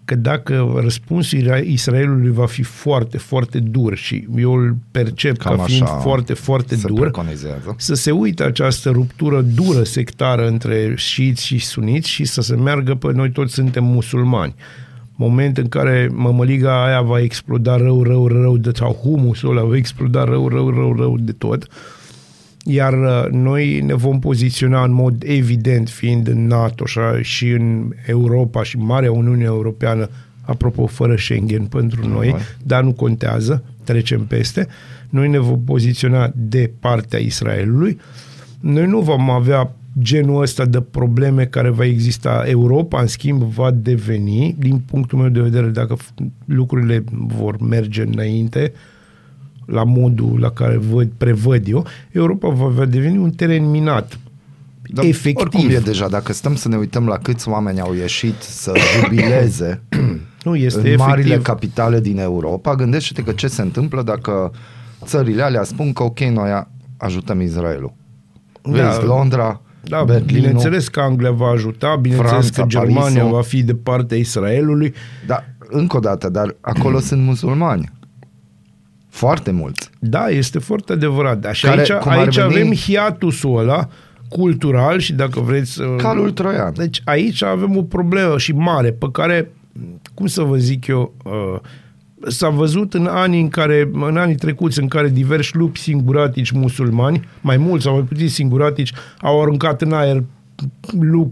că 0.06 0.14
dacă 0.14 0.74
răspunsul 0.80 1.38
Ira- 1.38 1.64
Israelului 1.64 2.30
va 2.30 2.46
fi 2.46 2.62
foarte, 2.62 3.18
foarte 3.18 3.58
dur 3.58 3.96
și 3.96 4.26
eu 4.36 4.52
îl 4.52 4.76
percep 4.90 5.36
Cam 5.36 5.56
ca 5.56 5.62
fiind 5.62 5.82
așa 5.82 5.92
foarte, 5.92 6.34
foarte 6.34 6.74
se 6.76 6.86
dur, 6.86 7.00
preconizează. 7.00 7.74
să 7.76 7.94
se 7.94 8.10
uite 8.10 8.42
această 8.42 8.90
ruptură 8.90 9.40
dură 9.40 9.82
sectară 9.82 10.46
între 10.46 10.92
șiiți 10.96 11.46
și 11.46 11.58
suniți 11.58 12.08
și 12.08 12.24
să 12.24 12.40
se 12.40 12.56
meargă 12.56 12.94
pe 12.94 13.12
noi 13.12 13.30
toți 13.30 13.54
suntem 13.54 13.84
musulmani. 13.84 14.54
Moment 15.14 15.58
în 15.58 15.68
care 15.68 16.10
mămăliga 16.12 16.84
aia 16.84 17.00
va 17.00 17.20
exploda 17.20 17.76
rău, 17.76 18.02
rău, 18.02 18.26
rău 18.26 18.56
de 18.56 18.70
sau 18.74 18.92
humusul 18.92 19.56
ăla 19.56 19.66
va 19.66 19.76
exploda 19.76 20.24
rău, 20.24 20.48
rău, 20.48 20.70
rău, 20.70 20.96
rău 20.96 21.16
de 21.18 21.32
tot. 21.32 21.66
Iar 22.68 22.92
uh, 22.92 23.30
noi 23.30 23.80
ne 23.80 23.94
vom 23.94 24.18
poziționa 24.18 24.84
în 24.84 24.92
mod 24.92 25.22
evident, 25.26 25.88
fiind 25.88 26.28
în 26.28 26.46
NATO 26.46 26.82
așa, 26.86 27.22
și 27.22 27.48
în 27.48 27.92
Europa 28.06 28.62
și 28.62 28.78
Marea 28.78 29.12
Uniune 29.12 29.44
Europeană, 29.44 30.08
apropo, 30.42 30.86
fără 30.86 31.16
Schengen 31.16 31.64
pentru 31.64 32.08
noi, 32.08 32.28
Normal. 32.28 32.46
dar 32.62 32.82
nu 32.82 32.92
contează, 32.92 33.64
trecem 33.84 34.24
peste. 34.24 34.66
Noi 35.10 35.28
ne 35.28 35.38
vom 35.38 35.64
poziționa 35.64 36.32
de 36.34 36.70
partea 36.80 37.18
Israelului. 37.18 37.98
Noi 38.60 38.86
nu 38.86 39.00
vom 39.00 39.30
avea 39.30 39.74
genul 40.02 40.42
ăsta 40.42 40.64
de 40.64 40.80
probleme 40.80 41.44
care 41.44 41.68
va 41.70 41.84
exista. 41.84 42.42
Europa, 42.46 43.00
în 43.00 43.06
schimb, 43.06 43.42
va 43.42 43.70
deveni, 43.70 44.54
din 44.58 44.78
punctul 44.78 45.18
meu 45.18 45.28
de 45.28 45.40
vedere, 45.40 45.66
dacă 45.66 45.96
f- 45.96 46.24
lucrurile 46.44 47.04
vor 47.10 47.60
merge 47.60 48.02
înainte, 48.02 48.72
la 49.66 49.84
modul 49.84 50.36
la 50.40 50.50
care 50.50 50.76
văd, 50.76 51.08
prevăd 51.16 51.68
eu, 51.68 51.86
Europa 52.10 52.48
va, 52.48 52.66
va 52.66 52.84
deveni 52.84 53.18
un 53.18 53.30
teren 53.30 53.70
minat. 53.70 54.18
Dar 54.88 55.04
efectiv. 55.04 55.36
Oricum 55.40 55.68
e 55.70 55.78
deja, 55.78 56.08
dacă 56.08 56.32
stăm 56.32 56.54
să 56.54 56.68
ne 56.68 56.76
uităm 56.76 57.06
la 57.06 57.16
câți 57.18 57.48
oameni 57.48 57.80
au 57.80 57.94
ieșit 57.94 58.34
să 58.40 58.72
jubileze 59.02 59.82
Nu, 60.44 60.56
este 60.56 60.78
în 60.78 60.84
efectiv. 60.84 61.06
marile 61.06 61.36
capitale 61.38 62.00
din 62.00 62.18
Europa, 62.18 62.74
gândește-te 62.74 63.22
că 63.22 63.32
ce 63.32 63.46
se 63.46 63.62
întâmplă 63.62 64.02
dacă 64.02 64.50
țările 65.04 65.42
alea 65.42 65.62
spun 65.62 65.92
că 65.92 66.02
ok, 66.02 66.20
noi 66.20 66.50
a- 66.50 66.68
ajutăm 66.96 67.40
Israelul. 67.40 67.92
Vezi, 68.62 69.02
Londra, 69.04 69.60
Da, 69.82 70.04
Berlinul, 70.04 70.32
bineînțeles 70.40 70.88
că 70.88 71.00
Anglia 71.00 71.30
va 71.30 71.46
ajuta, 71.48 71.96
bineînțeles 72.00 72.30
Franța, 72.32 72.62
că 72.62 72.68
Germania 72.68 73.00
Parisul. 73.00 73.30
va 73.30 73.42
fi 73.42 73.62
de 73.62 73.74
partea 73.74 74.16
Israelului. 74.16 74.94
Da, 75.26 75.44
încă 75.68 75.96
o 75.96 76.00
dată, 76.00 76.28
dar 76.28 76.56
acolo 76.60 76.98
sunt 77.00 77.22
musulmani. 77.22 77.90
Foarte 79.16 79.50
mulți. 79.50 79.90
Da, 79.98 80.28
este 80.28 80.58
foarte 80.58 80.92
adevărat. 80.92 81.38
Dar 81.38 81.54
și 81.54 81.64
Care, 81.64 81.78
aici, 81.80 81.90
cum 81.92 82.10
ar 82.12 82.18
aici 82.18 82.34
veni- 82.34 82.46
avem 82.46 82.72
hiatusul 82.72 83.58
ăla 83.58 83.88
cultural 84.28 84.98
și 84.98 85.12
dacă 85.12 85.40
vreți... 85.40 85.80
uh, 85.80 85.86
Calul 85.98 86.30
troian. 86.30 86.72
Deci 86.76 87.00
aici 87.04 87.42
avem 87.42 87.76
o 87.76 87.82
problemă 87.82 88.38
și 88.38 88.52
mare 88.52 88.92
pe 88.92 89.06
care, 89.12 89.50
cum 90.14 90.26
să 90.26 90.42
vă 90.42 90.56
zic 90.56 90.86
eu, 90.86 91.14
uh, 91.24 91.60
s-a 92.28 92.48
văzut 92.48 92.94
în 92.94 93.06
anii 93.06 93.40
în 93.40 93.48
care, 93.48 93.90
în 93.92 94.16
anii 94.16 94.34
trecuți 94.34 94.80
în 94.80 94.88
care 94.88 95.08
diversi 95.08 95.56
lupi 95.56 95.78
singuratici 95.78 96.50
musulmani, 96.50 97.28
mai 97.40 97.56
mulți 97.56 97.84
sau 97.84 97.92
mai 97.94 98.02
puțin 98.02 98.28
singuratici, 98.28 98.92
au 99.20 99.42
aruncat 99.42 99.82
în 99.82 99.92
aer 99.92 100.14
lu- 100.14 100.26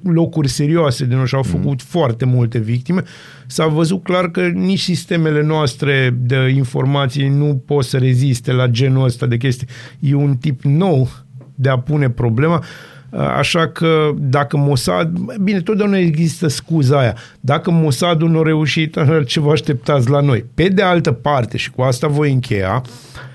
locuri 0.02 0.48
serioase 0.48 1.04
din 1.04 1.16
nou 1.16 1.24
și 1.24 1.34
au 1.34 1.42
făcut 1.42 1.64
mm. 1.64 1.86
foarte 1.88 2.24
multe 2.24 2.58
victime, 2.58 3.02
s-a 3.46 3.66
văzut 3.66 4.02
clar 4.02 4.30
că 4.30 4.40
nici 4.40 4.80
sistemele 4.80 5.42
noastre 5.42 6.16
de 6.20 6.52
informații 6.56 7.28
nu 7.28 7.62
pot 7.66 7.84
să 7.84 7.98
reziste 7.98 8.52
la 8.52 8.66
genul 8.66 9.04
ăsta 9.04 9.26
de 9.26 9.36
chestii. 9.36 9.66
E 9.98 10.14
un 10.14 10.36
tip 10.36 10.62
nou 10.62 11.08
de 11.54 11.68
a 11.68 11.78
pune 11.78 12.10
problema, 12.10 12.64
așa 13.36 13.68
că 13.68 14.10
dacă 14.18 14.56
Mossad, 14.56 15.18
bine, 15.42 15.60
totdeauna 15.60 15.98
există 15.98 16.48
scuza 16.48 16.98
aia, 16.98 17.16
dacă 17.40 17.70
Mossadul 17.70 18.30
nu 18.30 18.38
a 18.38 18.42
reușit, 18.42 18.96
ce 19.26 19.40
vă 19.40 19.50
așteptați 19.50 20.10
la 20.10 20.20
noi? 20.20 20.44
Pe 20.54 20.68
de 20.68 20.82
altă 20.82 21.12
parte, 21.12 21.56
și 21.56 21.70
cu 21.70 21.82
asta 21.82 22.06
voi 22.06 22.32
încheia, 22.32 22.82
Uh, 22.82 23.33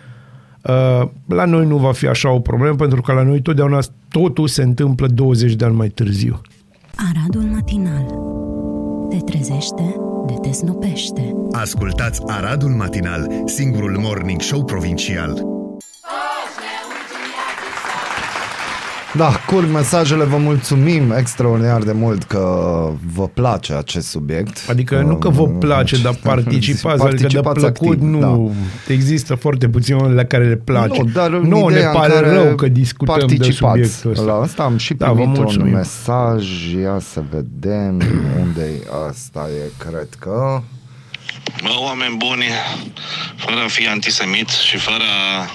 la 1.26 1.46
noi 1.46 1.66
nu 1.66 1.78
va 1.78 1.92
fi 1.92 2.08
așa 2.08 2.32
o 2.32 2.40
problemă, 2.40 2.76
pentru 2.76 3.02
că 3.02 3.14
la 3.14 3.24
noi 3.24 3.42
totdeauna 3.42 3.80
totul 4.10 4.48
se 4.48 4.64
întâmplă 4.64 5.08
20 5.08 5.54
de 5.54 5.66
ani 5.66 5.76
mai 5.76 5.88
târziu. 5.88 6.42
Aradul 6.96 7.42
matinal. 7.42 8.06
Te 9.10 9.18
trezește 9.18 9.96
de 10.28 10.34
te 10.42 10.52
snopește. 10.52 11.36
Ascultați 11.52 12.22
Aradul 12.26 12.70
Matinal, 12.70 13.32
singurul 13.46 13.98
morning 13.98 14.42
show 14.42 14.64
provincial. 14.64 15.59
Da, 19.16 19.32
cool 19.46 19.64
mesajele, 19.64 20.24
vă 20.24 20.38
mulțumim 20.38 21.12
extraordinar 21.12 21.82
de 21.84 21.92
mult 21.92 22.24
că 22.24 22.44
vă 23.14 23.28
place 23.28 23.74
acest 23.74 24.08
subiect. 24.08 24.58
Adică 24.70 25.02
nu 25.02 25.18
că 25.18 25.30
vă 25.30 25.48
place, 25.48 25.98
dar 25.98 26.14
participați, 26.24 27.04
adică 27.04 27.28
de 27.28 27.40
Participați 27.40 27.60
plăcut 27.60 27.88
activ, 27.94 28.10
nu. 28.10 28.20
da. 28.88 28.94
Există 28.94 29.36
foarte 29.36 29.70
puțini 29.70 29.98
oameni 29.98 30.16
la 30.16 30.24
care 30.24 30.48
le 30.48 30.56
place. 30.56 31.02
Nu, 31.02 31.10
dar 31.14 31.32
în 31.32 31.42
Nouă 31.48 31.70
ne 31.70 31.76
ideea 31.76 31.90
în 31.92 31.96
pare 31.96 32.14
care 32.14 32.34
rău 32.34 32.56
că 32.56 32.68
discutăm 32.68 33.16
de 33.16 33.22
participați. 33.36 33.72
subiectul 33.72 34.12
ăsta. 34.12 34.24
La 34.26 34.34
asta 34.42 34.64
am 34.64 34.78
și 34.78 34.94
Da, 34.94 35.08
vă 35.08 35.14
primit 35.14 35.38
un 35.38 35.44
mulțumim. 35.44 35.74
mesaj, 35.74 36.72
ia 36.82 37.00
să 37.00 37.24
vedem 37.32 38.02
unde 38.42 38.68
asta 39.10 39.48
e, 39.66 39.72
cred 39.90 40.08
că... 40.20 40.62
Bă, 41.64 41.70
oameni 41.86 42.16
buni, 42.18 42.44
fără 43.36 43.56
a 43.66 43.68
fi 43.68 43.88
antisemit 43.88 44.48
și 44.50 44.78
fără 44.78 45.04
a 45.38 45.50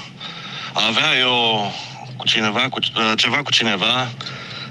a 0.76 0.80
avea 0.88 1.11
eu 1.20 1.36
cu 2.25 2.31
cineva, 2.31 2.68
cu, 2.70 2.79
ceva 3.16 3.37
cu 3.37 3.51
cineva, 3.51 4.09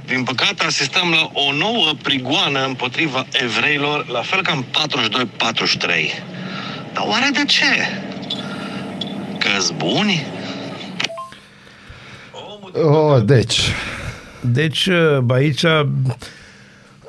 din 0.05 0.23
păcate 0.23 0.63
asistăm 0.65 1.09
la 1.09 1.29
o 1.33 1.53
nouă 1.53 1.93
prigoană 2.03 2.65
împotriva 2.65 3.25
evreilor, 3.31 4.07
la 4.07 4.21
fel 4.21 4.41
ca 4.41 4.53
în 4.53 4.63
42-43. 4.63 5.85
Dar 6.93 7.03
oare 7.07 7.29
de 7.33 7.45
ce? 7.45 7.65
Că-s 9.37 9.69
buni? 9.69 10.25
Oh, 12.73 13.23
deci, 13.25 13.59
Deci 14.41 14.85
uh, 14.85 15.17
aici 15.27 15.63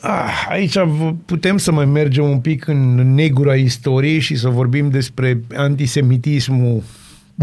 ah, 0.00 0.46
aici 0.48 0.76
v- 0.76 1.14
putem 1.26 1.58
să 1.58 1.72
mai 1.72 1.84
mergem 1.84 2.24
un 2.24 2.40
pic 2.40 2.66
în 2.66 3.14
negura 3.14 3.54
istoriei 3.54 4.20
și 4.20 4.36
să 4.36 4.48
vorbim 4.48 4.90
despre 4.90 5.40
antisemitismul 5.54 6.82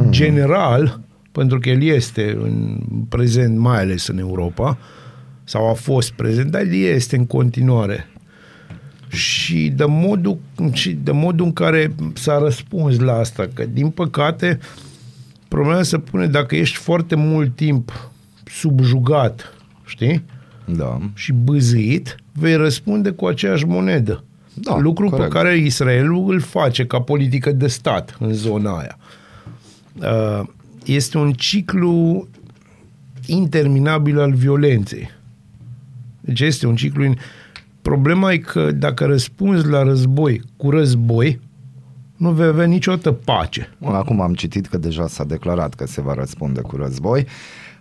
general, 0.10 1.00
pentru 1.32 1.60
că 1.60 1.70
el 1.70 1.84
este 1.84 2.38
în 2.42 2.80
prezent, 3.10 3.58
mai 3.58 3.80
ales 3.80 4.08
în 4.08 4.18
Europa, 4.18 4.78
sau 5.44 5.70
a 5.70 5.74
fost 5.74 6.12
prezent, 6.12 6.52
dar 6.52 6.62
el 6.62 6.74
este 6.74 7.16
în 7.16 7.26
continuare. 7.26 8.08
Și 9.08 9.70
de 9.70 9.86
modul, 9.86 10.38
și 10.72 10.92
de 10.92 11.12
modul 11.12 11.46
în 11.46 11.54
care 11.54 11.96
s-a 12.14 12.38
răspuns 12.38 13.00
la 13.00 13.14
asta, 13.14 13.48
că 13.54 13.66
din 13.66 13.90
păcate 13.90 14.60
problema 15.48 15.84
se 15.84 15.98
pune 15.98 16.28
dacă 16.28 16.56
ești 16.56 16.78
foarte 16.78 17.16
mult 17.16 17.56
timp 17.56 18.12
subjugat, 18.44 19.54
știi? 19.86 20.24
da. 20.66 20.98
și 21.14 21.32
bâzâit, 21.34 22.16
vei 22.32 22.56
răspunde 22.56 23.10
cu 23.10 23.26
aceeași 23.26 23.66
monedă. 23.66 24.24
Da, 24.54 24.78
Lucru 24.78 25.10
corect. 25.10 25.30
pe 25.30 25.38
care 25.38 25.58
Israelul 25.58 26.32
îl 26.32 26.40
face 26.40 26.86
ca 26.86 27.02
politică 27.02 27.52
de 27.52 27.68
stat 27.68 28.18
în 28.20 28.34
zona 28.34 28.78
aia. 28.78 28.98
Uh, 29.96 30.48
Este 30.86 31.18
un 31.18 31.34
ciclu 31.34 32.28
interminabil 33.26 34.20
al 34.20 34.34
violenței. 34.34 35.10
Deci 36.22 36.40
este 36.40 36.68
un 36.68 36.76
ciclu... 36.76 37.04
In... 37.04 37.18
Problema 37.82 38.32
e 38.32 38.38
că 38.38 38.72
dacă 38.72 39.06
răspunzi 39.06 39.68
la 39.68 39.84
război 39.84 40.42
cu 40.58 40.70
război, 40.70 41.40
nu 42.18 42.32
vei 42.32 42.48
avea 42.48 42.66
niciodată 42.66 43.12
pace. 43.12 43.70
Bun, 43.78 43.94
Acum 43.94 44.22
am 44.22 44.34
citit 44.34 44.68
că 44.68 44.78
deja 44.78 45.08
s-a 45.08 45.24
declarat 45.24 45.74
că 45.74 45.88
se 45.88 46.02
va 46.02 46.14
răspunde 46.14 46.62
cu 46.62 46.76
război. 46.76 47.28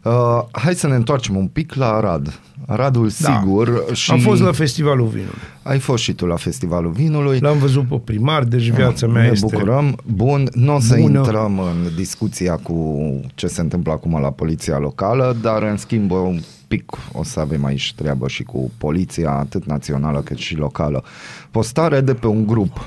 Uh, 0.03 0.43
hai 0.53 0.75
să 0.75 0.87
ne 0.87 0.95
întoarcem 0.95 1.37
un 1.37 1.47
pic 1.47 1.75
la 1.75 1.93
Arad. 1.93 2.41
Aradul 2.67 3.09
sigur 3.09 3.85
și... 3.93 4.11
Am 4.11 4.19
fost 4.19 4.43
la 4.43 4.53
Festivalul 4.53 5.07
Vinului. 5.07 5.39
Ai 5.63 5.79
fost 5.79 6.03
și 6.03 6.13
tu 6.13 6.27
la 6.27 6.37
Festivalul 6.37 6.91
Vinului. 6.91 7.39
L-am 7.39 7.59
văzut 7.59 7.89
pe 7.89 7.97
primar, 8.05 8.45
deci 8.45 8.71
viața 8.71 9.07
mea 9.07 9.23
ne 9.23 9.29
este... 9.33 9.47
bucurăm. 9.51 9.97
Bun, 10.07 10.49
nu 10.53 10.75
o 10.75 10.81
să 10.81 10.97
bună. 11.01 11.19
intrăm 11.19 11.59
în 11.59 11.95
discuția 11.97 12.57
cu 12.57 13.01
ce 13.35 13.47
se 13.47 13.61
întâmplă 13.61 13.93
acum 13.93 14.21
la 14.21 14.31
poliția 14.31 14.79
locală, 14.79 15.37
dar 15.43 15.63
în 15.63 15.77
schimb 15.77 16.11
un 16.11 16.41
pic 16.69 16.93
o 17.13 17.25
să 17.25 17.41
avem 17.41 17.65
aici 17.65 17.95
treabă 17.97 18.29
și 18.29 18.43
cu 18.43 18.71
poliția, 18.79 19.31
atât 19.31 19.65
națională 19.65 20.21
cât 20.21 20.37
și 20.37 20.57
locală. 20.57 21.05
Postare 21.51 22.01
de 22.01 22.15
pe 22.15 22.27
un 22.27 22.47
grup 22.47 22.81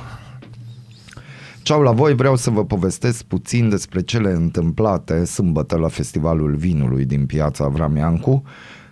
Ceau 1.63 1.81
la 1.81 1.91
voi, 1.91 2.13
vreau 2.13 2.35
să 2.35 2.49
vă 2.49 2.65
povestesc 2.65 3.23
puțin 3.23 3.69
despre 3.69 4.01
cele 4.01 4.31
întâmplate 4.31 5.25
sâmbătă 5.25 5.75
la 5.77 5.87
Festivalul 5.87 6.55
Vinului 6.55 7.05
din 7.05 7.25
piața 7.25 7.67
Vramiancu. 7.67 8.43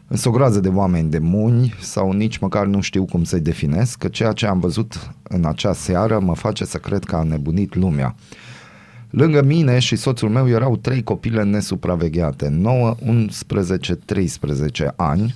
Sunt 0.08 0.26
o 0.26 0.30
groază 0.30 0.60
de 0.60 0.68
oameni 0.68 1.10
de 1.10 1.18
muni 1.18 1.74
sau 1.80 2.12
nici 2.12 2.38
măcar 2.38 2.66
nu 2.66 2.82
știu 2.82 3.06
cum 3.06 3.24
să-i 3.24 3.40
definesc, 3.40 3.98
că 3.98 4.08
ceea 4.08 4.32
ce 4.32 4.46
am 4.46 4.60
văzut 4.60 5.14
în 5.24 5.46
acea 5.46 5.74
seară 5.74 6.20
mă 6.20 6.36
face 6.36 6.66
să 6.66 6.78
cred 6.78 7.04
că 7.04 7.16
a 7.16 7.24
nebunit 7.24 7.76
lumea. 7.76 8.16
Lângă 9.10 9.44
mine 9.44 9.80
și 9.80 9.96
soțul 9.96 10.30
meu 10.30 10.50
erau 10.50 10.78
trei 10.78 11.04
copile 11.04 11.44
nesupravegheate, 11.44 12.50
9, 12.50 12.96
11, 13.06 13.96
13 13.96 14.94
ani, 14.96 15.36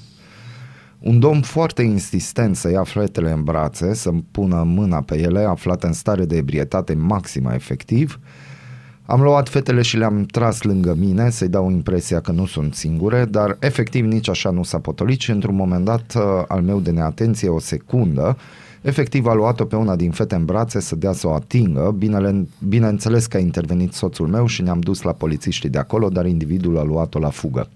un 1.06 1.20
domn 1.20 1.42
foarte 1.42 1.82
insistent 1.82 2.56
să 2.56 2.72
ia 2.72 2.84
fletele 2.84 3.32
în 3.32 3.44
brațe, 3.44 3.94
să-mi 3.94 4.26
pună 4.32 4.64
mâna 4.66 5.02
pe 5.02 5.18
ele, 5.18 5.40
aflat 5.40 5.84
în 5.84 5.94
stare 5.94 6.26
de 6.26 6.36
ebrietate 6.36 6.94
maximă 6.94 7.54
efectiv. 7.54 8.20
Am 9.06 9.22
luat 9.22 9.50
fetele 9.50 9.82
și 9.82 9.98
le-am 9.98 10.24
tras 10.24 10.62
lângă 10.62 10.96
mine 11.00 11.30
să-i 11.30 11.48
dau 11.48 11.72
impresia 11.72 12.20
că 12.20 12.32
nu 12.32 12.46
sunt 12.46 12.76
singure, 12.76 13.26
dar 13.26 13.58
efectiv 13.60 14.06
nici 14.06 14.30
așa 14.30 14.50
nu 14.50 14.64
s-a 14.64 14.80
potolit 14.80 15.20
și 15.20 15.32
într-un 15.32 15.56
moment 15.56 15.86
dat 15.86 16.14
uh, 16.16 16.24
al 16.48 16.62
meu 16.62 16.80
de 16.80 16.92
neatenție, 16.92 17.50
o 17.50 17.60
secundă, 17.60 18.38
efectiv 18.82 19.26
a 19.26 19.34
luat-o 19.34 19.66
pe 19.66 19.76
una 19.76 19.96
din 19.96 20.12
fete 20.12 20.36
în 20.36 20.46
brațe 20.46 20.80
să 20.80 20.96
dea 20.96 21.12
să 21.12 21.28
o 21.28 21.34
atingă. 21.34 21.96
Binele, 21.98 22.48
bineînțeles 22.68 23.26
că 23.26 23.38
a 23.38 23.40
intervenit 23.40 23.94
soțul 23.94 24.28
meu 24.28 24.46
și 24.46 24.62
ne-am 24.62 24.80
dus 24.80 25.02
la 25.02 25.12
polițiștii 25.12 25.70
de 25.70 25.78
acolo, 25.78 26.10
dar 26.10 26.26
individul 26.26 26.78
a 26.78 26.84
luat-o 26.84 27.20
la 27.20 27.30
fugă. 27.30 27.70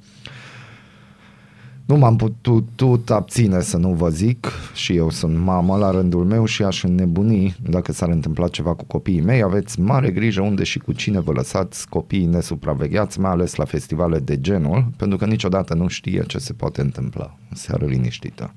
Nu 1.89 1.97
m-am 1.97 2.15
putut 2.15 3.09
abține 3.09 3.61
să 3.61 3.77
nu 3.77 3.93
vă 3.93 4.09
zic 4.09 4.47
și 4.73 4.95
eu 4.95 5.09
sunt 5.09 5.37
mamă 5.37 5.77
la 5.77 5.91
rândul 5.91 6.25
meu 6.25 6.45
și 6.45 6.63
aș 6.63 6.83
înnebuni 6.83 7.55
dacă 7.69 7.91
s-ar 7.91 8.09
întâmpla 8.09 8.47
ceva 8.47 8.73
cu 8.73 8.83
copiii 8.83 9.21
mei. 9.21 9.41
Aveți 9.41 9.79
mare 9.79 10.11
grijă 10.11 10.41
unde 10.41 10.63
și 10.63 10.79
cu 10.79 10.93
cine 10.93 11.19
vă 11.19 11.31
lăsați 11.31 11.87
copiii 11.87 12.25
nesupravegheați, 12.25 13.19
mai 13.19 13.31
ales 13.31 13.55
la 13.55 13.65
festivale 13.65 14.19
de 14.19 14.41
genul, 14.41 14.85
pentru 14.97 15.17
că 15.17 15.25
niciodată 15.25 15.73
nu 15.73 15.87
știe 15.87 16.23
ce 16.27 16.37
se 16.37 16.53
poate 16.53 16.81
întâmpla. 16.81 17.37
O 17.51 17.55
seară 17.55 17.85
liniștită. 17.85 18.53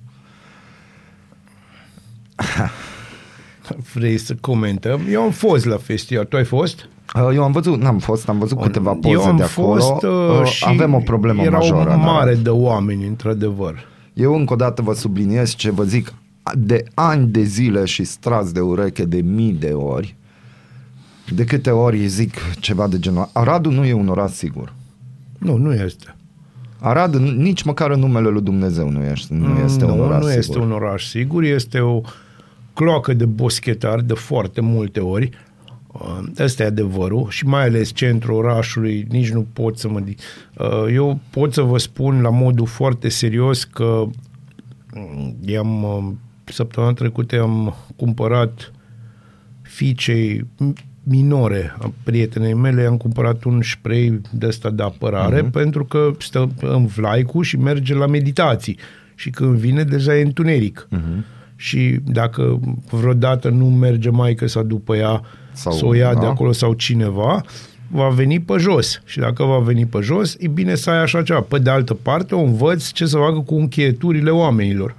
Vrei 3.95 4.19
să 4.19 4.35
comentăm? 4.41 5.01
Eu 5.09 5.23
am 5.23 5.31
fost 5.31 5.65
la 5.65 5.77
festival. 5.77 6.25
Tu 6.25 6.37
ai 6.37 6.45
fost? 6.45 6.89
Uh, 7.15 7.31
Eu 7.35 7.43
am 7.45 7.53
văzut, 7.53 7.81
n-am 7.81 7.99
fost, 7.99 8.29
am 8.29 8.39
văzut 8.39 8.61
câteva 8.63 8.91
poze 8.93 9.09
Eu 9.15 9.23
am 9.25 9.37
de 9.37 9.43
acolo. 9.43 9.81
fost 9.81 10.03
uh, 10.03 10.11
Uh, 10.41 10.45
și 10.45 10.65
Avem 10.69 10.95
o 10.95 10.99
problemă 10.99 11.43
era 11.43 11.57
majoră. 11.59 11.91
o 11.91 11.93
în 11.93 11.99
mare 12.01 12.31
Arad. 12.31 12.39
de 12.43 12.51
oameni, 12.51 13.07
într-adevăr. 13.07 13.79
Eu 14.13 14.35
încă 14.35 14.53
o 14.53 14.57
dată 14.57 14.83
vă 14.83 14.93
subliniez 14.95 15.55
ce 15.55 15.71
vă 15.71 15.83
zic 15.85 16.13
de 16.55 16.85
ani 16.95 17.27
de 17.27 17.43
zile 17.43 17.85
și 17.85 18.05
stras 18.05 18.53
de 18.53 18.61
ureche 18.61 19.05
de 19.05 19.21
mii 19.21 19.53
de 19.53 19.73
ori 19.73 20.17
de 21.35 21.45
câte 21.45 21.71
ori 21.71 22.07
zic 22.07 22.35
ceva 22.61 22.89
de 22.89 22.99
genul 22.99 23.29
Aradul 23.33 23.73
nu 23.73 23.85
e 23.85 23.93
un 23.93 24.09
oraș 24.09 24.31
sigur. 24.31 24.73
Nu, 25.39 25.57
nu 25.57 25.73
este. 25.75 26.17
Arad 26.79 27.15
nici 27.17 27.63
măcar 27.63 27.91
în 27.91 27.99
numele 28.01 28.29
lui 28.29 28.43
Dumnezeu 28.43 28.91
nu 28.91 29.03
este, 29.03 29.35
nu 29.35 29.59
este 29.65 29.85
nu, 29.85 29.93
un 29.95 30.01
oraș 30.01 30.19
nu 30.21 30.27
sigur. 30.27 30.39
este 30.39 30.59
un 30.59 30.73
oraș 30.73 31.05
sigur, 31.09 31.43
este 31.43 31.79
o 31.81 32.01
cloacă 32.75 33.13
de 33.15 33.25
boschetari 33.25 34.07
de 34.07 34.15
foarte 34.15 34.61
multe 34.61 35.01
ori. 35.01 35.31
Uh, 35.93 36.19
Ăsta 36.39 36.63
e 36.63 36.67
adevărul 36.67 37.27
și 37.31 37.47
mai 37.47 37.63
ales 37.63 37.93
centrul 37.93 38.35
orașului, 38.37 39.07
nici 39.09 39.31
nu 39.31 39.47
pot 39.53 39.79
să 39.79 39.89
mă... 39.89 40.01
di- 40.01 40.17
Uh, 40.57 40.93
Eu 40.95 41.21
pot 41.31 41.53
să 41.53 41.63
vă 41.63 41.79
spun 41.79 42.21
la 42.21 42.31
modul 42.31 42.67
foarte 42.67 43.09
serios 43.09 43.65
că 43.65 44.05
mm, 44.95 45.37
i-am, 45.47 45.83
uh, 45.83 46.13
săptămâna 46.45 46.93
trecută 46.93 47.41
am 47.41 47.75
cumpărat 47.97 48.73
fiicei 49.63 50.47
minore 51.03 51.77
a 51.79 51.93
prietenei 52.03 52.55
mele, 52.55 52.85
am 52.85 52.97
cumpărat 52.97 53.45
un 53.45 53.63
spray 53.63 54.21
de 54.31 54.47
ăsta 54.47 54.71
de 54.71 54.83
apărare 54.83 55.47
uh-huh. 55.47 55.51
pentru 55.51 55.85
că 55.85 56.11
stă 56.19 56.51
în 56.61 56.87
vlaicu 56.87 57.43
și 57.43 57.57
merge 57.57 57.95
la 57.95 58.07
meditații 58.07 58.79
și 59.15 59.31
când 59.31 59.57
vine 59.57 59.83
deja 59.85 60.17
e 60.17 60.23
întuneric. 60.23 60.89
Uh-huh. 60.97 61.25
Și 61.63 61.99
dacă 62.05 62.61
vreodată 62.91 63.49
nu 63.49 63.65
merge 63.67 64.11
maică 64.11 64.47
sau 64.47 64.63
după 64.63 64.97
ea 64.97 65.21
Sau- 65.53 65.73
sau, 65.73 65.73
să 65.73 65.87
o 65.87 65.95
ia 65.95 66.15
da. 66.15 66.21
de 66.21 66.27
acolo 66.27 66.53
sau 66.53 66.73
cineva, 66.73 67.41
va 67.91 68.09
veni 68.09 68.41
pe 68.41 68.57
jos. 68.59 69.03
Și 69.05 69.19
dacă 69.19 69.45
va 69.45 69.59
veni 69.59 69.87
pe 69.87 69.99
jos, 70.01 70.37
e 70.39 70.49
bine 70.49 70.75
să 70.75 70.91
ai 70.91 71.03
așa 71.03 71.23
ceva. 71.23 71.41
Pe 71.41 71.59
de 71.59 71.71
altă 71.71 71.95
parte, 71.95 72.35
o 72.35 72.41
învăț 72.41 72.91
ce 72.91 73.07
să 73.07 73.17
facă 73.17 73.41
cu 73.41 73.55
încheieturile 73.55 74.31
oamenilor. 74.31 74.95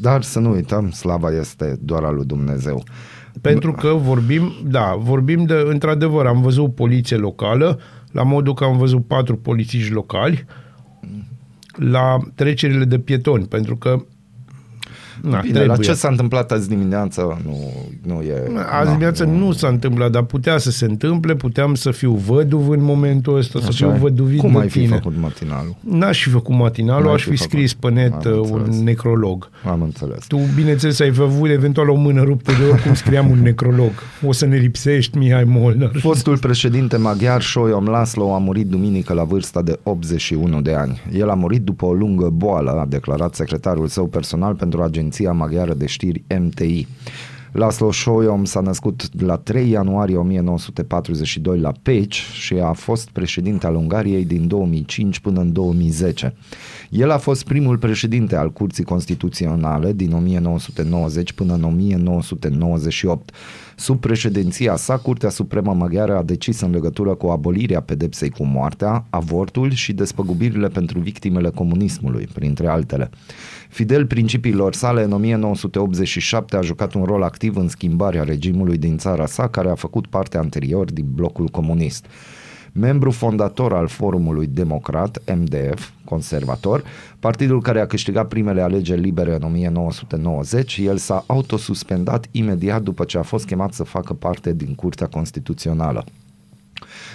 Dar 0.00 0.22
să 0.22 0.38
nu 0.38 0.50
uităm, 0.50 0.90
slava 0.90 1.30
este 1.30 1.78
doar 1.80 2.02
a 2.02 2.10
lui 2.10 2.24
Dumnezeu. 2.24 2.84
Pentru 3.40 3.72
că 3.72 3.88
vorbim, 3.88 4.52
da, 4.64 4.96
vorbim 4.98 5.44
de, 5.44 5.64
într-adevăr, 5.66 6.26
am 6.26 6.40
văzut 6.40 6.74
poliție 6.74 7.16
locală, 7.16 7.78
la 8.12 8.22
modul 8.22 8.54
că 8.54 8.64
am 8.64 8.76
văzut 8.76 9.06
patru 9.06 9.36
polițiști 9.36 9.92
locali 9.92 10.44
la 11.76 12.18
trecerile 12.34 12.84
de 12.84 12.98
pietoni, 12.98 13.44
pentru 13.44 13.76
că 13.76 14.04
Na, 15.22 15.40
Bine, 15.40 15.52
trebuie. 15.52 15.66
la 15.66 15.76
ce 15.76 15.92
s-a 15.94 16.08
întâmplat 16.08 16.52
azi 16.52 16.68
dimineață 16.68 17.40
nu, 17.44 17.56
nu 18.14 18.20
e... 18.20 18.32
Azi 18.70 18.84
na, 18.84 18.90
dimineață 18.90 19.24
nu 19.24 19.52
s-a 19.52 19.68
întâmplat, 19.68 20.10
dar 20.10 20.22
putea 20.22 20.58
să 20.58 20.70
se 20.70 20.84
întâmple, 20.84 21.34
puteam 21.34 21.74
să 21.74 21.90
fiu 21.90 22.12
văduv 22.12 22.68
în 22.68 22.82
momentul 22.82 23.36
ăsta, 23.36 23.58
să 23.60 23.66
Așa 23.68 23.86
fiu 23.86 23.94
e. 23.96 23.98
văduvit 23.98 24.38
Cum 24.40 24.52
de 24.52 24.58
ai 24.58 24.68
fi 24.68 24.78
tine. 24.78 24.94
făcut 24.94 25.14
matinalul? 25.20 25.76
N-aș 25.80 26.22
fi 26.22 26.28
făcut 26.30 26.54
matinalul, 26.54 27.04
N-ai 27.04 27.14
aș 27.14 27.22
fi 27.22 27.30
fi 27.30 27.36
făcut. 27.36 27.50
scris 27.52 27.74
pe 27.74 27.90
net 27.90 28.12
Am 28.12 28.32
uh, 28.32 28.38
un 28.50 28.58
înțeles. 28.58 28.80
necrolog. 28.80 29.50
Am 29.70 29.82
înțeles. 29.82 30.26
Tu, 30.26 30.38
bineînțeles, 30.54 31.00
ai 31.00 31.12
avut 31.20 31.48
eventual 31.50 31.88
o 31.88 31.94
mână 31.94 32.22
ruptă 32.22 32.52
de 32.52 32.70
oricum 32.72 32.94
scriam 32.94 33.30
un 33.30 33.38
necrolog. 33.42 33.90
O 34.26 34.32
să 34.32 34.46
ne 34.46 34.56
lipsești, 34.56 35.18
Mihai 35.18 35.44
Molnar. 35.44 35.90
Fostul 35.98 36.38
președinte 36.38 36.96
maghiar 36.96 37.42
Șoiom 37.42 37.84
Laslo 37.86 38.34
a 38.34 38.38
murit 38.38 38.66
duminică 38.66 39.12
la 39.12 39.24
vârsta 39.24 39.62
de 39.62 39.78
81 39.82 40.60
de 40.60 40.74
ani. 40.74 41.00
El 41.18 41.30
a 41.30 41.34
murit 41.34 41.62
după 41.62 41.84
o 41.86 41.92
lungă 41.92 42.28
boală, 42.32 42.70
a 42.70 42.86
declarat 42.88 43.34
secretarul 43.34 43.86
său 43.86 44.06
personal 44.06 44.54
pentru 44.54 44.82
agenția 44.82 45.10
maghiară 45.20 45.74
de 45.74 45.86
știri 45.86 46.24
MTI. 46.40 46.86
Laslo 47.52 47.90
Șoiom 47.90 48.44
s-a 48.44 48.60
născut 48.60 49.22
la 49.22 49.36
3 49.36 49.70
ianuarie 49.70 50.16
1942 50.16 51.58
la 51.58 51.72
Peci 51.82 52.22
și 52.32 52.54
a 52.54 52.72
fost 52.72 53.08
președinte 53.08 53.66
al 53.66 53.74
Ungariei 53.74 54.24
din 54.24 54.48
2005 54.48 55.18
până 55.18 55.40
în 55.40 55.52
2010. 55.52 56.34
El 56.90 57.10
a 57.10 57.18
fost 57.18 57.44
primul 57.44 57.78
președinte 57.78 58.36
al 58.36 58.52
Curții 58.52 58.84
Constituționale 58.84 59.92
din 59.92 60.12
1990 60.12 61.32
până 61.32 61.54
în 61.54 61.64
1998. 61.64 63.30
Sub 63.82 64.00
președinția 64.00 64.76
sa, 64.76 64.96
Curtea 64.96 65.28
Supremă 65.28 65.74
Maghiară 65.74 66.16
a 66.16 66.22
decis 66.22 66.60
în 66.60 66.70
legătură 66.70 67.14
cu 67.14 67.26
abolirea 67.26 67.80
pedepsei 67.80 68.30
cu 68.30 68.44
moartea, 68.44 69.04
avortul 69.10 69.70
și 69.70 69.92
despăgubirile 69.92 70.68
pentru 70.68 70.98
victimele 70.98 71.50
comunismului, 71.50 72.28
printre 72.34 72.68
altele. 72.68 73.10
Fidel 73.68 74.06
principiilor 74.06 74.74
sale, 74.74 75.02
în 75.02 75.12
1987 75.12 76.56
a 76.56 76.60
jucat 76.60 76.94
un 76.94 77.04
rol 77.04 77.22
activ 77.22 77.56
în 77.56 77.68
schimbarea 77.68 78.22
regimului 78.22 78.78
din 78.78 78.96
țara 78.96 79.26
sa, 79.26 79.48
care 79.48 79.70
a 79.70 79.74
făcut 79.74 80.06
parte 80.06 80.38
anterior 80.38 80.92
din 80.92 81.06
blocul 81.14 81.48
comunist. 81.48 82.06
Membru 82.72 83.10
fondator 83.10 83.72
al 83.72 83.86
Forumului 83.86 84.46
Democrat, 84.46 85.22
MDF, 85.36 85.88
conservator, 86.04 86.84
partidul 87.20 87.60
care 87.60 87.80
a 87.80 87.86
câștigat 87.86 88.28
primele 88.28 88.60
alegeri 88.60 89.00
libere 89.00 89.34
în 89.34 89.42
1990, 89.42 90.78
el 90.78 90.96
s-a 90.96 91.24
autosuspendat 91.26 92.26
imediat 92.30 92.82
după 92.82 93.04
ce 93.04 93.18
a 93.18 93.22
fost 93.22 93.46
chemat 93.46 93.72
să 93.72 93.84
facă 93.84 94.12
parte 94.12 94.52
din 94.52 94.74
Curtea 94.74 95.06
Constituțională. 95.06 96.04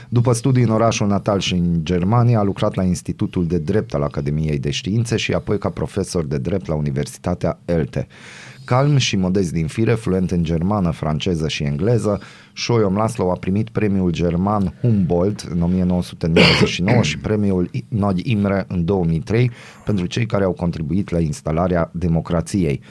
După 0.09 0.33
studii 0.33 0.63
în 0.63 0.69
orașul 0.69 1.07
natal 1.07 1.39
și 1.39 1.53
în 1.53 1.79
Germania, 1.83 2.39
a 2.39 2.43
lucrat 2.43 2.75
la 2.75 2.83
Institutul 2.83 3.47
de 3.47 3.57
Drept 3.57 3.93
al 3.93 4.03
Academiei 4.03 4.59
de 4.59 4.69
Științe 4.69 5.17
și 5.17 5.33
apoi 5.33 5.57
ca 5.57 5.69
profesor 5.69 6.25
de 6.25 6.37
drept 6.37 6.67
la 6.67 6.75
Universitatea 6.75 7.59
ELTE. 7.65 8.07
Calm 8.65 8.97
și 8.97 9.15
modest 9.15 9.51
din 9.51 9.67
fire, 9.67 9.93
fluent 9.93 10.31
în 10.31 10.43
germană, 10.43 10.91
franceză 10.91 11.47
și 11.47 11.63
engleză, 11.63 12.19
Șoiom 12.53 12.95
Laslo 12.95 13.31
a 13.31 13.35
primit 13.35 13.69
premiul 13.69 14.11
german 14.11 14.73
Humboldt 14.81 15.39
în 15.39 15.61
1999 15.61 17.01
și 17.01 17.17
premiul 17.17 17.69
Nod 17.87 18.19
Imre 18.19 18.65
în 18.67 18.85
2003 18.85 19.51
pentru 19.85 20.05
cei 20.05 20.25
care 20.25 20.43
au 20.43 20.51
contribuit 20.51 21.09
la 21.09 21.19
instalarea 21.19 21.89
democrației. 21.93 22.81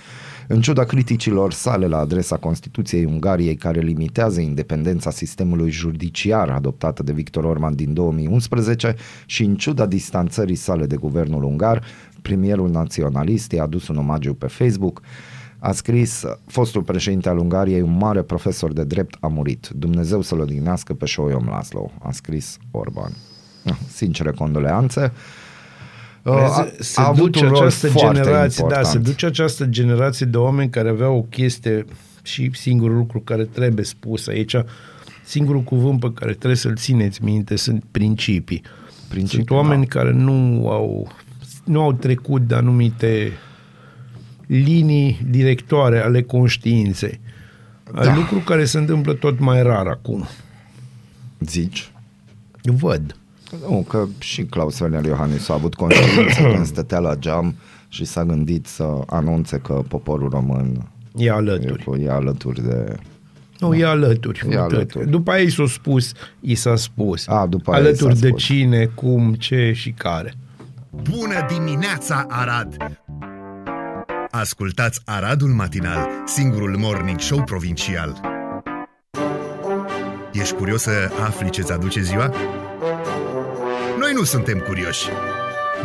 În 0.48 0.60
ciuda 0.60 0.84
criticilor 0.84 1.52
sale 1.52 1.86
la 1.86 1.98
adresa 1.98 2.36
Constituției 2.36 3.04
Ungariei 3.04 3.56
care 3.56 3.80
limitează 3.80 4.40
independența 4.40 5.10
sistemului 5.10 5.70
judiciar 5.70 6.48
adoptată 6.48 7.02
de 7.02 7.12
Victor 7.12 7.44
Orban 7.44 7.74
din 7.74 7.94
2011 7.94 8.94
și 9.26 9.44
în 9.44 9.56
ciuda 9.56 9.86
distanțării 9.86 10.54
sale 10.54 10.86
de 10.86 10.96
guvernul 10.96 11.42
ungar, 11.42 11.84
premierul 12.22 12.70
naționalist 12.70 13.52
i-a 13.52 13.62
adus 13.62 13.88
un 13.88 13.96
omagiu 13.96 14.34
pe 14.34 14.46
Facebook, 14.46 15.00
a 15.58 15.72
scris, 15.72 16.24
fostul 16.46 16.82
președinte 16.82 17.28
al 17.28 17.38
Ungariei, 17.38 17.80
un 17.80 17.96
mare 17.96 18.22
profesor 18.22 18.72
de 18.72 18.84
drept 18.84 19.16
a 19.20 19.26
murit. 19.26 19.68
Dumnezeu 19.68 20.22
să-l 20.22 20.40
odihnească 20.40 20.94
pe 20.94 21.06
Șoiom 21.06 21.46
Laslo, 21.48 21.90
a 22.02 22.12
scris 22.12 22.58
Orban. 22.70 23.12
Ah, 23.64 23.76
Sincere 23.92 24.30
condoleanțe. 24.30 25.12
A, 26.32 26.66
se 26.78 27.00
a 27.00 27.06
avut 27.06 27.24
duce 27.24 27.44
un 27.44 27.50
rol 27.50 27.60
această 27.60 27.88
foarte 27.88 28.20
generație, 28.20 28.64
da, 28.68 28.74
important. 28.74 28.86
se 28.86 29.10
duce 29.10 29.26
această 29.26 29.64
generație 29.64 30.26
de 30.26 30.36
oameni 30.36 30.70
care 30.70 30.88
aveau 30.88 31.16
o 31.16 31.22
chestie 31.22 31.84
și 32.22 32.50
singurul 32.54 32.96
lucru 32.96 33.20
care 33.20 33.44
trebuie 33.44 33.84
spus 33.84 34.26
aici, 34.26 34.56
singurul 35.24 35.60
cuvânt 35.60 36.00
pe 36.00 36.12
care 36.14 36.32
trebuie 36.32 36.56
să-l 36.56 36.76
țineți 36.76 37.24
minte 37.24 37.56
sunt 37.56 37.84
principii. 37.90 38.62
Principii, 39.08 39.36
sunt 39.36 39.50
oameni 39.50 39.86
da. 39.86 39.98
care 39.98 40.12
nu 40.12 40.68
au, 40.68 41.12
nu 41.64 41.80
au 41.82 41.92
trecut 41.92 42.42
de 42.42 42.54
anumite 42.54 43.32
linii 44.46 45.20
directoare 45.30 46.00
ale 46.00 46.22
conștiinței. 46.22 47.20
Da. 47.94 48.14
Lucru 48.14 48.38
care 48.38 48.64
se 48.64 48.78
întâmplă 48.78 49.12
tot 49.12 49.38
mai 49.38 49.62
rar 49.62 49.86
acum. 49.86 50.26
Zici? 51.38 51.90
Văd. 52.62 53.16
Nu, 53.68 53.84
că 53.88 54.06
și 54.18 54.42
Claus 54.44 54.78
Werner 54.80 55.04
Iohannis 55.04 55.48
a 55.48 55.54
avut 55.54 55.74
conștiință 55.74 56.42
când 56.42 56.66
stătea 56.74 56.98
la 56.98 57.14
geam 57.14 57.54
și 57.88 58.04
s-a 58.04 58.24
gândit 58.24 58.66
să 58.66 58.86
anunțe 59.06 59.58
că 59.58 59.82
poporul 59.88 60.28
român 60.28 60.88
E 61.16 61.30
alături. 61.30 61.84
e, 62.00 62.04
e 62.04 62.10
alături 62.10 62.62
de... 62.62 62.96
Nu, 63.60 63.74
e 63.74 63.84
alături. 63.84 64.40
E 64.44 64.46
Uite, 64.46 64.58
alături. 64.58 65.10
După 65.10 65.30
aia 65.30 65.42
i 65.42 65.50
s-a 65.50 65.64
spus, 65.66 66.12
i 66.40 66.54
s-a 66.54 66.76
spus. 66.76 67.26
A, 67.28 67.46
după 67.46 67.70
aia 67.72 67.82
i 67.82 67.86
alături 67.86 68.14
s-a 68.14 68.20
de 68.20 68.26
spus. 68.28 68.42
cine, 68.42 68.84
cum, 68.94 69.34
ce 69.34 69.72
și 69.74 69.90
care. 69.90 70.34
Bună 70.90 71.46
dimineața, 71.54 72.26
Arad! 72.28 72.76
Ascultați 74.30 75.00
Aradul 75.04 75.48
Matinal, 75.48 76.08
singurul 76.24 76.76
morning 76.78 77.20
show 77.20 77.42
provincial. 77.44 78.20
Ești 80.32 80.54
curios 80.54 80.82
să 80.82 80.90
afli 81.24 81.50
ce-ți 81.50 81.72
aduce 81.72 82.00
ziua? 82.02 82.32
Noi 84.16 84.24
nu 84.24 84.30
suntem 84.30 84.58
curioși. 84.58 85.08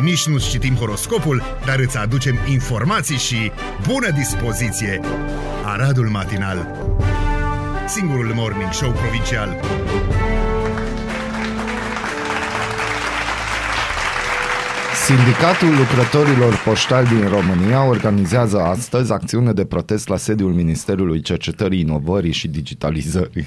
Nici 0.00 0.26
nu 0.26 0.38
citim 0.38 0.74
horoscopul, 0.74 1.42
dar 1.64 1.78
îți 1.78 1.96
aducem 1.96 2.38
informații 2.48 3.16
și 3.16 3.52
bună 3.86 4.10
dispoziție! 4.10 5.00
Aradul 5.64 6.08
Matinal, 6.08 6.86
singurul 7.86 8.32
morning 8.34 8.72
show 8.72 8.90
provincial. 8.90 9.60
Sindicatul 15.04 15.68
lucrătorilor 15.78 16.62
poștali 16.64 17.08
din 17.08 17.28
România 17.28 17.84
organizează 17.84 18.58
astăzi 18.60 19.12
acțiune 19.12 19.52
de 19.52 19.64
protest 19.64 20.08
la 20.08 20.16
sediul 20.16 20.52
Ministerului 20.52 21.20
Cercetării, 21.20 21.80
Inovării 21.80 22.32
și 22.32 22.48
Digitalizării 22.48 23.44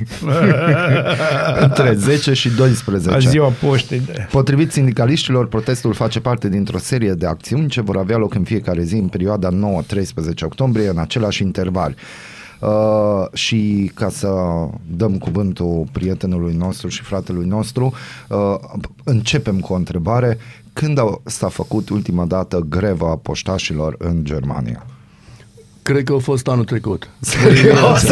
între 1.66 1.93
10 1.93 2.34
și 2.34 2.49
12. 2.49 3.10
A 3.10 3.18
ziua 3.18 3.49
poștei. 3.49 4.01
De... 4.06 4.28
Potrivit 4.32 4.72
sindicaliștilor, 4.72 5.47
protestul 5.47 5.93
face 5.93 6.20
parte 6.20 6.49
dintr-o 6.49 6.78
serie 6.78 7.12
de 7.12 7.26
acțiuni 7.26 7.68
ce 7.68 7.82
vor 7.82 7.97
avea 7.97 8.18
loc 8.18 8.34
în 8.34 8.43
fiecare 8.43 8.84
zi 8.84 8.95
în 8.95 9.08
perioada 9.08 9.49
9-13 9.49 9.53
octombrie 10.43 10.89
în 10.89 10.97
același 10.97 11.41
interval. 11.41 11.95
Uh, 12.60 13.34
și 13.34 13.91
ca 13.93 14.10
să 14.10 14.30
dăm 14.88 15.18
cuvântul 15.18 15.88
prietenului 15.91 16.53
nostru 16.53 16.88
și 16.88 17.01
fratelui 17.01 17.45
nostru, 17.45 17.93
uh, 18.30 18.56
începem 19.03 19.60
cu 19.60 19.74
o 19.74 19.76
întrebare. 19.76 20.38
Când 20.76 20.98
au, 21.00 21.22
s-a 21.26 21.48
făcut 21.48 21.90
ultima 21.90 22.26
dată 22.26 22.66
greva 22.70 23.06
poștașilor 23.22 23.96
în 23.98 24.24
Germania? 24.24 24.86
Cred 25.82 26.04
că 26.04 26.14
a 26.14 26.18
fost 26.18 26.48
anul 26.48 26.64
trecut. 26.66 27.10
Serios? 27.20 28.10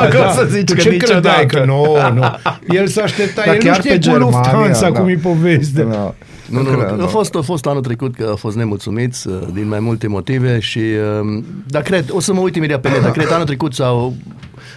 Acum 0.00 0.32
să 0.34 0.46
zici 0.50 0.64
Tu 0.64 0.74
că 0.74 0.80
ce 0.80 0.88
niciodată. 0.90 1.20
credeai 1.20 1.46
că 1.46 1.64
nu, 1.64 1.96
nu. 2.14 2.24
El 2.78 2.86
s-a 2.86 3.02
așteptat, 3.02 3.44
Dar 3.44 3.54
el 3.54 3.60
nu 3.60 3.66
chiar 3.66 3.74
știe 3.76 3.90
pe 3.90 3.96
cu 3.96 4.02
Germania, 4.02 4.26
Lufthansa 4.30 4.90
da. 4.90 4.98
cum 5.00 5.08
e 5.08 5.14
poveste. 5.16 5.82
Da. 5.82 6.14
Nu, 6.50 6.62
nu, 6.62 6.76
cred, 6.78 6.90
nu. 6.96 7.04
A 7.04 7.06
fost, 7.06 7.34
a 7.34 7.40
fost 7.40 7.66
anul 7.66 7.82
trecut 7.82 8.14
că 8.14 8.28
a 8.32 8.34
fost 8.36 8.56
nemulțumiți 8.56 9.28
uh, 9.28 9.38
din 9.52 9.68
mai 9.68 9.80
multe 9.80 10.06
motive 10.06 10.58
și... 10.58 10.78
uh, 10.78 11.42
Dar 11.66 11.82
cred, 11.82 12.04
o 12.10 12.20
să 12.20 12.32
mă 12.32 12.40
uit 12.40 12.56
imediat 12.56 12.80
pe 12.80 12.88
net, 12.88 13.02
dar 13.02 13.10
cred 13.10 13.32
anul 13.32 13.46
trecut 13.46 13.74
sau 13.74 14.14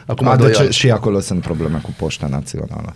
acum 0.05 0.27
A, 0.27 0.35
doi 0.35 0.47
de 0.47 0.53
ce 0.53 0.61
ani. 0.61 0.71
și 0.71 0.91
acolo 0.91 1.19
sunt 1.19 1.41
probleme 1.41 1.79
cu 1.83 1.93
poșta 1.97 2.27
națională? 2.27 2.95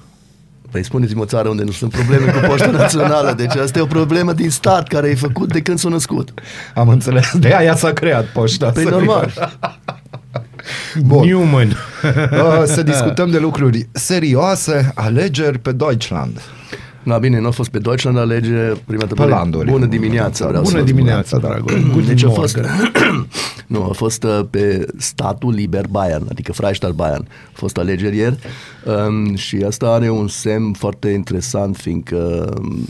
Păi 0.74 0.84
spuneți-mi 0.84 1.22
o 1.22 1.26
țară 1.26 1.50
unde 1.50 1.64
nu 1.64 1.72
sunt 1.72 1.92
probleme 1.92 2.32
cu 2.32 2.40
poșta 2.48 2.70
națională, 2.82 3.34
deci 3.38 3.56
asta 3.56 3.80
e 3.80 3.82
o 3.82 3.86
problemă 3.86 4.34
din 4.34 4.50
stat 4.50 4.88
care 4.88 5.10
e 5.10 5.16
făcut 5.16 5.52
de 5.52 5.62
când 5.62 5.80
s-a 5.80 5.90
născut. 5.90 6.34
Am 6.74 6.90
înțeles, 6.90 7.32
de 7.40 7.56
aia 7.56 7.76
s-a 7.76 7.94
creat 7.94 8.26
poșta. 8.26 8.70
Păi 8.70 8.84
Să 8.84 8.90
normal. 8.90 9.34
Bun. 11.06 11.26
Newman. 11.26 11.68
Uh, 12.04 12.64
să 12.66 12.84
discutăm 12.84 13.30
de 13.30 13.38
lucruri 13.38 13.88
serioase, 13.92 14.92
alegeri 14.96 15.60
pe 15.60 15.72
Deutschland. 15.72 16.42
Na 17.04 17.18
bine, 17.18 17.40
nu 17.40 17.48
a 17.48 17.52
fost 17.52 17.70
pe 17.70 17.80
Deutschland 17.80 18.18
alegere, 18.18 18.74
prima 18.86 19.02
dată. 19.02 19.14
Pe 19.14 19.26
landuri. 19.26 19.70
Bună 19.70 19.86
dimineața, 19.86 20.48
vreau 20.48 20.64
Bună 20.64 20.78
să 20.78 20.84
dimineața, 20.84 21.38
da. 21.38 21.48
dragul. 21.48 21.90
Guten 21.92 22.06
Deci 22.06 22.24
a 22.24 22.30
fost, 22.30 22.56
Morgen. 22.56 23.28
nu, 23.68 23.84
a 23.84 23.92
fost 23.94 24.24
uh, 24.24 24.40
pe 24.50 24.86
statul 24.98 25.54
liber 25.54 25.86
Bayern, 25.90 26.26
adică 26.30 26.52
Freistaat 26.52 26.92
Bayern. 26.92 27.28
A 27.30 27.54
fost 27.54 27.78
alegeri 27.78 28.18
ieri 28.18 28.40
um, 29.08 29.36
și 29.36 29.64
asta 29.68 29.88
are 29.88 30.10
un 30.10 30.28
semn 30.28 30.74
foarte 30.74 31.10
interesant, 31.10 31.78
fiindcă 31.78 32.54
um, 32.58 32.88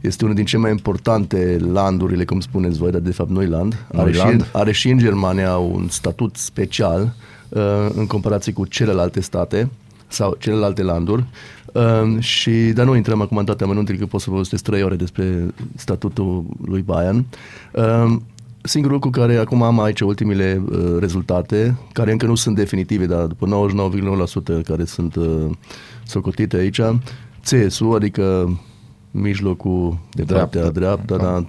Este 0.00 0.24
unul 0.24 0.36
din 0.36 0.44
cele 0.44 0.62
mai 0.62 0.70
importante 0.70 1.58
landurile, 1.72 2.24
cum 2.24 2.40
spuneți 2.40 2.78
voi, 2.78 2.90
dar 2.90 3.00
de 3.00 3.12
fapt 3.12 3.30
nu 3.30 3.40
land. 3.40 3.86
Are, 3.92 4.12
și, 4.12 4.18
land. 4.18 4.48
are 4.52 4.72
și 4.72 4.88
în 4.88 4.98
Germania 4.98 5.56
un 5.56 5.88
statut 5.88 6.36
special 6.36 7.14
uh, 7.48 7.62
în 7.94 8.06
comparație 8.06 8.52
cu 8.52 8.66
celelalte 8.66 9.20
state 9.20 9.68
sau 10.08 10.36
celelalte 10.38 10.82
landuri. 10.82 11.24
Uh, 11.72 12.18
și, 12.18 12.50
dar 12.50 12.86
nu 12.86 12.96
intrăm 12.96 13.20
acum 13.20 13.36
în 13.36 13.44
toate 13.44 13.64
amănuntele, 13.64 13.98
că 13.98 14.06
pot 14.06 14.20
să 14.20 14.30
povestesc 14.30 14.62
trei 14.64 14.82
ore 14.82 14.96
despre 14.96 15.54
statutul 15.74 16.44
lui 16.64 16.82
Bayern. 16.82 17.24
Uh, 17.72 18.16
Singurul 18.62 18.94
lucru 18.94 19.10
care 19.20 19.36
acum 19.36 19.62
am 19.62 19.80
aici 19.80 20.00
ultimile 20.00 20.62
uh, 20.70 20.96
rezultate, 20.98 21.76
care 21.92 22.12
încă 22.12 22.26
nu 22.26 22.34
sunt 22.34 22.56
definitive, 22.56 23.06
dar 23.06 23.26
după 23.26 23.68
99,9% 24.60 24.62
care 24.64 24.84
sunt 24.84 25.14
uh, 25.14 25.46
socotite 26.04 26.56
aici, 26.56 26.80
CSU, 27.44 27.84
adică 27.84 28.56
mijlocul 29.10 29.98
de 30.12 30.22
Dreapta. 30.22 30.58
partea 30.58 30.70
dreaptă, 30.70 31.16
da, 31.16 31.44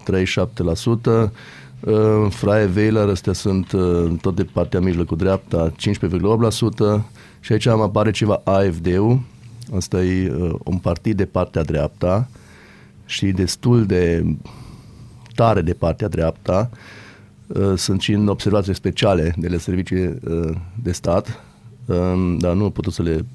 37%, 1.26 1.32
uh, 1.80 2.30
Freie 2.30 2.70
Wähler, 2.76 3.10
astea 3.10 3.34
sunt 3.34 3.72
uh, 3.72 4.12
tot 4.22 4.36
de 4.36 4.44
partea 4.44 4.80
mijlocul 4.80 5.18
dreapta, 5.18 5.72
15,8%, 5.72 7.02
și 7.40 7.52
aici 7.52 7.66
am 7.66 7.82
apare 7.82 8.12
ceva 8.12 8.42
AFD-ul, 8.44 9.20
asta 9.76 10.04
e 10.04 10.32
uh, 10.32 10.54
un 10.64 10.78
partid 10.78 11.18
de 11.18 11.26
partea 11.26 11.64
dreapta 11.64 12.28
și 13.06 13.26
destul 13.26 13.86
de 13.86 14.26
tare 15.36 15.62
de 15.62 15.74
partea 15.74 16.08
dreapta, 16.08 16.70
uh, 17.48 17.74
sunt 17.76 18.02
și 18.02 18.12
în 18.12 18.28
observații 18.28 18.76
speciale 18.76 19.34
de 19.38 19.48
la 19.48 19.58
servicii 19.58 20.06
uh, 20.06 20.56
de 20.84 20.92
stat, 20.92 21.44
um, 21.86 22.38
dar 22.38 22.54
nu 22.54 22.64
am 22.64 22.72
putut 22.72 22.94
să 22.94 23.02
le 23.02 23.26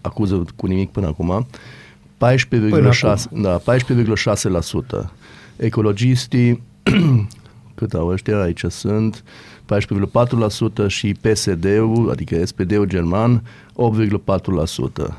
acuză 0.00 0.44
cu 0.56 0.66
nimic 0.66 0.90
până 0.90 1.06
acum. 1.06 1.46
14,6%. 2.16 3.30
Da, 3.30 3.60
14,6%. 3.60 5.10
Ecologistii, 5.56 6.62
cât 7.74 7.94
au 7.94 8.08
ăștia, 8.08 8.40
aici 8.40 8.64
sunt, 8.68 9.24
14,4% 10.82 10.86
și 10.86 11.14
PSD-ul, 11.20 12.08
adică 12.10 12.44
SPD-ul 12.44 12.86
german, 12.86 13.42
8,4%. 13.72 15.14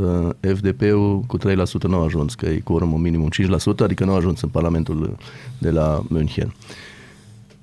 Uh, 0.00 0.28
FDP-ul 0.40 1.20
cu 1.20 1.38
3% 1.38 1.42
nu 1.82 1.98
a 1.98 2.04
ajuns, 2.04 2.34
că 2.34 2.46
e 2.46 2.58
cu 2.58 2.84
minimum 2.84 3.28
5%, 3.28 3.80
adică 3.82 4.04
nu 4.04 4.12
a 4.12 4.16
ajuns 4.16 4.40
în 4.40 4.48
Parlamentul 4.48 5.16
de 5.58 5.70
la 5.70 6.02
München. 6.08 6.54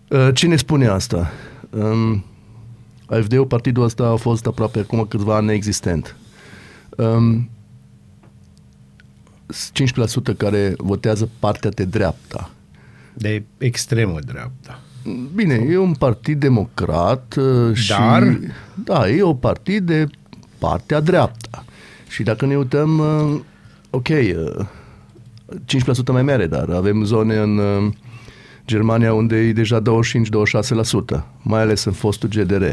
Uh, 0.07 0.29
Cine 0.33 0.55
spune 0.55 0.87
asta? 0.87 1.31
Um, 1.69 2.23
AFD-ul, 3.05 3.45
partidul 3.45 3.83
ăsta 3.83 4.03
a 4.03 4.15
fost 4.15 4.45
aproape 4.45 4.79
acum 4.79 5.05
câțiva 5.05 5.35
ani 5.35 5.45
neexistent. 5.45 6.15
Um, 6.97 7.49
5% 10.33 10.37
care 10.37 10.73
votează 10.77 11.29
partea 11.39 11.69
de 11.69 11.83
dreapta. 11.83 12.49
De 13.13 13.43
extremă 13.57 14.19
dreapta. 14.25 14.79
Bine, 15.35 15.65
e 15.69 15.77
un 15.77 15.93
partid 15.93 16.39
democrat 16.39 17.35
uh, 17.37 17.75
și... 17.75 17.89
Dar? 17.89 18.39
Da, 18.83 19.09
e 19.09 19.21
o 19.21 19.33
partid 19.33 19.85
de 19.85 20.07
partea 20.57 20.99
dreapta. 20.99 21.65
Și 22.07 22.23
dacă 22.23 22.45
ne 22.45 22.57
uităm, 22.57 22.99
uh, 22.99 23.39
ok, 23.89 24.07
uh, 24.07 24.65
5% 25.55 26.11
mai 26.11 26.23
mare, 26.23 26.47
dar 26.47 26.69
avem 26.69 27.03
zone 27.03 27.37
în 27.37 27.57
uh, 27.57 27.91
Germania 28.67 29.13
unde 29.13 29.35
e 29.35 29.53
deja 29.53 29.81
25-26%, 29.81 29.83
mai 31.41 31.61
ales 31.61 31.83
în 31.83 31.91
fostul 31.91 32.29
GDR. 32.29 32.65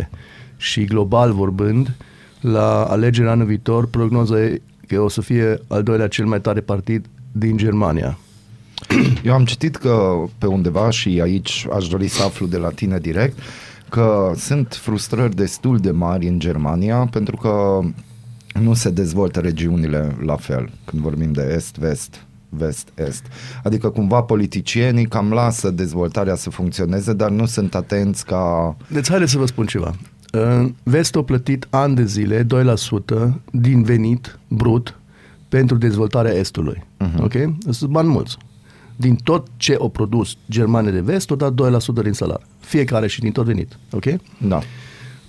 Și 0.57 0.85
global 0.85 1.33
vorbind, 1.33 1.97
la 2.41 2.85
alegerea 2.85 3.31
anul 3.31 3.47
viitor, 3.47 3.87
prognoza 3.87 4.41
e 4.41 4.63
că 4.87 5.01
o 5.01 5.09
să 5.09 5.21
fie 5.21 5.59
al 5.69 5.83
doilea 5.83 6.09
cel 6.09 6.27
mai 6.27 6.41
tare 6.41 6.61
partid 6.61 7.07
din 7.33 7.57
Germania. 7.57 8.19
Eu 9.25 9.33
am 9.33 9.45
citit 9.45 9.77
că 9.77 10.25
pe 10.39 10.47
undeva 10.47 10.91
și 10.91 11.21
aici 11.23 11.67
aș 11.73 11.89
dori 11.89 12.09
să 12.09 12.23
aflu 12.23 12.47
de 12.47 12.57
la 12.57 12.69
tine 12.69 12.99
direct 12.99 13.39
că 13.89 14.33
sunt 14.37 14.79
frustrări 14.81 15.35
destul 15.35 15.79
de 15.79 15.91
mari 15.91 16.29
în 16.29 16.39
Germania 16.39 17.09
pentru 17.11 17.37
că 17.37 17.81
nu 18.61 18.75
se 18.75 18.91
dezvoltă 18.91 19.41
regiunile 19.41 20.17
la 20.25 20.37
fel 20.37 20.71
când 20.85 21.03
vorbim 21.03 21.33
de 21.33 21.53
est, 21.55 21.77
vest, 21.77 22.27
vest, 22.49 22.89
est. 22.95 23.25
Adică 23.63 23.91
cumva 23.91 24.23
politicienii 24.23 25.07
cam 25.07 25.33
lasă 25.33 25.71
dezvoltarea 25.71 26.35
să 26.35 26.51
funcționeze, 26.51 27.13
dar 27.13 27.31
nu 27.31 27.47
sunt 27.47 27.75
atenți 27.75 28.25
ca... 28.25 28.77
Deci 28.89 29.09
haideți 29.09 29.33
să 29.33 29.39
vă 29.39 29.47
spun 29.47 29.67
ceva. 29.67 29.95
Uh, 30.33 30.69
Vest 30.83 31.17
a 31.17 31.23
plătit 31.23 31.67
ani 31.71 31.95
de 31.95 32.05
zile 32.05 32.47
2% 32.47 32.47
din 33.51 33.83
venit 33.83 34.39
brut 34.49 34.99
pentru 35.49 35.77
dezvoltarea 35.77 36.33
Estului. 36.33 36.85
Uh-huh. 37.05 37.23
Ok? 37.23 37.35
Sunt 37.71 37.91
bani 37.91 38.09
mulți. 38.09 38.37
Din 39.01 39.17
tot 39.17 39.47
ce 39.57 39.77
au 39.81 39.89
produs 39.89 40.37
Germania 40.51 40.91
de 40.91 41.01
Vest, 41.01 41.31
au 41.31 41.37
dat 41.37 41.53
2% 42.01 42.03
din 42.03 42.13
salar. 42.13 42.41
Fiecare 42.61 43.07
și 43.07 43.21
din 43.21 43.33
tot 43.33 43.45
venit. 43.45 43.79
Ok? 43.91 44.05
Da. 44.39 44.61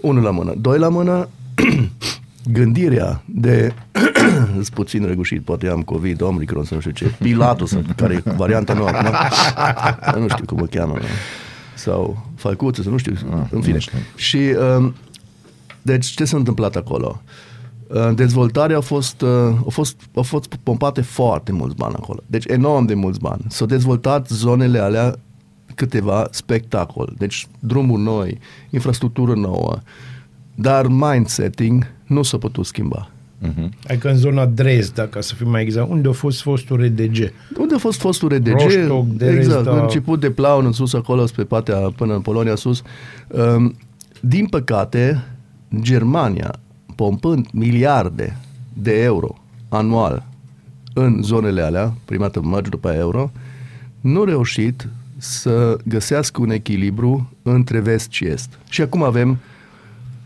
Unul 0.02 0.24
la 0.24 0.32
mână. 0.32 0.54
Doi 0.58 0.80
la 0.80 0.90
mână, 0.90 1.30
gândirea 2.58 3.24
de 3.26 3.74
sunt 4.54 4.70
puțin 4.70 5.06
răgușit, 5.06 5.42
poate 5.42 5.68
am 5.68 5.82
COVID, 5.82 6.22
Omicron, 6.22 6.64
să 6.64 6.74
nu 6.74 6.80
știu 6.80 6.92
ce, 6.92 7.16
Pilatus, 7.20 7.78
care 7.96 8.24
e 8.26 8.32
varianta 8.32 8.74
nouă 8.74 8.88
acum, 8.88 9.14
nu 10.22 10.28
știu 10.28 10.46
cum 10.46 10.62
o 10.62 10.66
cheamă, 10.66 10.94
nu? 10.94 11.06
sau 11.74 12.26
Falcuță, 12.36 12.82
să 12.82 12.90
nu 12.90 12.98
știu, 12.98 13.14
în 13.50 13.62
fine. 13.62 13.74
nu 13.74 13.80
știu. 13.80 13.98
Și, 14.16 14.56
um, 14.78 14.96
deci, 15.82 16.06
ce 16.06 16.26
s-a 16.26 16.38
întâmplat 16.38 16.76
acolo? 16.76 17.22
Uh, 17.24 17.49
Dezvoltarea 18.16 18.78
a 18.78 18.82
fost, 18.82 19.22
uh, 19.22 19.30
a, 19.66 19.70
fost, 19.70 20.02
a 20.16 20.22
fost 20.22 20.56
pompate 20.64 21.02
foarte 21.02 21.52
mulți 21.52 21.76
bani 21.76 21.96
acolo. 21.96 22.20
Deci 22.26 22.44
enorm 22.48 22.86
de 22.86 22.94
mulți 22.94 23.20
bani. 23.20 23.46
S-au 23.48 23.68
dezvoltat 23.68 24.28
zonele 24.28 24.80
alea 24.80 25.16
câteva 25.76 26.28
spectacol. 26.32 27.14
Deci 27.18 27.48
drumuri 27.60 28.02
noi, 28.02 28.40
infrastructură 28.70 29.34
nouă, 29.34 29.78
dar 30.56 30.88
mindsetting 30.88 31.92
nu 32.06 32.22
s-a 32.22 32.38
putut 32.38 32.66
schimba. 32.66 33.10
Adică 33.88 34.10
în 34.10 34.16
zona 34.16 34.46
Dresda, 34.46 35.08
ca 35.08 35.22
să 35.22 35.36
fim 35.36 35.50
mai 35.50 35.62
exact, 35.62 35.90
unde 35.90 36.08
a 36.08 36.12
fost 36.12 36.42
fostul 36.42 36.84
RDG. 36.84 37.32
Unde 37.58 37.76
a 37.76 37.78
fost 37.78 38.00
fostul 38.00 38.30
RDG? 38.30 38.62
Rostock, 38.62 39.08
Dresda. 39.08 39.58
exact, 39.58 39.82
început 39.82 40.20
de 40.20 40.32
Plauen 40.32 40.66
în 40.66 40.72
sus 40.72 40.94
acolo, 40.94 41.26
spre 41.26 41.44
partea 41.44 41.76
până 41.76 42.14
în 42.14 42.22
Polonia 42.22 42.56
sus. 42.56 42.82
Um, 43.28 43.76
din 44.20 44.46
păcate, 44.46 45.24
Germania, 45.82 46.60
pompând 47.00 47.48
miliarde 47.52 48.38
de 48.74 49.02
euro 49.02 49.36
anual 49.70 50.26
în 50.94 51.22
zonele 51.22 51.62
alea, 51.62 51.94
prima 52.06 52.24
dată 52.24 52.42
mărci 52.42 52.70
după 52.70 52.90
aia 52.90 53.00
euro, 53.00 53.32
nu 54.02 54.22
a 54.22 54.26
reușit 54.26 54.88
să 55.18 55.78
găsească 55.86 56.42
un 56.42 56.50
echilibru 56.50 57.30
între 57.42 57.80
vest 57.80 58.12
și 58.12 58.26
est. 58.26 58.50
Și 58.70 58.82
acum 58.82 59.04
avem 59.04 59.38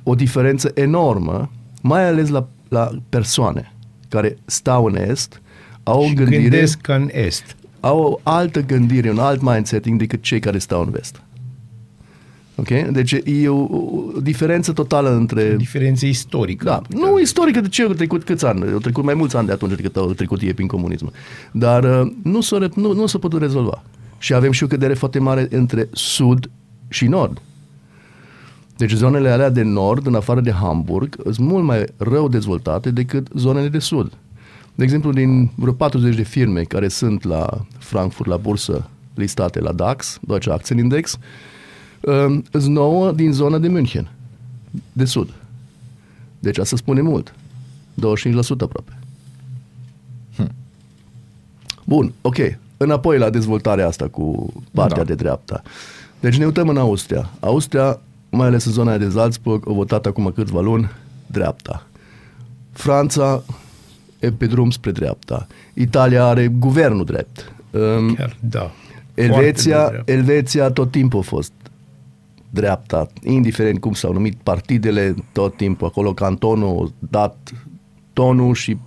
o 0.03 0.15
diferență 0.15 0.71
enormă, 0.73 1.51
mai 1.81 2.07
ales 2.07 2.29
la, 2.29 2.47
la 2.67 2.91
persoane 3.09 3.73
care 4.09 4.37
stau 4.45 4.85
în 4.85 4.95
est, 4.95 5.41
au 5.83 6.01
o 6.01 6.07
Și 6.07 6.13
gândire 6.13 6.41
gândesc 6.41 6.81
ca 6.81 6.95
în 6.95 7.09
Est. 7.11 7.55
au 7.79 7.99
o 7.99 8.19
altă 8.23 8.61
gândire, 8.61 9.09
un 9.09 9.19
alt 9.19 9.41
mindsetting 9.41 9.99
decât 9.99 10.21
cei 10.21 10.39
care 10.39 10.57
stau 10.57 10.81
în 10.81 10.89
vest. 10.89 11.21
Ok? 12.55 12.67
Deci 12.91 13.11
e 13.11 13.49
o, 13.49 13.61
o 13.61 14.03
diferență 14.21 14.71
totală 14.71 15.15
între... 15.15 15.55
Diferență 15.55 16.05
istorică. 16.05 16.63
Da, 16.63 16.81
nu 16.89 17.19
istorică 17.19 17.61
de 17.61 17.67
ce 17.67 17.83
au 17.83 17.93
trecut 17.93 18.23
câți 18.23 18.45
ani, 18.45 18.71
au 18.71 18.77
trecut 18.77 19.03
mai 19.03 19.13
mulți 19.13 19.35
ani 19.35 19.47
de 19.47 19.53
atunci 19.53 19.75
decât 19.75 19.95
au 19.95 20.13
trecut 20.13 20.41
ei 20.41 20.53
prin 20.53 20.67
comunism. 20.67 21.11
Dar 21.51 21.83
uh, 21.83 22.11
nu 22.23 22.41
s-a, 22.41 22.57
re- 22.57 22.69
nu, 22.75 22.93
nu 22.93 23.05
s-a 23.05 23.17
putut 23.17 23.41
rezolva. 23.41 23.83
Și 24.17 24.33
avem 24.33 24.51
și 24.51 24.63
o 24.63 24.67
cădere 24.67 24.93
foarte 24.93 25.19
mare 25.19 25.47
între 25.49 25.89
sud 25.91 26.49
și 26.87 27.07
nord. 27.07 27.41
Deci 28.77 28.91
zonele 28.91 29.29
alea 29.29 29.49
de 29.49 29.61
nord, 29.61 30.07
în 30.07 30.15
afară 30.15 30.41
de 30.41 30.51
Hamburg, 30.51 31.15
sunt 31.23 31.47
mult 31.47 31.63
mai 31.63 31.85
rău 31.97 32.27
dezvoltate 32.27 32.91
decât 32.91 33.27
zonele 33.35 33.67
de 33.67 33.79
sud. 33.79 34.11
De 34.75 34.83
exemplu, 34.83 35.11
din 35.11 35.51
vreo 35.55 35.73
40 35.73 36.15
de 36.15 36.23
firme 36.23 36.61
care 36.61 36.87
sunt 36.87 37.23
la 37.23 37.65
Frankfurt, 37.77 38.29
la 38.29 38.37
bursă, 38.37 38.89
listate 39.13 39.59
la 39.59 39.71
DAX, 39.71 40.19
Deutsche 40.21 40.51
Aktienindex, 40.51 41.13
um, 41.13 41.19
sunt 42.51 42.65
nouă 42.65 43.11
din 43.11 43.31
zona 43.31 43.57
de 43.57 43.67
München, 43.67 44.11
de 44.93 45.05
sud. 45.05 45.29
Deci 46.39 46.57
asta 46.57 46.75
spune 46.75 47.01
mult. 47.01 47.33
25% 47.95 48.01
aproape. 48.59 48.97
Bun, 51.85 52.13
ok. 52.21 52.35
Înapoi 52.77 53.17
la 53.17 53.29
dezvoltarea 53.29 53.87
asta 53.87 54.07
cu 54.07 54.53
partea 54.71 54.97
Da. 54.97 55.03
de 55.03 55.15
dreapta. 55.15 55.61
Deci 56.19 56.37
ne 56.37 56.45
uităm 56.45 56.67
în 56.69 56.77
Austria. 56.77 57.29
Austria, 57.39 57.99
mai 58.29 58.47
ales 58.47 58.65
în 58.65 58.71
zona 58.71 58.97
de 58.97 59.09
Salzburg, 59.09 59.63
a 59.69 59.71
votat 59.73 60.05
acum 60.05 60.31
câțiva 60.35 60.61
luni 60.61 60.91
dreapta. 61.27 61.87
Franța 62.71 63.43
e 64.19 64.31
pe 64.31 64.45
drum 64.45 64.69
spre 64.69 64.91
dreapta. 64.91 65.47
Italia 65.73 66.25
are 66.25 66.47
guvernul 66.47 67.05
drept. 67.05 67.51
Um, 67.71 68.13
Chiar, 68.13 68.35
da. 68.39 68.71
Elveția, 69.13 69.77
Foarte 69.77 69.95
de 69.95 70.01
dreapta. 70.03 70.11
Elveția 70.11 70.69
tot 70.71 70.91
timpul 70.91 71.19
a 71.19 71.23
fost 71.23 71.51
dreapta, 72.53 73.07
indiferent 73.23 73.79
cum 73.79 73.93
s-au 73.93 74.13
numit 74.13 74.35
partidele, 74.43 75.15
tot 75.31 75.57
timpul 75.57 75.87
acolo 75.87 76.13
cantonul 76.13 76.85
a 76.85 77.05
dat 77.09 77.51
tonul 78.13 78.53
și 78.53 78.77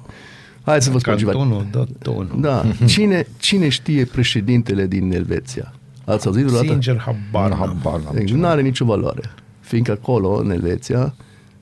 Hai 0.63 0.83
să 0.83 0.91
vă 0.91 0.99
spun 0.99 1.17
ceva. 1.17 1.31
Cantonul, 1.31 1.67
da, 1.71 1.85
tonul. 2.03 2.37
Da. 2.41 2.65
Cine, 2.87 3.27
cine 3.39 3.69
știe 3.69 4.05
președintele 4.05 4.87
din 4.87 5.13
Elveția? 5.13 5.73
Ați 6.05 6.27
auzit 6.27 6.45
vreodată? 6.45 6.73
Sincer, 6.73 6.97
habar 6.97 7.51
n-am. 7.51 7.59
Habar 7.59 8.01
n-am. 8.01 8.15
Deci 8.15 8.33
nu 8.33 8.47
are 8.47 8.63
nicio 8.63 8.85
valoare. 8.85 9.23
Fiindcă 9.61 9.93
acolo, 9.93 10.37
în 10.37 10.51
Elveția, 10.51 11.15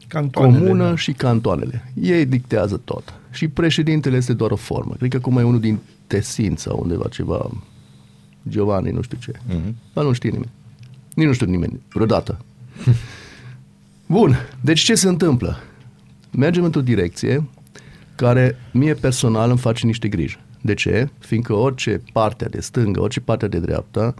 Cantoanele, 0.08 0.58
comună 0.58 0.88
da. 0.88 0.96
și 0.96 1.12
cantoanele. 1.12 1.92
Ei 2.00 2.26
dictează 2.26 2.80
tot. 2.84 3.14
Și 3.30 3.48
președintele 3.48 4.16
este 4.16 4.32
doar 4.32 4.50
o 4.50 4.56
formă. 4.56 4.94
Cred 4.98 5.10
că 5.10 5.16
acum 5.16 5.38
e 5.38 5.42
unul 5.42 5.60
din 5.60 5.78
Tessin 6.06 6.54
sau 6.56 6.78
undeva 6.82 7.08
ceva, 7.08 7.50
Giovanni, 8.48 8.90
nu 8.90 9.02
știu 9.02 9.18
ce. 9.20 9.32
Mm-hmm. 9.32 9.74
Dar 9.92 10.04
nu 10.04 10.12
știe 10.12 10.30
nimeni. 10.30 10.50
Nici 11.14 11.26
nu 11.26 11.32
știu 11.32 11.46
nimeni, 11.46 11.80
vreodată. 11.92 12.38
Bun, 14.06 14.36
deci 14.60 14.80
ce 14.80 14.94
se 14.94 15.08
întâmplă? 15.08 15.56
Mergem 16.30 16.64
într-o 16.64 16.80
direcție 16.80 17.48
care 18.14 18.56
mie 18.72 18.94
personal 18.94 19.48
îmi 19.48 19.58
face 19.58 19.86
niște 19.86 20.08
griji. 20.08 20.38
De 20.60 20.74
ce? 20.74 21.08
Fiindcă 21.18 21.52
orice 21.52 22.02
parte 22.12 22.44
de 22.44 22.60
stângă, 22.60 23.00
orice 23.00 23.20
parte 23.20 23.48
de 23.48 23.58
dreapta 23.58 24.14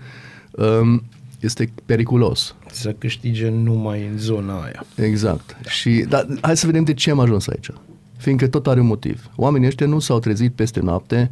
um, 0.51 1.03
este 1.41 1.73
periculos. 1.87 2.55
Să 2.71 2.93
câștige 2.99 3.49
numai 3.49 4.07
în 4.07 4.19
zona 4.19 4.63
aia. 4.63 4.87
Exact. 4.97 5.57
Și, 5.69 6.05
dar 6.09 6.27
hai 6.41 6.57
să 6.57 6.67
vedem 6.67 6.85
de 6.85 6.95
ce 6.95 7.11
am 7.11 7.19
ajuns 7.19 7.49
aici. 7.49 7.69
Fiindcă 8.17 8.47
tot 8.47 8.67
are 8.67 8.81
un 8.81 8.87
motiv. 8.87 9.31
Oamenii 9.37 9.67
ăștia 9.67 9.87
nu 9.87 9.99
s-au 9.99 10.19
trezit 10.19 10.53
peste 10.53 10.81
noapte 10.81 11.31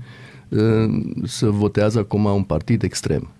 uh, 0.49 0.61
să 1.25 1.51
votează 1.51 1.99
acum 1.99 2.25
un 2.25 2.43
partid 2.43 2.83
extrem. 2.83 3.31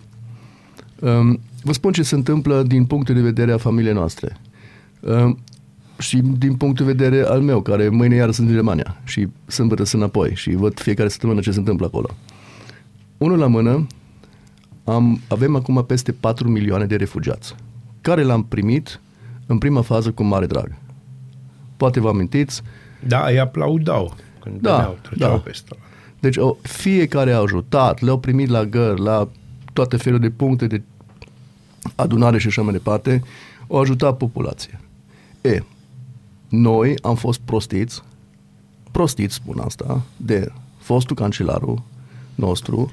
Um, 1.63 1.69
vă 1.71 1.73
spun 1.73 1.91
ce 1.91 2.03
se 2.03 2.15
întâmplă 2.15 2.63
din 2.63 2.85
punctul 2.85 3.15
de 3.15 3.21
vedere 3.21 3.51
a 3.51 3.57
familiei 3.57 3.93
noastre. 3.93 4.37
Um, 4.99 5.39
și 5.99 6.17
din 6.17 6.55
punctul 6.55 6.85
de 6.85 6.91
vedere 6.91 7.23
al 7.25 7.41
meu, 7.41 7.61
care 7.61 7.89
mâine 7.89 8.15
iară 8.15 8.31
sunt 8.31 8.47
în 8.47 8.53
Germania 8.53 8.97
și 9.03 9.27
sâmbătă 9.45 9.83
sunt 9.83 10.01
înapoi 10.01 10.35
și 10.35 10.55
văd 10.55 10.79
fiecare 10.79 11.09
săptămână 11.09 11.39
ce 11.39 11.51
se 11.51 11.59
întâmplă 11.59 11.85
acolo. 11.85 12.09
Unul 13.17 13.37
la 13.37 13.47
mână, 13.47 13.87
am, 14.83 15.19
avem 15.27 15.55
acum 15.55 15.83
peste 15.87 16.11
4 16.11 16.47
milioane 16.49 16.85
de 16.85 16.95
refugiați, 16.95 17.55
care 18.01 18.23
l-am 18.23 18.43
primit 18.43 18.99
în 19.45 19.57
prima 19.57 19.81
fază 19.81 20.11
cu 20.11 20.23
mare 20.23 20.45
drag. 20.45 20.75
Poate 21.77 21.99
vă 21.99 22.09
amintiți, 22.09 22.61
Da, 23.07 23.25
îi 23.27 23.39
aplaudau 23.39 24.15
când 24.39 24.61
Da, 24.61 24.75
veneau, 24.75 24.97
treceau 25.01 25.29
da. 25.31 25.37
peste 25.37 25.69
ăla. 25.73 25.83
deci 26.19 26.37
o, 26.37 26.55
fiecare 26.61 27.31
a 27.31 27.37
ajutat, 27.39 28.01
le-au 28.01 28.19
primit 28.19 28.49
la 28.49 28.65
gări, 28.65 29.01
la 29.01 29.29
toate 29.73 29.97
felul 29.97 30.19
de 30.19 30.29
puncte 30.29 30.67
de 30.67 30.81
adunare 31.95 32.37
și 32.37 32.47
așa 32.47 32.61
mai 32.61 32.71
departe, 32.71 33.23
au 33.67 33.79
ajutat 33.79 34.17
populația. 34.17 34.81
E, 35.41 35.63
noi 36.49 36.95
am 37.01 37.15
fost 37.15 37.39
prostiți, 37.45 38.01
prostiți 38.91 39.33
spun 39.33 39.59
asta, 39.59 40.01
de 40.17 40.51
fostul 40.77 41.15
cancelarul 41.15 41.81
nostru, 42.35 42.91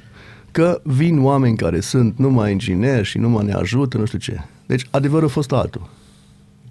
că 0.50 0.80
vin 0.84 1.22
oameni 1.22 1.56
care 1.56 1.80
sunt 1.80 2.18
numai 2.18 2.52
ingineri 2.52 3.06
și 3.06 3.18
numai 3.18 3.44
ne 3.44 3.52
ajută, 3.52 3.98
nu 3.98 4.04
știu 4.04 4.18
ce. 4.18 4.40
Deci 4.66 4.86
adevărul 4.90 5.28
a 5.28 5.30
fost 5.30 5.52
altul. 5.52 5.88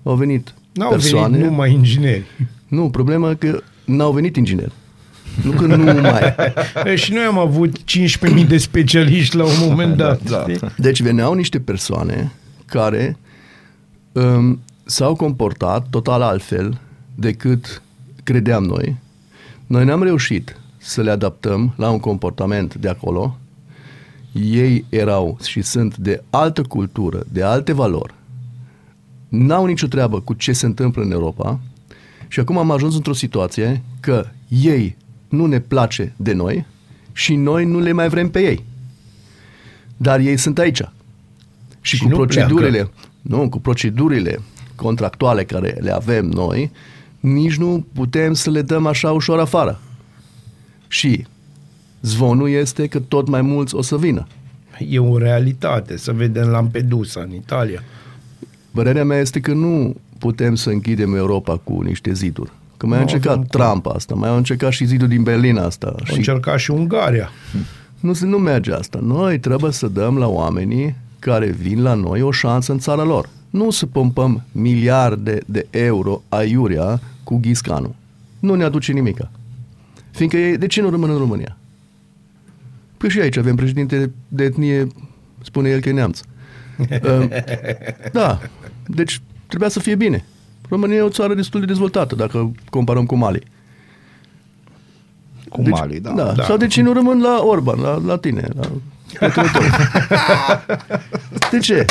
Au 0.04 0.16
venit 0.16 0.54
N-au 0.74 0.90
persoane... 0.90 1.36
venit 1.36 1.50
numai 1.50 1.74
ingineri. 1.74 2.24
Nu, 2.68 2.90
problema 2.90 3.30
e 3.30 3.36
că 3.36 3.62
n-au 3.86 4.12
venit 4.12 4.36
ingineri. 4.36 4.72
Nu 5.44 5.52
că 5.52 5.66
nu 5.66 6.02
mai. 6.02 6.36
E, 6.92 6.96
și 6.96 7.14
noi 7.14 7.24
am 7.24 7.38
avut 7.38 7.78
15.000 7.78 8.48
de 8.48 8.58
specialiști 8.58 9.36
la 9.36 9.44
un 9.44 9.56
moment 9.60 9.96
dat. 9.98 10.30
da. 10.30 10.42
știi? 10.42 10.60
Deci 10.78 11.02
veneau 11.02 11.34
niște 11.34 11.60
persoane 11.60 12.32
care 12.66 13.18
um, 14.12 14.60
s-au 14.86 15.16
comportat 15.16 15.88
total 15.90 16.22
altfel 16.22 16.78
decât 17.16 17.82
credeam 18.24 18.64
noi. 18.64 18.96
Noi 19.68 19.86
n-am 19.86 20.04
reușit 20.04 20.58
să 20.78 21.02
le 21.02 21.12
adaptăm 21.12 21.74
la 21.78 21.90
un 21.90 22.00
comportament 22.00 22.76
de 22.76 22.90
acolo. 22.90 23.38
Ei 24.32 24.86
erau 24.90 25.38
și 25.46 25.62
sunt 25.62 25.98
de 25.98 26.24
altă 26.30 26.62
cultură, 26.62 27.24
de 27.32 27.44
alte 27.44 27.74
valori. 27.74 28.14
N-au 29.28 29.66
nicio 29.66 29.88
treabă 29.88 30.20
cu 30.20 30.34
ce 30.34 30.52
se 30.52 30.66
întâmplă 30.66 31.04
în 31.04 31.12
Europa 31.12 31.60
și 32.28 32.40
acum 32.40 32.58
am 32.58 32.72
ajuns 32.72 32.96
într-o 32.96 33.14
situație 33.14 33.82
că 34.00 34.26
ei 34.48 34.98
nu 35.30 35.46
ne 35.46 35.60
place 35.60 36.14
de 36.16 36.34
noi 36.34 36.66
și 37.14 37.36
noi 37.36 37.66
nu 37.66 37.80
le 37.80 37.92
mai 37.92 38.10
vrem 38.10 38.30
pe 38.30 38.40
ei. 38.40 38.64
Dar 39.98 40.20
ei 40.20 40.38
sunt 40.38 40.58
aici. 40.60 40.82
Și, 41.82 41.96
Și 41.96 42.04
cu 42.04 42.10
nu 42.10 42.16
procedurile, 42.16 42.70
pleacă. 42.70 42.92
nu, 43.22 43.50
cu 43.50 43.60
procedurile 43.60 44.40
contractuale 44.76 45.44
care 45.44 45.78
le 45.80 45.92
avem 45.92 46.26
noi, 46.26 46.72
nici 47.20 47.56
nu 47.56 47.86
putem 47.94 48.34
să 48.34 48.50
le 48.50 48.62
dăm 48.62 48.86
așa 48.86 49.12
ușor 49.12 49.40
afară. 49.40 49.80
Și 50.88 51.26
zvonul 52.02 52.50
este 52.50 52.88
că 52.88 53.00
tot 53.00 53.28
mai 53.28 53.42
mulți 53.42 53.76
o 53.76 53.82
să 53.82 53.98
vină. 53.98 54.28
E 54.90 55.00
o 55.00 55.18
realitate, 55.18 55.98
să 55.98 56.12
vedem 56.12 56.48
Lampedusa 56.48 57.22
în 57.22 57.34
Italia. 57.34 57.84
Părerea 58.72 59.04
mea 59.04 59.18
este 59.20 59.40
că 59.40 59.54
nu 59.54 59.96
putem 60.18 60.56
să 60.56 60.70
închidem 60.70 61.16
Europa 61.16 61.58
cu 61.58 61.82
niște 61.82 62.14
ziduri. 62.14 62.52
Că 62.80 62.86
mai 62.86 62.98
a 62.98 63.00
Nu 63.00 63.06
încercat 63.06 63.32
avem 63.32 63.46
cum. 63.48 63.62
Trump 63.62 63.86
asta, 63.88 64.16
mai 64.16 64.30
a 64.30 64.36
încercat 64.36 64.72
și 64.72 64.86
zidul 64.86 65.08
din 65.08 65.24
Berlin 65.24 65.58
asta. 65.58 65.88
Au 65.88 66.06
Și 66.06 66.16
încercat 66.16 66.60
și 66.60 66.72
Ungaria. 66.72 67.30
nu, 68.00 68.14
se, 68.14 68.26
nu 68.26 68.38
merge 68.38 68.74
asta. 68.74 69.00
Noi 69.02 69.40
trebuie 69.40 69.72
să 69.72 69.88
dăm 69.88 70.18
la 70.18 70.28
oamenii 70.28 70.96
care 71.20 71.46
vin 71.50 71.82
la 71.82 71.94
noi 71.94 72.22
o 72.22 72.32
șansă 72.32 72.72
în 72.72 72.80
țara 72.80 73.04
lor. 73.04 73.30
Nu 73.50 73.70
să 73.72 73.86
pompăm 73.86 74.44
miliarde 74.52 75.40
de 75.46 75.68
euro 75.70 76.22
aiurea 76.30 77.00
cu 77.24 77.38
ghiscanul. 77.38 77.96
Nu 78.40 78.54
ne 78.56 78.64
aduce 78.64 78.92
nimica. 78.92 79.32
Fiindcă 80.12 80.38
ei, 80.38 80.58
de 80.58 80.68
ce 80.68 80.82
nu 80.82 80.90
rămân 80.90 81.10
în 81.10 81.18
România? 81.18 81.58
Păi 82.98 83.10
și 83.10 83.20
aici 83.20 83.38
avem 83.38 83.56
președinte 83.56 84.12
de 84.28 84.44
etnie, 84.44 84.88
spune 85.42 85.70
el 85.70 85.80
că 85.80 85.90
e 85.90 85.92
neamț. 85.92 86.22
Uh, 86.80 87.28
da, 88.12 88.40
deci 88.88 89.22
trebuia 89.48 89.70
să 89.70 89.80
fie 89.80 89.96
bine. 89.96 90.26
România 90.70 90.96
e 90.96 91.02
o 91.02 91.10
țară 91.10 91.34
destul 91.34 91.60
de 91.60 91.66
dezvoltată, 91.66 92.16
dacă 92.16 92.52
comparăm 92.70 93.06
cu 93.06 93.16
Mali. 93.16 93.44
Cu 95.50 95.62
Deci, 95.62 95.72
Mali, 95.72 96.00
da. 96.00 96.12
da. 96.12 96.24
Da. 96.24 96.32
da. 96.32 96.44
Sau 96.44 96.58
de 96.58 96.68
ce 96.68 96.82
nu 96.82 96.94
rămân 96.94 97.22
la 97.22 97.42
Orban, 97.44 97.82
la, 97.82 98.02
la 98.06 98.18
tine, 98.18 98.48
la 98.56 98.68
prietenul 99.14 99.50
tău? 99.50 99.62
De 101.52 101.60
ce? 101.60 101.86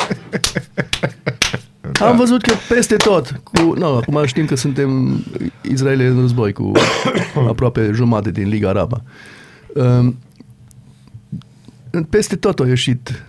Am 2.00 2.16
văzut 2.16 2.42
că 2.42 2.52
peste 2.68 2.96
tot, 2.96 3.40
cu, 3.42 3.74
no, 3.78 3.96
acum 3.96 4.24
știm 4.24 4.46
că 4.46 4.54
suntem 4.54 5.20
Israel 5.60 6.00
e 6.00 6.06
în 6.06 6.20
război 6.20 6.52
cu 6.52 6.72
aproape 7.48 7.90
jumate 7.94 8.30
din 8.30 8.48
Liga 8.48 8.68
Arabă. 8.68 9.02
Um, 9.74 10.16
peste 12.10 12.36
tot 12.36 12.60
a 12.60 12.66
ieșit 12.66 13.24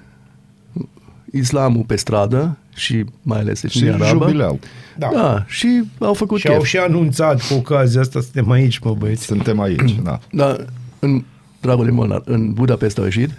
islamul 1.32 1.84
pe 1.84 1.96
stradă 1.96 2.58
și 2.76 3.06
mai 3.22 3.40
ales 3.40 3.64
Și 3.68 3.78
etnia 3.86 4.06
arabă. 4.06 4.26
jubileau. 4.26 4.60
Da. 4.98 5.10
Da, 5.14 5.44
și 5.48 5.84
au 6.00 6.14
făcut 6.14 6.40
Și 6.40 6.48
au 6.48 6.54
chef. 6.58 6.66
și 6.66 6.78
anunțat 6.78 7.42
cu 7.48 7.54
ocazia 7.54 8.02
asta, 8.02 8.20
suntem 8.22 8.52
aici, 8.52 8.80
mă 8.80 8.94
băieți. 8.98 9.24
Suntem 9.26 9.60
aici, 9.60 9.96
da. 10.04 10.20
Da, 10.32 10.56
în, 11.00 11.24
dragule 11.62 11.92
Molnar, 11.92 12.22
în 12.26 12.54
Budapesta 12.54 13.00
au 13.02 13.06
ieșit? 13.08 13.30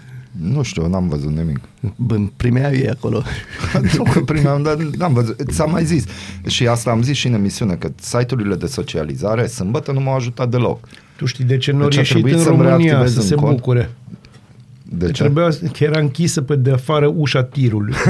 Nu 0.41 0.61
știu, 0.61 0.87
n-am 0.87 1.07
văzut 1.07 1.35
nimic. 1.37 1.59
Bă, 1.95 2.19
primeau 2.37 2.71
ei 2.73 2.89
acolo. 2.89 3.23
nu 3.97 4.03
că 4.03 4.19
primeam, 4.19 4.63
dar 4.63 4.75
n-am 4.75 5.13
văzut. 5.13 5.41
Ți-am 5.51 5.71
mai 5.71 5.85
zis. 5.85 6.03
Și 6.47 6.67
asta 6.67 6.89
am 6.91 7.01
zis 7.03 7.17
și 7.17 7.27
în 7.27 7.33
emisiune, 7.33 7.73
că 7.73 7.91
site-urile 7.99 8.55
de 8.55 8.65
socializare 8.65 9.47
sâmbătă 9.47 9.91
nu 9.91 9.99
m-au 9.99 10.15
ajutat 10.15 10.49
deloc. 10.49 10.87
Tu 11.15 11.25
știi 11.25 11.43
de 11.43 11.57
ce 11.57 11.71
nu 11.71 11.81
au 11.81 11.87
Deci 11.87 11.95
a 11.97 11.99
ieșit 11.99 12.13
trebuit 12.13 12.33
în 12.35 12.41
să-mi 12.41 12.57
România 12.57 12.77
reactivez 12.77 13.13
să 13.13 13.19
un 13.19 13.25
se 13.25 13.35
cont. 13.35 13.55
bucure? 13.55 13.89
De 14.97 15.11
ce? 15.11 15.21
Trebuia, 15.23 15.47
că 15.49 15.83
era 15.83 15.99
închisă 15.99 16.41
pe 16.41 16.55
de 16.55 16.71
afară 16.71 17.13
ușa 17.15 17.43
tirului. 17.43 17.93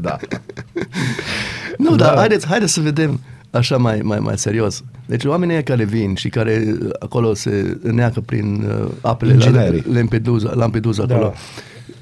Da. 0.00 0.16
Nu, 1.78 1.96
Da. 1.96 2.04
dar 2.04 2.16
haideți, 2.16 2.46
haideți 2.46 2.72
să 2.72 2.80
vedem 2.80 3.20
așa 3.50 3.76
mai, 3.76 4.00
mai, 4.02 4.18
mai 4.18 4.38
serios. 4.38 4.82
Deci 5.06 5.24
oamenii 5.24 5.54
ăia 5.54 5.62
care 5.62 5.84
vin 5.84 6.14
și 6.14 6.28
care 6.28 6.64
uh, 6.82 6.88
acolo 6.98 7.34
se 7.34 7.78
neacă 7.82 8.20
prin 8.20 8.64
uh, 8.82 8.90
apele 9.00 9.34
la 9.34 9.44
Inginerii. 9.44 9.84
Lampedusa, 9.92 10.52
Lampedusa 10.54 11.06
Da. 11.06 11.14
acolo. 11.14 11.32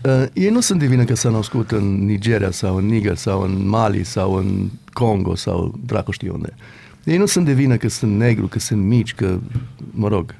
Uh, 0.02 0.24
ei 0.32 0.50
nu 0.50 0.60
sunt 0.60 0.78
de 0.78 0.86
vină 0.86 1.04
că 1.04 1.14
s-au 1.14 1.32
născut 1.32 1.70
în 1.70 2.04
Nigeria 2.04 2.50
sau 2.50 2.76
în 2.76 2.86
Niger 2.86 3.16
sau 3.16 3.42
în 3.42 3.68
Mali 3.68 4.04
sau 4.04 4.32
în 4.34 4.68
Congo 4.92 5.34
sau 5.34 5.74
dracu 5.86 6.10
știu 6.10 6.32
unde. 6.34 6.54
Ei 7.04 7.16
nu 7.16 7.26
sunt 7.26 7.44
de 7.44 7.52
vină 7.52 7.76
că 7.76 7.88
sunt 7.88 8.16
negru, 8.16 8.46
că 8.46 8.58
sunt 8.58 8.82
mici, 8.82 9.14
că, 9.14 9.38
mă 9.90 10.08
rog, 10.08 10.34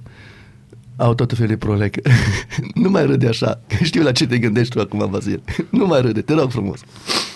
au 0.97 1.15
tot 1.15 1.33
felul 1.33 1.49
de 1.49 1.57
probleme. 1.57 1.89
Că- 1.89 2.11
nu 2.83 2.91
mai 2.91 3.07
râde 3.07 3.29
așa, 3.29 3.61
că 3.69 3.85
știu 3.85 4.03
la 4.03 4.13
ce 4.13 4.27
te 4.27 4.39
gândești 4.39 4.75
tu 4.75 4.81
acum, 4.81 5.11
Vasil. 5.11 5.43
nu 5.71 5.87
mai 5.87 6.01
râde, 6.01 6.21
te 6.21 6.33
rog 6.35 6.51
frumos. 6.51 6.81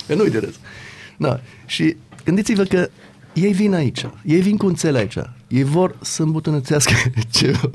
Că 0.06 0.14
nu-i 0.14 0.30
de 0.30 0.38
râs. 0.38 0.54
Da. 1.16 1.40
Și 1.66 1.96
gândiți-vă 2.24 2.62
că 2.62 2.88
ei 3.32 3.52
vin 3.52 3.74
aici, 3.74 4.06
ei 4.24 4.40
vin 4.40 4.56
cu 4.56 4.66
înțele 4.66 4.98
aici, 4.98 5.16
ei 5.48 5.62
vor 5.62 5.96
să 6.00 6.22
îmbunătățească 6.22 6.92
ceva. 7.30 7.70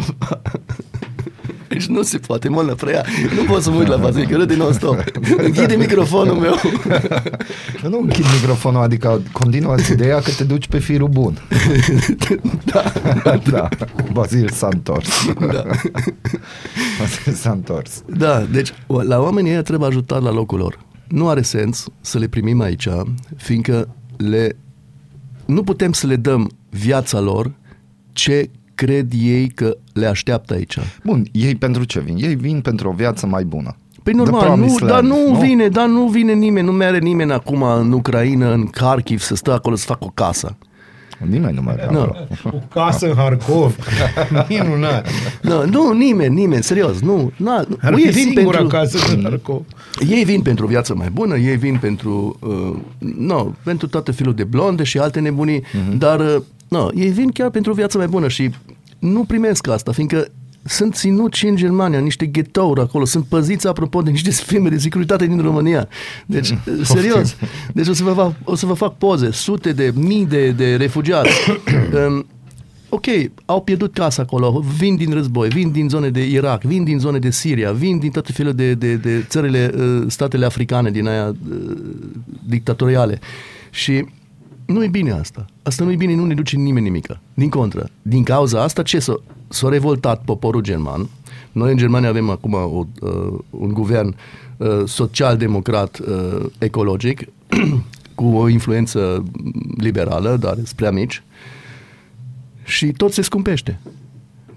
Deci 1.71 1.85
nu 1.85 2.01
se 2.01 2.17
poate, 2.17 2.49
mă 2.49 2.61
la 2.61 2.73
preia. 2.73 3.05
Nu 3.35 3.43
pot 3.43 3.61
să 3.61 3.69
mă 3.69 3.77
uit 3.77 3.87
la 3.87 3.99
față, 3.99 4.21
că 4.21 4.35
râde 4.35 4.55
non-stop. 4.55 5.03
Închide 5.37 5.75
microfonul 5.75 6.35
meu. 6.35 6.55
Nu 7.89 7.99
închid 7.99 8.25
microfonul, 8.33 8.81
adică 8.81 9.21
continuați 9.31 9.91
ideea 9.91 10.19
că 10.19 10.31
te 10.31 10.43
duci 10.43 10.67
pe 10.67 10.79
firul 10.79 11.07
bun. 11.07 11.37
da. 12.63 12.83
da. 13.49 13.69
Bazil 14.13 14.49
s-a 14.49 14.67
întors. 14.71 15.09
Da. 15.39 15.63
Bazil 16.99 17.33
s-a 17.33 17.51
întors. 17.51 18.03
Da, 18.05 18.39
deci 18.51 18.73
la 18.87 19.19
oamenii 19.19 19.51
ăia 19.51 19.61
trebuie 19.61 19.87
ajutat 19.87 20.21
la 20.21 20.31
locul 20.31 20.59
lor. 20.59 20.79
Nu 21.07 21.29
are 21.29 21.41
sens 21.41 21.85
să 22.01 22.17
le 22.17 22.27
primim 22.27 22.61
aici, 22.61 22.87
fiindcă 23.35 23.95
le, 24.17 24.55
nu 25.45 25.63
putem 25.63 25.91
să 25.91 26.07
le 26.07 26.15
dăm 26.15 26.51
viața 26.69 27.19
lor 27.19 27.51
ce 28.13 28.49
cred 28.85 29.11
ei 29.21 29.47
că 29.47 29.77
le 29.93 30.05
așteaptă 30.05 30.53
aici. 30.53 30.77
Bun, 31.03 31.25
ei 31.31 31.55
pentru 31.55 31.83
ce 31.83 31.99
vin? 31.99 32.15
Ei 32.17 32.35
vin 32.35 32.61
pentru 32.61 32.89
o 32.89 32.91
viață 32.91 33.25
mai 33.25 33.43
bună. 33.43 33.75
Păi 34.03 34.13
The 34.13 34.21
normal, 34.23 34.41
nu, 34.41 34.45
Promised 34.45 34.87
dar 34.87 35.03
Land, 35.03 35.07
nu, 35.07 35.39
vine, 35.39 35.67
dar 35.67 35.87
nu 35.87 36.07
vine 36.07 36.33
nimeni, 36.33 36.65
nu 36.65 36.71
mere 36.71 36.97
nimeni 36.99 37.31
acum 37.31 37.61
în 37.61 37.91
Ucraina, 37.91 38.53
în 38.53 38.65
Kharkiv, 38.65 39.19
să 39.19 39.35
stă 39.35 39.53
acolo 39.53 39.75
să 39.75 39.85
facă 39.85 40.03
o 40.03 40.11
casă. 40.13 40.57
Nimeni 41.27 41.55
nu 41.55 41.61
merge 41.61 41.85
Nu. 41.91 41.99
acolo. 41.99 42.27
O 42.43 42.57
casă 42.73 43.07
în 43.07 43.15
Harkov. 43.15 43.75
Minunat. 44.49 45.07
Nu, 45.41 45.65
nu, 45.65 45.91
nimeni, 45.91 46.35
nimeni, 46.35 46.63
serios, 46.63 46.99
nu. 46.99 47.31
Na, 47.37 47.63
nu. 47.67 47.77
Ar 47.81 47.93
ei, 47.93 48.05
fi 48.05 48.09
vin 48.09 48.33
singura 48.33 48.57
pentru, 48.57 48.77
casă 48.77 48.97
în 49.15 49.21
Harkov. 49.23 49.61
ei 50.09 50.23
vin 50.23 50.41
pentru 50.41 50.65
o 50.65 50.67
viață 50.67 50.95
mai 50.95 51.09
bună, 51.09 51.37
ei 51.37 51.57
vin 51.57 51.77
pentru, 51.77 52.37
uh, 52.39 52.77
no, 53.17 53.51
pentru 53.63 53.87
toate 53.87 54.11
felul 54.11 54.33
de 54.33 54.43
blonde 54.43 54.83
și 54.83 54.97
alte 54.97 55.19
nebunii, 55.19 55.61
uh-huh. 55.61 55.97
dar 55.97 56.19
uh, 56.19 56.41
no, 56.71 56.89
ei 56.95 57.09
vin 57.09 57.29
chiar 57.29 57.49
pentru 57.49 57.71
o 57.71 57.75
viață 57.75 57.97
mai 57.97 58.07
bună 58.07 58.27
și 58.27 58.49
nu 58.99 59.23
primesc 59.23 59.67
asta, 59.67 59.91
fiindcă 59.91 60.27
sunt 60.63 60.95
ținuți 60.95 61.45
în 61.45 61.55
Germania, 61.55 61.99
niște 61.99 62.25
ghetouri 62.25 62.81
acolo, 62.81 63.05
sunt 63.05 63.25
păziți 63.25 63.67
apropo 63.67 64.01
de 64.01 64.09
niște 64.09 64.31
firme 64.49 64.69
de 64.69 64.77
securitate 64.77 65.25
din 65.25 65.41
România. 65.41 65.87
Deci, 66.25 66.57
serios, 66.83 67.35
deci 67.73 67.87
o 67.87 67.93
să 67.93 68.03
vă 68.03 68.11
fac, 68.13 68.33
o 68.43 68.55
să 68.55 68.65
vă 68.65 68.73
fac 68.73 68.97
poze, 68.97 69.31
sute 69.31 69.71
de 69.71 69.91
mii 69.95 70.25
de, 70.25 70.51
de 70.51 70.75
refugiați. 70.75 71.31
um, 72.07 72.25
ok, 72.89 73.05
au 73.45 73.61
pierdut 73.61 73.93
casa 73.93 74.21
acolo, 74.21 74.63
vin 74.77 74.95
din 74.95 75.13
război, 75.13 75.49
vin 75.49 75.71
din 75.71 75.89
zone 75.89 76.09
de 76.09 76.25
Irak, 76.25 76.63
vin 76.63 76.83
din 76.83 76.99
zone 76.99 77.19
de 77.19 77.29
Siria, 77.29 77.71
vin 77.71 77.99
din 77.99 78.11
toate 78.11 78.31
felul 78.31 78.53
de, 78.53 78.73
de, 78.73 78.95
de 78.95 79.25
țările, 79.27 79.71
uh, 79.77 80.03
statele 80.07 80.45
africane 80.45 80.91
din 80.91 81.07
aia 81.07 81.27
uh, 81.27 81.77
dictatoriale. 82.47 83.19
Și 83.69 84.05
nu 84.71 84.83
e 84.83 84.87
bine 84.87 85.11
asta. 85.11 85.45
Asta 85.63 85.83
nu 85.83 85.91
e 85.91 85.95
bine, 85.95 86.15
nu 86.15 86.25
ne 86.25 86.33
duce 86.33 86.55
nimeni 86.55 86.85
nimică. 86.85 87.19
Din 87.33 87.49
contră, 87.49 87.89
din 88.01 88.23
cauza 88.23 88.63
asta, 88.63 88.81
ce 88.81 88.99
s-a, 88.99 89.21
s-a 89.47 89.69
revoltat 89.69 90.23
poporul 90.23 90.61
german. 90.61 91.09
Noi 91.51 91.71
în 91.71 91.77
Germania 91.77 92.09
avem 92.09 92.29
acum 92.29 92.53
o, 92.53 92.85
uh, 93.01 93.39
un 93.49 93.73
guvern 93.73 94.15
uh, 94.57 94.81
social-democrat 94.85 95.99
uh, 95.99 96.45
ecologic 96.57 97.27
cu 98.15 98.25
o 98.25 98.47
influență 98.47 99.23
liberală, 99.77 100.37
dar 100.37 100.53
sunt 100.53 100.71
prea 100.71 100.91
mici 100.91 101.23
și 102.63 102.91
tot 102.91 103.13
se 103.13 103.21
scumpește. 103.21 103.79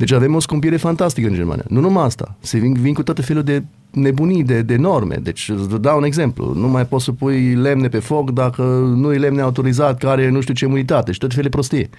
Deci 0.05 0.13
avem 0.13 0.35
o 0.35 0.41
scumpire 0.41 0.77
fantastică 0.77 1.29
în 1.29 1.35
Germania. 1.35 1.65
Nu 1.69 1.81
numai 1.81 2.05
asta. 2.05 2.37
Se 2.41 2.59
vin, 2.59 2.73
vin 2.73 2.95
cu 2.95 3.03
toate 3.03 3.23
felul 3.23 3.43
de 3.43 3.65
nebunii, 3.91 4.45
de, 4.45 4.63
de 4.63 4.77
norme. 4.77 5.19
Deci, 5.23 5.49
îți 5.49 5.81
dau 5.81 5.99
un 5.99 6.05
exemplu. 6.05 6.53
Nu 6.55 6.69
mai 6.69 6.87
poți 6.87 7.05
să 7.05 7.13
pui 7.13 7.55
lemne 7.55 7.89
pe 7.89 7.99
foc 7.99 8.31
dacă 8.31 8.63
nu 8.97 9.13
e 9.13 9.19
lemne 9.19 9.41
autorizat, 9.41 9.99
care 9.99 10.23
e 10.23 10.29
nu 10.29 10.41
știu 10.41 10.55
ce 10.55 10.65
imunitate 10.65 11.13
și 11.13 11.19
tot 11.19 11.29
felul 11.29 11.45
de 11.45 11.57
prostii. 11.57 11.91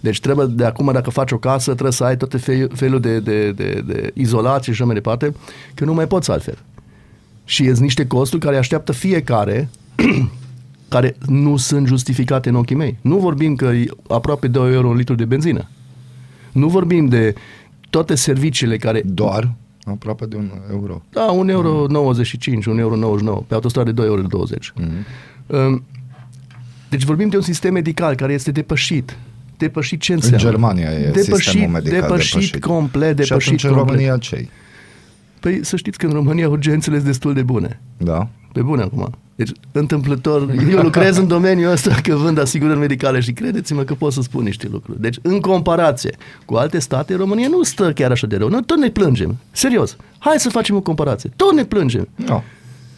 Deci 0.00 0.20
trebuie 0.20 0.46
de 0.46 0.64
acum, 0.64 0.90
dacă 0.92 1.10
faci 1.10 1.32
o 1.32 1.38
casă, 1.38 1.70
trebuie 1.70 1.92
să 1.92 2.04
ai 2.04 2.16
toate 2.16 2.36
fe- 2.36 2.68
felul 2.74 3.00
de, 3.00 3.20
de, 3.20 3.50
de, 3.50 3.82
de 3.86 4.10
izolație 4.14 4.72
și 4.72 4.78
așa 4.78 4.84
mai 4.84 4.94
departe, 4.94 5.34
că 5.74 5.84
nu 5.84 5.94
mai 5.94 6.06
poți 6.06 6.30
altfel. 6.30 6.58
Și 7.44 7.64
sunt 7.64 7.78
niște 7.78 8.06
costuri 8.06 8.42
care 8.42 8.56
așteaptă 8.56 8.92
fiecare 8.92 9.68
care 10.94 11.16
nu 11.26 11.56
sunt 11.56 11.86
justificate 11.86 12.48
în 12.48 12.54
ochii 12.54 12.76
mei. 12.76 12.98
Nu 13.00 13.16
vorbim 13.16 13.56
că 13.56 13.64
e 13.64 13.86
aproape 14.08 14.48
2 14.48 14.72
euro 14.72 14.88
un 14.88 14.96
litru 14.96 15.14
de 15.14 15.24
benzină. 15.24 15.68
Nu 16.52 16.68
vorbim 16.68 17.06
de 17.06 17.34
toate 17.90 18.14
serviciile 18.14 18.76
care... 18.76 19.02
Doar 19.04 19.54
aproape 19.90 20.26
de 20.26 20.36
un 20.36 20.50
euro. 20.70 21.02
Da, 21.10 21.26
1,95 21.44 21.48
euro, 21.48 21.86
95, 21.88 22.64
1,99 22.66 22.78
euro, 22.78 23.44
pe 23.46 23.54
autostradă 23.54 23.92
2,20 23.92 24.06
euro. 24.06 24.22
Mm-hmm. 24.26 25.82
Deci 26.88 27.04
vorbim 27.04 27.28
de 27.28 27.36
un 27.36 27.42
sistem 27.42 27.72
medical 27.72 28.14
care 28.14 28.32
este 28.32 28.50
depășit. 28.50 29.16
Depășit 29.56 30.00
ce 30.00 30.12
înseamnă? 30.12 30.38
Germania 30.38 30.90
e 30.90 31.10
depășit, 31.10 31.34
sistemul 31.34 31.68
medical 31.68 32.00
depășit, 32.00 32.32
depășit. 32.32 32.64
complet, 32.64 33.18
Și 33.18 33.28
depășit 33.28 33.46
atunci 33.46 33.64
în 33.64 33.70
complet. 33.70 33.96
România 33.96 34.16
cei? 34.16 34.50
Păi 35.40 35.64
să 35.64 35.76
știți 35.76 35.98
că 35.98 36.06
în 36.06 36.12
România 36.12 36.48
urgențele 36.48 36.96
sunt 36.96 37.06
destul 37.08 37.34
de 37.34 37.42
bune. 37.42 37.80
Da? 37.96 38.28
Pe 38.52 38.62
bune 38.62 38.82
acum. 38.82 39.14
Deci, 39.38 39.50
întâmplător, 39.72 40.54
eu 40.70 40.78
lucrez 40.82 41.16
în 41.16 41.26
domeniul 41.26 41.70
ăsta 41.72 41.94
că 42.02 42.14
vând 42.14 42.38
asigurări 42.38 42.78
medicale 42.78 43.20
și 43.20 43.32
credeți-mă 43.32 43.82
că 43.82 43.94
pot 43.94 44.12
să 44.12 44.22
spun 44.22 44.42
niște 44.44 44.68
lucruri. 44.70 45.00
Deci, 45.00 45.18
în 45.22 45.40
comparație 45.40 46.16
cu 46.44 46.54
alte 46.54 46.78
state, 46.78 47.14
România 47.14 47.48
nu 47.48 47.62
stă 47.62 47.92
chiar 47.92 48.10
așa 48.10 48.26
de 48.26 48.36
rău. 48.36 48.48
Noi 48.48 48.64
tot 48.64 48.76
ne 48.78 48.90
plângem. 48.90 49.36
Serios. 49.50 49.96
Hai 50.18 50.34
să 50.38 50.48
facem 50.48 50.76
o 50.76 50.80
comparație. 50.80 51.30
Tot 51.36 51.52
ne 51.52 51.64
plângem. 51.64 52.08
Nu. 52.14 52.42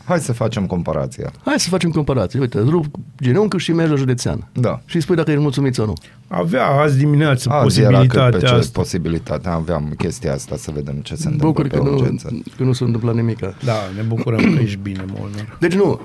Hai 0.04 0.18
să 0.18 0.32
facem 0.32 0.66
comparația. 0.66 1.32
Hai 1.44 1.54
să 1.60 1.68
facem 1.68 1.90
comparație. 1.90 2.40
Uite, 2.40 2.58
rup 2.60 2.84
genunchiul 3.22 3.58
și 3.60 3.72
mergi 3.72 3.90
la 3.92 3.96
județean. 3.98 4.48
Da. 4.52 4.80
Și 4.84 4.96
îi 4.96 5.02
spui 5.02 5.16
dacă 5.16 5.30
ești 5.30 5.42
mulțumit 5.42 5.74
sau 5.74 5.86
nu. 5.86 5.92
Avea 6.28 6.66
azi 6.66 6.98
dimineață 6.98 7.50
Azi 7.50 7.80
era 7.80 7.98
cât 8.00 8.08
pe 8.08 8.14
posibilitatea 8.18 8.48
ce 8.48 8.54
asta. 8.54 8.80
posibilitatea. 8.80 9.52
Aveam 9.52 9.94
chestia 9.98 10.32
asta 10.32 10.56
să 10.56 10.70
vedem 10.74 10.94
ce 11.02 11.14
se 11.14 11.28
întâmplă 11.28 11.46
Bucur 11.48 11.66
pe 11.68 11.76
că 11.76 11.82
nu, 11.82 11.92
urgență. 11.96 12.40
că 12.56 12.62
nu 12.62 12.72
s-a 12.72 12.84
întâmplat 12.84 13.14
nimic. 13.14 13.38
Da, 13.40 13.76
ne 13.96 14.02
bucurăm 14.02 14.54
că 14.54 14.60
ești 14.62 14.78
bine, 14.82 15.04
Molnar. 15.06 15.56
Deci 15.60 15.74
nu, 15.74 16.00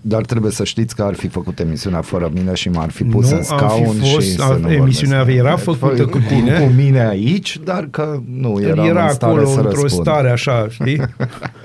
Dar 0.00 0.22
trebuie 0.24 0.52
să 0.52 0.64
știți 0.64 0.94
că 0.94 1.02
ar 1.02 1.14
fi 1.14 1.28
făcut 1.28 1.58
emisiunea 1.60 2.00
fără 2.00 2.30
mine 2.34 2.54
și 2.54 2.68
m-ar 2.68 2.90
fi 2.90 3.04
pus 3.04 3.30
Nu, 3.30 3.36
în 3.36 3.36
am 3.36 3.40
fi 3.42 3.46
scaun 3.66 3.94
fost- 3.96 4.24
și 4.26 4.32
să 4.34 4.42
a- 4.42 4.56
nu 4.60 4.70
emisiunea 4.72 5.16
vorbesc. 5.16 5.38
era 5.38 5.54
Deci, 5.54 5.64
făcută 5.64 6.02
cu, 6.02 6.08
cu 6.10 6.18
tine. 6.28 6.58
Cu 6.60 6.72
mine 6.76 7.06
aici, 7.08 7.58
dar 7.64 7.88
că 7.90 8.20
nu 8.34 8.60
eram 8.62 8.86
Era 8.86 9.02
în 9.04 9.12
stare 9.12 9.32
acolo 9.32 9.46
să 9.48 9.60
într-o 9.60 9.80
răspund. 9.82 10.06
stare 10.06 10.30
așa, 10.30 10.66
știi? 10.70 11.00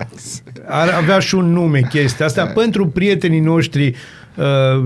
Ar 0.67 0.89
avea 1.01 1.19
și 1.19 1.35
un 1.35 1.51
nume 1.53 1.81
chestia 1.89 2.25
asta. 2.25 2.45
Pentru 2.45 2.87
prietenii 2.87 3.39
noștri 3.39 3.95
uh, 4.35 4.83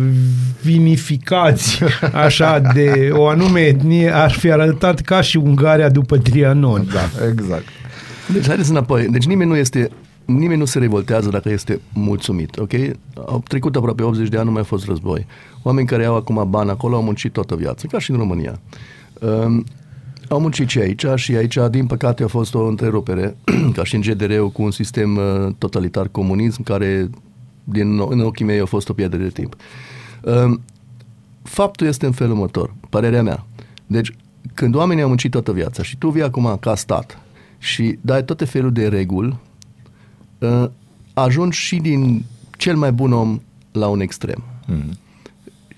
vinificați 0.61 1.79
așa 2.13 2.59
de 2.73 3.09
o 3.11 3.27
anume 3.27 3.59
etnie 3.59 4.11
ar 4.15 4.31
fi 4.31 4.51
arătat 4.51 4.99
ca 5.01 5.21
și 5.21 5.37
Ungaria 5.37 5.89
după 5.89 6.17
Trianon. 6.17 6.87
Da, 6.93 7.27
exact. 7.29 7.65
Deci 8.33 8.45
haideți 8.47 8.69
înapoi. 8.69 9.07
Deci 9.11 9.25
nimeni 9.25 9.49
nu 9.49 9.55
este 9.55 9.89
nimeni 10.27 10.59
nu 10.59 10.65
se 10.65 10.79
revoltează 10.79 11.29
dacă 11.29 11.49
este 11.49 11.81
mulțumit, 11.93 12.57
ok? 12.57 12.71
Au 13.25 13.43
trecut 13.47 13.75
aproape 13.75 14.03
80 14.03 14.27
de 14.27 14.37
ani, 14.37 14.45
nu 14.45 14.51
mai 14.51 14.61
a 14.61 14.63
fost 14.63 14.85
război. 14.85 15.25
Oameni 15.63 15.87
care 15.87 16.05
au 16.05 16.15
acum 16.15 16.47
bani 16.49 16.69
acolo 16.69 16.95
au 16.95 17.03
muncit 17.03 17.33
toată 17.33 17.55
viața, 17.55 17.87
ca 17.87 17.99
și 17.99 18.11
în 18.11 18.17
România. 18.17 18.59
Um, 19.21 19.63
au 20.29 20.39
muncit 20.39 20.69
și 20.69 20.79
aici 20.79 21.05
și 21.15 21.35
aici, 21.35 21.57
din 21.69 21.85
păcate, 21.85 22.23
a 22.23 22.27
fost 22.27 22.55
o 22.55 22.65
întrerupere, 22.65 23.37
ca 23.75 23.83
și 23.83 23.95
în 23.95 24.01
GDR-ul, 24.01 24.49
cu 24.49 24.61
un 24.61 24.71
sistem 24.71 25.15
uh, 25.15 25.53
totalitar 25.57 26.07
comunism, 26.07 26.63
care, 26.63 27.09
din, 27.63 27.99
în 28.09 28.19
ochii 28.19 28.45
mei, 28.45 28.59
a 28.59 28.65
fost 28.65 28.89
o 28.89 28.93
pierdere 28.93 29.23
de 29.23 29.29
timp. 29.29 29.55
Um, 30.21 30.61
faptul 31.43 31.87
este 31.87 32.05
în 32.05 32.11
felul 32.11 32.33
următor, 32.33 32.73
părerea 32.89 33.23
mea. 33.23 33.45
Deci, 33.87 34.15
când 34.53 34.75
oamenii 34.75 35.03
au 35.03 35.07
muncit 35.07 35.31
toată 35.31 35.51
viața 35.51 35.83
și 35.83 35.97
tu 35.97 36.09
vii 36.09 36.23
acum 36.23 36.57
ca 36.59 36.75
stat 36.75 37.21
și 37.57 37.97
dai 38.01 38.23
toate 38.23 38.45
felul 38.45 38.71
de 38.71 38.87
reguli, 38.87 39.27
uh, 39.27 39.46
ajungi 41.13 41.57
și 41.59 41.75
din 41.75 42.25
cel 42.57 42.75
mai 42.75 42.91
bun 42.91 43.13
om 43.13 43.41
la 43.71 43.87
un 43.87 43.99
extrem. 43.99 44.43
Mhm. 44.67 44.97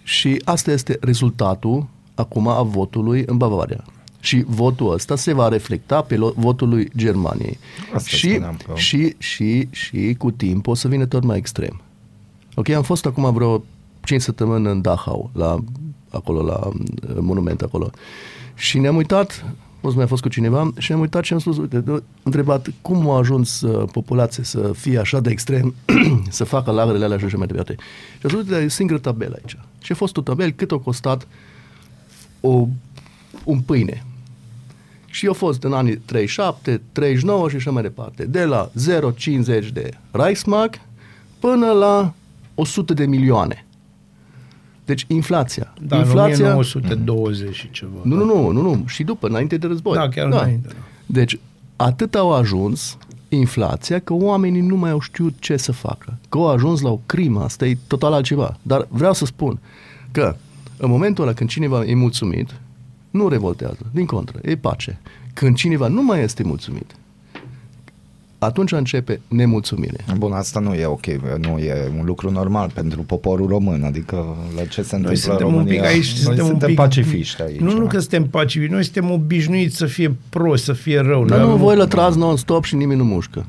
Și 0.04 0.42
asta 0.46 0.72
este 0.72 0.98
rezultatul 1.02 1.88
acum 2.16 2.48
a 2.48 2.62
votului 2.62 3.24
în 3.26 3.38
Bavaria. 3.38 3.84
Și 4.20 4.44
votul 4.48 4.94
ăsta 4.94 5.16
se 5.16 5.34
va 5.34 5.48
reflecta 5.48 6.02
pe 6.02 6.16
lo- 6.16 6.34
votul 6.36 6.70
lui 6.70 6.90
Germaniei. 6.98 7.58
Asta 7.94 8.10
și, 8.10 8.30
spuneam 8.30 8.58
că- 8.66 8.74
și, 8.76 9.16
și, 9.18 9.68
și 9.72 10.16
cu 10.18 10.32
timp 10.32 10.68
o 10.68 10.74
să 10.74 10.88
vină 10.88 11.06
tot 11.06 11.24
mai 11.24 11.38
extrem. 11.38 11.82
Ok, 12.56 12.70
am 12.70 12.84
fost 12.84 13.06
acum 13.06 13.34
vreo 13.34 13.64
5 14.04 14.22
săptămâni 14.22 14.66
în 14.68 14.82
Dachau, 14.82 15.30
la, 15.34 15.64
acolo, 16.12 16.42
la 16.42 16.60
uh, 16.68 17.18
monument 17.20 17.62
acolo. 17.62 17.92
Și 18.56 18.80
ne-am 18.80 18.96
uitat, 18.96 19.46
o 19.82 19.90
să 19.90 19.96
mai 19.96 20.08
fost 20.08 20.22
cu 20.22 20.30
cineva, 20.30 20.72
și 20.78 20.90
ne-am 20.90 21.02
uitat 21.02 21.24
și 21.24 21.34
am 21.34 21.40
spus, 21.40 21.58
uite, 21.58 21.80
de- 21.80 22.04
întrebat 22.24 22.68
cum 22.82 23.10
a 23.10 23.18
ajuns 23.18 23.62
uh, 23.62 23.90
populația 23.92 24.44
să 24.44 24.72
fie 24.76 25.00
așa 25.00 25.20
de 25.20 25.30
extrem, 25.30 25.76
să 26.30 26.44
facă 26.44 26.72
lagărele 26.72 27.06
alea 27.06 27.18
și 27.18 27.26
așa 27.26 27.38
mai 27.38 27.48
departe. 27.48 27.76
Și 28.20 28.20
am 28.24 28.30
spus, 28.30 28.42
uite, 28.42 28.56
e 28.64 28.68
singură 28.68 29.00
tabelă 29.00 29.36
aici. 29.38 29.58
Și 29.82 29.92
a 29.92 29.96
fost 29.96 30.18
o 30.18 30.22
tabel 30.22 30.52
cât 30.52 30.72
a 30.72 30.78
costat 30.78 31.28
o, 32.40 32.68
un 33.44 33.60
pâine. 33.60 34.04
Și 35.06 35.26
eu 35.26 35.34
fost 35.34 35.64
în 35.64 35.74
anii 35.74 35.98
37, 35.98 36.82
39 36.92 37.50
și 37.50 37.56
așa 37.56 37.72
mai 37.72 37.82
departe. 37.82 38.26
De 38.26 38.44
la 38.44 38.72
0,50 38.80 39.68
de 39.74 39.90
Reichsmark 40.12 40.76
până 41.40 41.72
la 41.72 42.14
100 42.56 42.94
de 42.94 43.06
milioane. 43.06 43.66
Deci 44.90 45.06
inflația. 45.08 45.74
Da, 45.82 45.96
în 45.96 46.02
inflația 46.02 46.50
1920 46.50 47.56
și 47.56 47.72
ceva. 47.72 47.92
nu, 48.04 48.16
nu, 48.16 48.26
nu, 48.26 48.52
nu, 48.52 48.62
nu, 48.62 48.84
și 48.88 49.04
după, 49.04 49.28
înainte 49.28 49.58
de 49.58 49.68
război. 49.68 49.96
Da, 49.96 50.10
chiar 50.10 50.26
înainte, 50.26 50.68
da. 50.68 50.74
Deci, 51.06 51.40
atât 51.76 52.16
au 52.16 52.34
ajuns 52.34 52.98
inflația 53.28 54.00
că 54.00 54.14
oamenii 54.14 54.62
nu 54.62 54.76
mai 54.76 54.90
au 54.90 55.00
știut 55.00 55.34
ce 55.40 55.58
să 55.58 55.72
facă. 55.72 56.18
Că 56.30 56.38
au 56.38 56.48
ajuns 56.48 56.82
la 56.82 56.90
o 56.90 57.00
crimă, 57.06 57.44
asta 57.44 57.66
e 57.66 57.78
total 57.88 58.14
altceva. 58.14 58.58
Dar 58.62 58.88
vreau 58.90 59.14
să 59.14 59.26
spun 59.26 59.60
că 60.12 60.36
în 60.78 60.90
momentul 60.90 61.24
ăla 61.24 61.34
când 61.34 61.50
cineva 61.50 61.86
e 61.86 61.96
mulțumit, 61.96 62.56
nu 63.10 63.28
revoltează, 63.28 63.86
din 63.92 64.06
contră, 64.06 64.40
e 64.42 64.56
pace. 64.56 65.00
Când 65.34 65.56
cineva 65.56 65.88
nu 65.88 66.04
mai 66.04 66.24
este 66.24 66.44
mulțumit, 66.44 66.96
atunci 68.40 68.72
începe 68.72 69.22
nemulțumire. 69.28 70.06
Bun, 70.18 70.32
asta 70.32 70.60
nu 70.60 70.74
e 70.74 70.86
ok, 70.86 71.06
nu 71.42 71.58
e 71.58 71.92
un 72.00 72.06
lucru 72.06 72.32
normal 72.32 72.72
pentru 72.74 73.02
poporul 73.02 73.48
român, 73.48 73.84
adică 73.84 74.36
la 74.56 74.66
ce 74.66 74.82
se 74.82 74.96
întâmplă 74.96 75.08
Noi 75.08 75.16
suntem 75.18 75.48
în 75.48 75.54
un 75.54 75.60
România, 75.60 75.82
pic 75.82 75.90
aici, 75.90 76.24
noi 76.24 76.36
suntem, 76.36 76.46
un 76.46 76.58
pic, 76.66 76.76
pacifiști 76.76 77.42
aici. 77.42 77.60
Nu, 77.60 77.74
nu 77.74 77.84
da. 77.84 77.88
că 77.88 78.00
suntem 78.00 78.28
pacifiști, 78.28 78.74
noi 78.74 78.84
suntem 78.84 79.12
obișnuiți 79.12 79.76
să 79.76 79.86
fie 79.86 80.16
prost, 80.30 80.64
să 80.64 80.74
fie 80.74 81.00
rău. 81.00 81.26
Dar 81.26 81.38
Noi 81.38 81.48
nu, 81.48 81.54
avem- 81.54 81.64
voi 81.64 81.76
lătrați 81.76 82.18
non-stop 82.18 82.64
și 82.64 82.76
nimeni 82.76 83.00
nu 83.00 83.06
mușcă. 83.06 83.46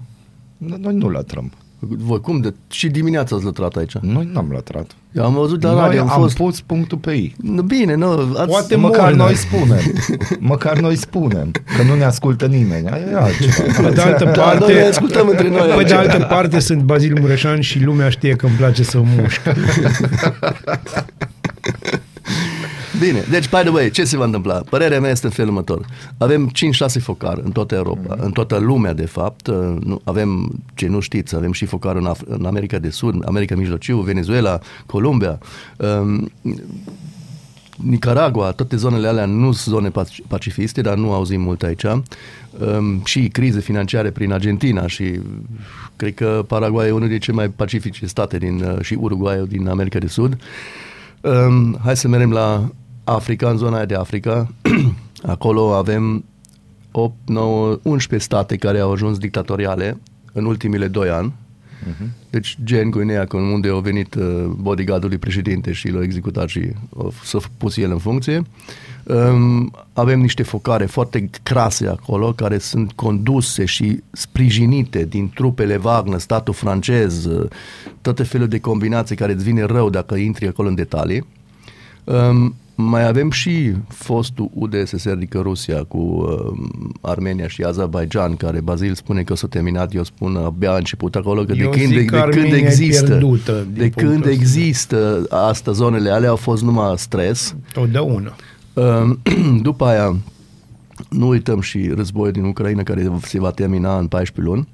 Noi 0.57 0.95
nu 0.95 1.09
lătrăm. 1.09 1.53
Voi 1.83 2.21
cum? 2.21 2.41
De, 2.41 2.55
și 2.71 2.89
dimineața 2.89 3.37
ați 3.37 3.45
lătrat 3.45 3.75
aici. 3.77 3.93
Noi 4.01 4.31
n-am 4.33 4.49
lătrat. 4.53 4.91
Eu 5.13 5.25
am 5.25 5.35
văzut 5.35 5.61
de 5.61 5.67
la 5.67 5.73
Noi 5.73 5.83
radio, 5.83 6.01
am 6.01 6.09
am 6.11 6.21
fost... 6.21 6.37
pus 6.37 6.61
punctul 6.61 6.99
pe 6.99 7.11
ei. 7.11 7.35
Nu, 7.43 7.63
Bine, 7.63 7.95
nu, 7.95 8.07
ați... 8.37 8.49
Poate 8.49 8.77
Măcar 8.77 9.09
Molnar. 9.09 9.27
noi 9.27 9.37
spunem. 9.37 9.81
Măcar 10.39 10.79
noi 10.79 10.97
spunem. 10.97 11.51
Că 11.77 11.83
nu 11.83 11.95
ne 11.95 12.05
ascultă 12.05 12.47
nimeni. 12.47 12.89
Aia 12.89 13.05
E 13.11 13.15
altceva. 13.17 13.89
Pe 13.89 13.95
de 13.95 14.01
altă 14.01 14.25
Da, 14.25 14.31
parte, 14.31 14.59
noi 14.59 14.75
ne 14.75 14.81
ascultăm 14.81 15.29
între 15.29 15.49
noi. 15.49 15.69
Pe 15.77 15.83
de 15.83 15.95
altă 15.95 16.27
parte 16.29 16.59
sunt 16.59 16.83
Bazil 16.83 17.17
Mureșan 17.21 17.61
și 17.61 17.83
lumea 17.83 18.09
știe 18.09 18.37
că 18.37 18.47
îmi 18.47 18.55
place 18.55 18.83
să 18.83 19.01
mușc. 19.17 19.41
Bine, 23.01 23.25
deci, 23.31 23.49
by 23.49 23.57
the 23.57 23.69
way, 23.69 23.91
ce 23.91 24.05
se 24.05 24.17
va 24.17 24.25
întâmpla? 24.25 24.63
Părerea 24.71 25.01
mea 25.01 25.11
este 25.11 25.27
în 25.27 25.33
felul 25.33 25.51
următor. 25.51 25.87
Avem 26.19 26.51
5-6 26.51 26.53
focari 27.01 27.41
în 27.45 27.51
toată 27.51 27.75
Europa, 27.75 28.17
în 28.19 28.31
toată 28.31 28.57
lumea, 28.59 28.93
de 28.93 29.07
fapt. 29.07 29.47
Uh, 29.47 29.77
Nu, 29.85 30.01
avem, 30.05 30.51
ce 30.75 30.87
nu 30.87 31.01
știți, 31.01 31.37
avem 31.37 31.53
și 31.53 31.65
focari 31.67 31.99
în, 31.99 32.09
Af- 32.15 32.27
în 32.27 32.45
America 32.45 32.79
de 32.79 32.91
Sud, 32.91 33.23
America 33.27 33.55
Mijlociu, 33.55 34.01
Venezuela, 34.01 34.59
Columbia. 34.87 35.39
Um, 35.77 36.31
Nicaragua, 37.85 38.51
toate 38.51 38.77
zonele 38.77 39.07
alea 39.09 39.25
nu 39.25 39.53
sunt 39.53 39.75
zone 39.75 39.89
pac- 39.91 40.27
pacifiste, 40.29 40.81
dar 40.81 40.97
nu 40.97 41.13
auzim 41.13 41.41
mult 41.41 41.63
aici. 41.63 41.83
Um, 41.85 43.05
și 43.05 43.29
crize 43.29 43.61
financiare 43.61 44.11
prin 44.11 44.33
Argentina 44.33 44.87
și 44.87 45.21
cred 45.97 46.15
că 46.15 46.45
Paraguay 46.49 46.87
e 46.87 46.91
unul 46.91 47.09
dintre 47.09 47.19
cele 47.25 47.37
mai 47.37 47.49
pacifice 47.49 48.07
state 48.07 48.39
din, 48.39 48.63
uh, 48.63 48.81
și 48.83 48.95
Uruguay 49.01 49.45
din 49.49 49.69
America 49.69 49.99
de 49.99 50.07
Sud. 50.07 50.37
Um, 51.21 51.79
hai 51.85 51.97
să 51.97 52.09
mergem 52.09 52.31
la 52.33 52.69
Africa, 53.11 53.51
în 53.51 53.57
zona 53.57 53.77
aia 53.77 53.85
de 53.85 53.95
Africa. 53.95 54.53
Acolo 55.23 55.75
avem 55.75 56.25
8, 56.93 57.15
9, 57.27 57.79
11 57.83 58.29
state 58.29 58.57
care 58.57 58.79
au 58.79 58.93
ajuns 58.93 59.19
dictatoriale 59.19 60.01
în 60.33 60.45
ultimile 60.45 60.89
2 60.89 61.09
ani. 61.09 61.33
Deci 62.31 62.59
gen 62.65 62.91
Guinea, 62.91 63.27
unde 63.33 63.69
au 63.69 63.81
venit 63.81 64.15
uh, 64.15 64.45
bodyguardul 64.57 65.09
lui 65.09 65.19
președinte 65.19 65.73
și 65.73 65.89
l-au 65.89 66.03
executat 66.03 66.49
și 66.49 66.73
au 66.97 67.13
s-a 67.25 67.39
pus 67.57 67.77
el 67.77 67.91
în 67.91 67.99
funcție. 67.99 68.43
Um, 69.05 69.73
avem 69.93 70.21
niște 70.21 70.43
focare 70.43 70.87
foarte 70.87 71.31
crase 71.43 71.89
acolo, 71.89 72.33
care 72.33 72.59
sunt 72.59 72.93
conduse 72.93 73.65
și 73.65 74.03
sprijinite 74.11 75.05
din 75.05 75.31
trupele 75.35 75.81
Wagner, 75.83 76.19
statul 76.19 76.55
francez, 76.55 77.25
uh, 77.25 77.49
toate 78.01 78.23
felul 78.23 78.49
de 78.49 78.61
combinații 78.61 79.17
care 79.17 79.33
îți 79.33 79.45
vine 79.45 79.63
rău 79.63 79.91
dacă 79.91 80.15
intri 80.15 80.47
acolo 80.47 80.69
în 80.69 80.75
detalii. 80.75 81.27
Um, 82.05 82.55
mai 82.83 83.07
avem 83.07 83.31
și 83.31 83.73
fostul 83.89 84.51
UDSSR, 84.55 85.11
adică 85.11 85.39
Rusia, 85.39 85.85
cu 85.85 85.99
um, 85.99 86.93
Armenia 87.01 87.49
și 87.49 87.63
Azerbaijan, 87.63 88.37
care 88.37 88.61
Bazil 88.61 88.95
spune 88.95 89.23
că 89.23 89.35
s-a 89.35 89.47
terminat, 89.47 89.95
eu 89.95 90.03
spun 90.03 90.37
abia 90.37 90.73
a 90.73 90.77
început 90.77 91.15
acolo, 91.15 91.45
că 91.45 91.53
de 91.53 91.59
Eu 91.59 91.71
când, 91.71 91.87
zic 91.87 91.97
de, 91.97 92.05
că 92.05 92.17
de 92.17 92.21
când 92.21 92.35
Armenia 92.35 92.57
e 92.57 92.61
există, 92.61 93.07
pierdută 93.07 93.67
din 93.73 93.83
de 93.83 93.89
când 93.89 94.11
punctul 94.11 94.31
ăsta. 94.31 94.31
există 94.31 95.27
asta, 95.31 95.73
zonele 95.73 96.11
alea 96.11 96.29
au 96.29 96.37
fost 96.37 96.63
numai 96.63 96.99
stres. 96.99 97.57
Totdeauna. 97.73 98.37
Um, 98.73 99.19
După 99.63 99.85
aia, 99.85 100.17
nu 101.09 101.29
uităm 101.29 101.61
și 101.61 101.93
războiul 101.95 102.33
din 102.33 102.45
Ucraina, 102.45 102.83
care 102.83 103.13
se 103.23 103.41
va 103.41 103.51
termina 103.51 103.99
în 103.99 104.07
14 104.07 104.55
luni. 104.55 104.69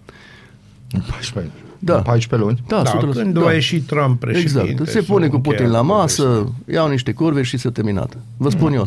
14, 1.10 1.52
Da. 1.78 1.94
14 1.94 2.48
luni. 2.48 2.62
Da, 2.68 2.82
Da, 2.82 2.98
100%, 2.98 3.12
când 3.12 3.34
da. 3.34 3.40
va 3.40 3.52
ieși 3.52 3.80
Trump 3.80 4.20
președinte. 4.20 4.60
Exact. 4.60 4.88
Se 4.88 5.00
să 5.00 5.12
pune 5.12 5.26
cu 5.26 5.34
încheie 5.34 5.56
Putin 5.56 5.72
la 5.72 5.80
masă, 5.82 6.22
povestea. 6.22 6.74
iau 6.74 6.88
niște 6.88 7.12
curve 7.12 7.42
și 7.42 7.56
se 7.56 7.70
terminat. 7.70 8.16
Vă 8.36 8.50
spun 8.50 8.72
eu, 8.72 8.84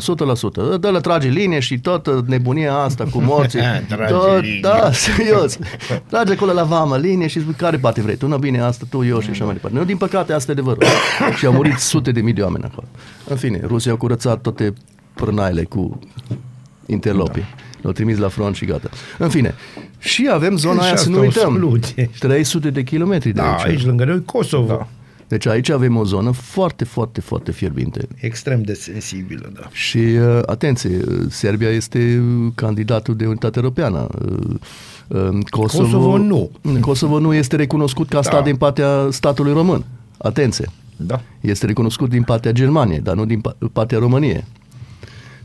100%. 0.76 0.78
Dă-le 0.80 1.00
trage 1.00 1.28
linie 1.28 1.58
și 1.60 1.78
toată 1.78 2.24
nebunia 2.26 2.74
asta 2.74 3.04
cu 3.04 3.20
morții. 3.20 3.60
Trage 3.88 4.12
tot, 4.12 4.42
linie. 4.42 4.58
da, 4.62 4.90
serios. 4.92 5.58
Trage 6.08 6.32
acolo 6.32 6.52
la 6.52 6.62
vamă 6.62 6.96
linie 6.96 7.26
și 7.26 7.40
spui 7.40 7.54
care 7.54 7.76
parte 7.76 8.00
vrei. 8.02 8.16
Tu, 8.16 8.26
nu 8.26 8.38
bine, 8.38 8.60
asta, 8.60 8.84
tu, 8.90 9.04
eu 9.04 9.20
și 9.20 9.30
așa 9.30 9.44
mai 9.44 9.52
departe. 9.54 9.78
Nu, 9.78 9.84
din 9.84 9.96
păcate, 9.96 10.32
asta 10.32 10.50
e 10.50 10.52
adevărul. 10.54 10.82
și 11.38 11.46
au 11.46 11.52
murit 11.52 11.78
sute 11.78 12.10
de 12.12 12.20
mii 12.20 12.32
de 12.32 12.42
oameni 12.42 12.64
acolo. 12.64 12.86
În 13.28 13.36
fine, 13.36 13.60
Rusia 13.66 13.90
au 13.90 13.96
curățat 13.96 14.40
toate 14.40 14.72
prânaile 15.14 15.64
cu 15.64 15.98
interlopii. 16.86 17.44
L-au 17.82 17.92
trimis 17.92 18.18
la 18.18 18.28
front 18.28 18.54
și 18.54 18.64
gata. 18.64 18.88
În 19.18 19.28
fine, 19.28 19.54
și 19.98 20.28
avem 20.32 20.56
zona 20.56 20.80
Și 20.82 20.86
aia, 20.86 20.96
să 20.96 21.00
asta 21.02 21.10
nu 21.10 21.18
o 21.18 21.20
uităm, 21.20 21.52
soluție. 21.52 22.10
300 22.18 22.70
de 22.70 22.82
kilometri 22.82 23.32
de 23.32 23.40
Da, 23.40 23.52
aici. 23.52 23.66
aici 23.66 23.84
lângă 23.84 24.04
noi 24.04 24.22
Kosovo. 24.24 24.66
Da. 24.66 24.88
Deci 25.28 25.46
aici 25.46 25.68
avem 25.70 25.96
o 25.96 26.04
zonă 26.04 26.30
foarte, 26.30 26.84
foarte, 26.84 27.20
foarte 27.20 27.50
fierbinte. 27.52 28.06
Extrem 28.16 28.62
de 28.62 28.74
sensibilă, 28.74 29.50
da. 29.54 29.68
Și, 29.72 29.98
uh, 29.98 30.38
atenție, 30.46 30.90
uh, 31.08 31.18
Serbia 31.28 31.68
este 31.68 32.22
uh, 32.22 32.52
candidatul 32.54 33.16
de 33.16 33.26
unitate 33.26 33.58
europeană. 33.58 34.06
Uh, 34.30 34.54
uh, 35.08 35.38
Kosovo, 35.50 35.82
Kosovo 35.84 36.18
nu. 36.18 36.50
Kosovo 36.80 37.18
nu 37.18 37.34
este 37.34 37.56
recunoscut 37.56 38.08
ca 38.08 38.22
stat 38.22 38.34
Da. 38.38 38.44
din 38.44 38.56
partea 38.56 39.08
statului 39.10 39.52
român. 39.52 39.84
Atenție. 40.18 40.66
Da. 40.96 41.20
Este 41.40 41.66
recunoscut 41.66 42.08
din 42.08 42.22
partea 42.22 42.52
Germaniei, 42.52 43.00
dar 43.00 43.14
nu 43.14 43.24
din 43.24 43.40
pa- 43.48 43.56
partea 43.72 43.98
României. 43.98 44.44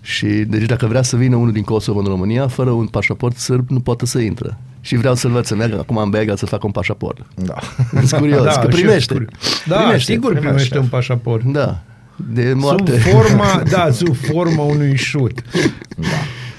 Și 0.06 0.26
deci 0.28 0.66
dacă 0.66 0.86
vrea 0.86 1.02
să 1.02 1.16
vină 1.16 1.36
unul 1.36 1.52
din 1.52 1.64
Kosovo 1.64 2.00
în 2.00 2.06
România, 2.06 2.48
fără 2.48 2.70
un 2.70 2.86
pașaport 2.88 3.38
sârb, 3.38 3.70
nu 3.70 3.80
poate 3.80 4.06
să 4.06 4.20
intre. 4.20 4.58
Și 4.82 4.96
vreau 4.96 5.16
să-l 5.16 5.32
văd 5.32 5.46
să 5.46 5.56
meargă 5.56 5.80
acum 5.80 5.98
în 5.98 6.10
Belgrad 6.10 6.38
să 6.38 6.46
facă 6.46 6.66
un 6.66 6.72
pașaport. 6.72 7.26
Da. 7.36 7.56
Sunt 8.06 8.12
curios, 8.22 8.44
da, 8.44 8.50
că 8.52 8.58
și 8.60 8.62
eu 8.62 8.70
primește. 8.70 9.14
sunt 9.14 9.26
curios. 9.30 9.64
Da, 9.68 9.76
primește. 9.78 10.12
sigur 10.12 10.30
primește, 10.32 10.50
primește. 10.54 10.78
un 10.78 10.88
pașaport. 10.88 11.44
Da, 11.44 11.80
de 12.16 12.50
Sub 12.50 12.60
moarte. 12.60 12.92
forma, 12.92 13.64
da, 13.70 13.92
sub 13.92 14.16
forma 14.16 14.64
unui 14.64 14.96
șut. 14.96 15.42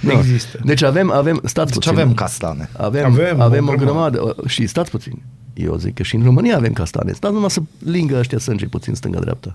Da. 0.00 0.12
Există. 0.12 0.58
Deci 0.64 0.82
avem, 0.82 1.10
avem, 1.10 1.40
stați 1.44 1.72
Deci 1.72 1.84
puțin. 1.84 1.90
avem 2.00 2.14
castane. 2.14 2.70
Avem, 2.76 3.04
Avem 3.04 3.24
avem, 3.24 3.38
o 3.38 3.42
avem 3.42 3.68
o 3.68 3.72
grămadă. 3.72 4.16
grămadă. 4.16 4.36
Și 4.46 4.66
stați 4.66 4.90
puțin. 4.90 5.22
Eu 5.54 5.76
zic 5.76 5.94
că 5.94 6.02
și 6.02 6.14
în 6.16 6.22
România 6.22 6.56
avem 6.56 6.72
castane. 6.72 7.12
Stați 7.12 7.34
numai 7.34 7.50
să 7.50 7.60
lingă 7.84 8.16
ăștia 8.18 8.38
sânge 8.38 8.66
puțin 8.66 8.94
stânga-dreapta. 8.94 9.52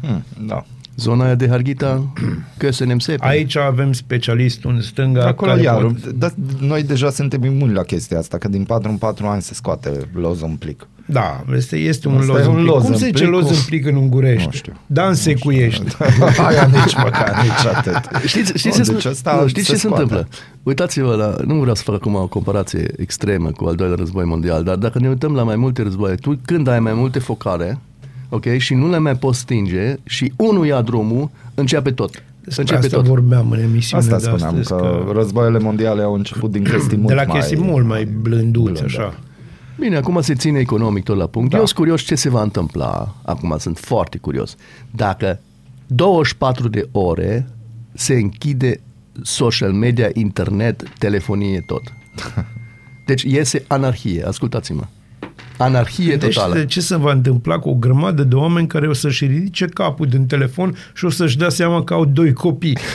Hmm, 0.00 0.24
da. 0.46 0.64
Zona 0.96 1.24
aia 1.24 1.34
de 1.34 1.48
Harghita, 1.48 2.12
Kösenem 2.58 2.96
Sepe. 2.98 3.26
Aici 3.26 3.56
avem 3.56 3.92
specialistul 3.92 4.70
în 4.70 4.80
stânga. 4.80 5.26
Acolo 5.26 5.50
care 5.50 5.62
iar, 5.62 5.82
pot- 5.82 6.06
da, 6.06 6.28
noi 6.60 6.82
deja 6.82 7.10
suntem 7.10 7.44
imuni 7.44 7.72
la 7.72 7.82
chestia 7.82 8.18
asta, 8.18 8.38
că 8.38 8.48
din 8.48 8.64
4 8.64 8.90
în 8.90 8.96
4 8.96 9.26
ani 9.26 9.42
se 9.42 9.54
scoate 9.54 9.90
loz 10.14 10.42
în 10.42 10.56
plic. 10.56 10.86
Da, 11.06 11.44
este, 11.56 11.76
este 11.76 12.08
un 12.08 12.16
Asta 12.16 12.32
loz 12.32 12.40
e 12.40 12.44
în 12.44 12.48
un 12.50 12.54
plic. 12.56 12.68
loz 12.70 12.82
Cum 12.82 12.92
în 12.92 12.98
se 12.98 13.04
zice 13.06 13.18
plic 13.22 13.32
loz 13.34 13.42
cu- 13.46 13.52
în 13.52 13.60
plic 13.66 13.86
în 13.86 13.94
ungurește? 13.96 14.44
Nu 14.44 14.50
știu. 14.50 14.72
Dan 14.86 15.14
secuiește. 15.14 15.84
Aia 16.46 16.66
nici 16.66 16.94
măcar, 16.96 17.42
nici 17.42 17.66
atât. 17.74 18.26
Știți, 18.26 18.52
știți, 18.58 18.78
Nu, 18.78 18.84
ce, 18.84 18.92
deci 18.92 19.02
se- 19.02 19.08
ăsta 19.08 19.38
nu, 19.40 19.46
știți 19.48 19.66
se 19.66 19.72
ce 19.72 19.78
se 19.78 19.86
scoate. 19.86 20.02
întâmplă? 20.02 20.28
Uitați-vă 20.62 21.14
la, 21.14 21.36
nu 21.44 21.58
vreau 21.60 21.74
să 21.74 21.82
fac 21.82 21.94
acum 21.94 22.14
o 22.14 22.26
comparație 22.26 22.90
extremă 22.96 23.50
cu 23.50 23.64
al 23.64 23.74
doilea 23.74 23.96
război 23.96 24.24
mondial, 24.24 24.62
dar 24.62 24.76
dacă 24.76 24.98
ne 24.98 25.08
uităm 25.08 25.34
la 25.34 25.42
mai 25.42 25.56
multe 25.56 25.82
războaie, 25.82 26.14
tu 26.14 26.38
când 26.44 26.68
ai 26.68 26.80
mai 26.80 26.92
multe 26.92 27.18
focare, 27.18 27.78
ok, 28.34 28.56
și 28.56 28.74
nu 28.74 28.90
le 28.90 28.98
mai 28.98 29.16
poți 29.16 29.38
stinge 29.38 29.96
și 30.04 30.32
unul 30.36 30.66
ia 30.66 30.82
drumul, 30.82 31.30
începe 31.54 31.90
tot. 31.90 32.22
Despre 32.44 32.62
începe 32.62 32.84
asta 32.84 32.96
tot. 32.96 33.06
vorbeam 33.06 33.50
în 33.50 33.58
emisiunea 33.58 34.06
Asta 34.06 34.16
de 34.16 34.36
spuneam, 34.36 34.58
astăzi, 34.58 34.80
că, 34.80 35.12
războaiele 35.12 35.58
mondiale 35.58 36.02
au 36.02 36.14
început 36.14 36.50
din 36.50 36.62
chestii 36.62 36.96
mult 36.96 37.08
de 37.08 37.14
la 37.14 37.24
mai... 37.24 37.38
chestii 37.38 37.58
mult 37.58 37.86
mai 37.86 38.04
blânduți, 38.04 38.72
blânde. 38.72 38.82
așa. 38.84 39.14
Bine, 39.78 39.96
acum 39.96 40.20
se 40.20 40.34
ține 40.34 40.58
economic 40.58 41.04
tot 41.04 41.16
la 41.16 41.26
punct. 41.26 41.50
Da. 41.50 41.56
Eu 41.56 41.64
sunt 41.64 41.78
curios 41.78 42.02
ce 42.02 42.14
se 42.14 42.28
va 42.28 42.42
întâmpla. 42.42 43.14
Acum 43.22 43.56
sunt 43.58 43.78
foarte 43.78 44.18
curios. 44.18 44.56
Dacă 44.90 45.40
24 45.86 46.68
de 46.68 46.88
ore 46.92 47.48
se 47.92 48.14
închide 48.14 48.80
social 49.22 49.72
media, 49.72 50.08
internet, 50.12 50.92
telefonie, 50.98 51.64
tot. 51.66 51.82
Deci 53.06 53.22
iese 53.22 53.64
anarhie, 53.66 54.26
ascultați-mă. 54.26 54.82
Anarhie 55.62 56.16
Deci 56.16 56.34
totală. 56.34 56.54
de 56.54 56.64
ce 56.64 56.80
se 56.80 56.96
va 56.96 57.12
întâmpla 57.12 57.58
cu 57.58 57.68
o 57.68 57.74
grămadă 57.74 58.22
de 58.22 58.34
oameni 58.34 58.66
care 58.66 58.88
o 58.88 58.92
să-și 58.92 59.26
ridice 59.26 59.66
capul 59.66 60.06
din 60.06 60.26
telefon 60.26 60.76
și 60.94 61.04
o 61.04 61.10
să-și 61.10 61.38
dea 61.38 61.48
seama 61.48 61.84
că 61.84 61.94
au 61.94 62.04
doi 62.04 62.32
copii. 62.32 62.78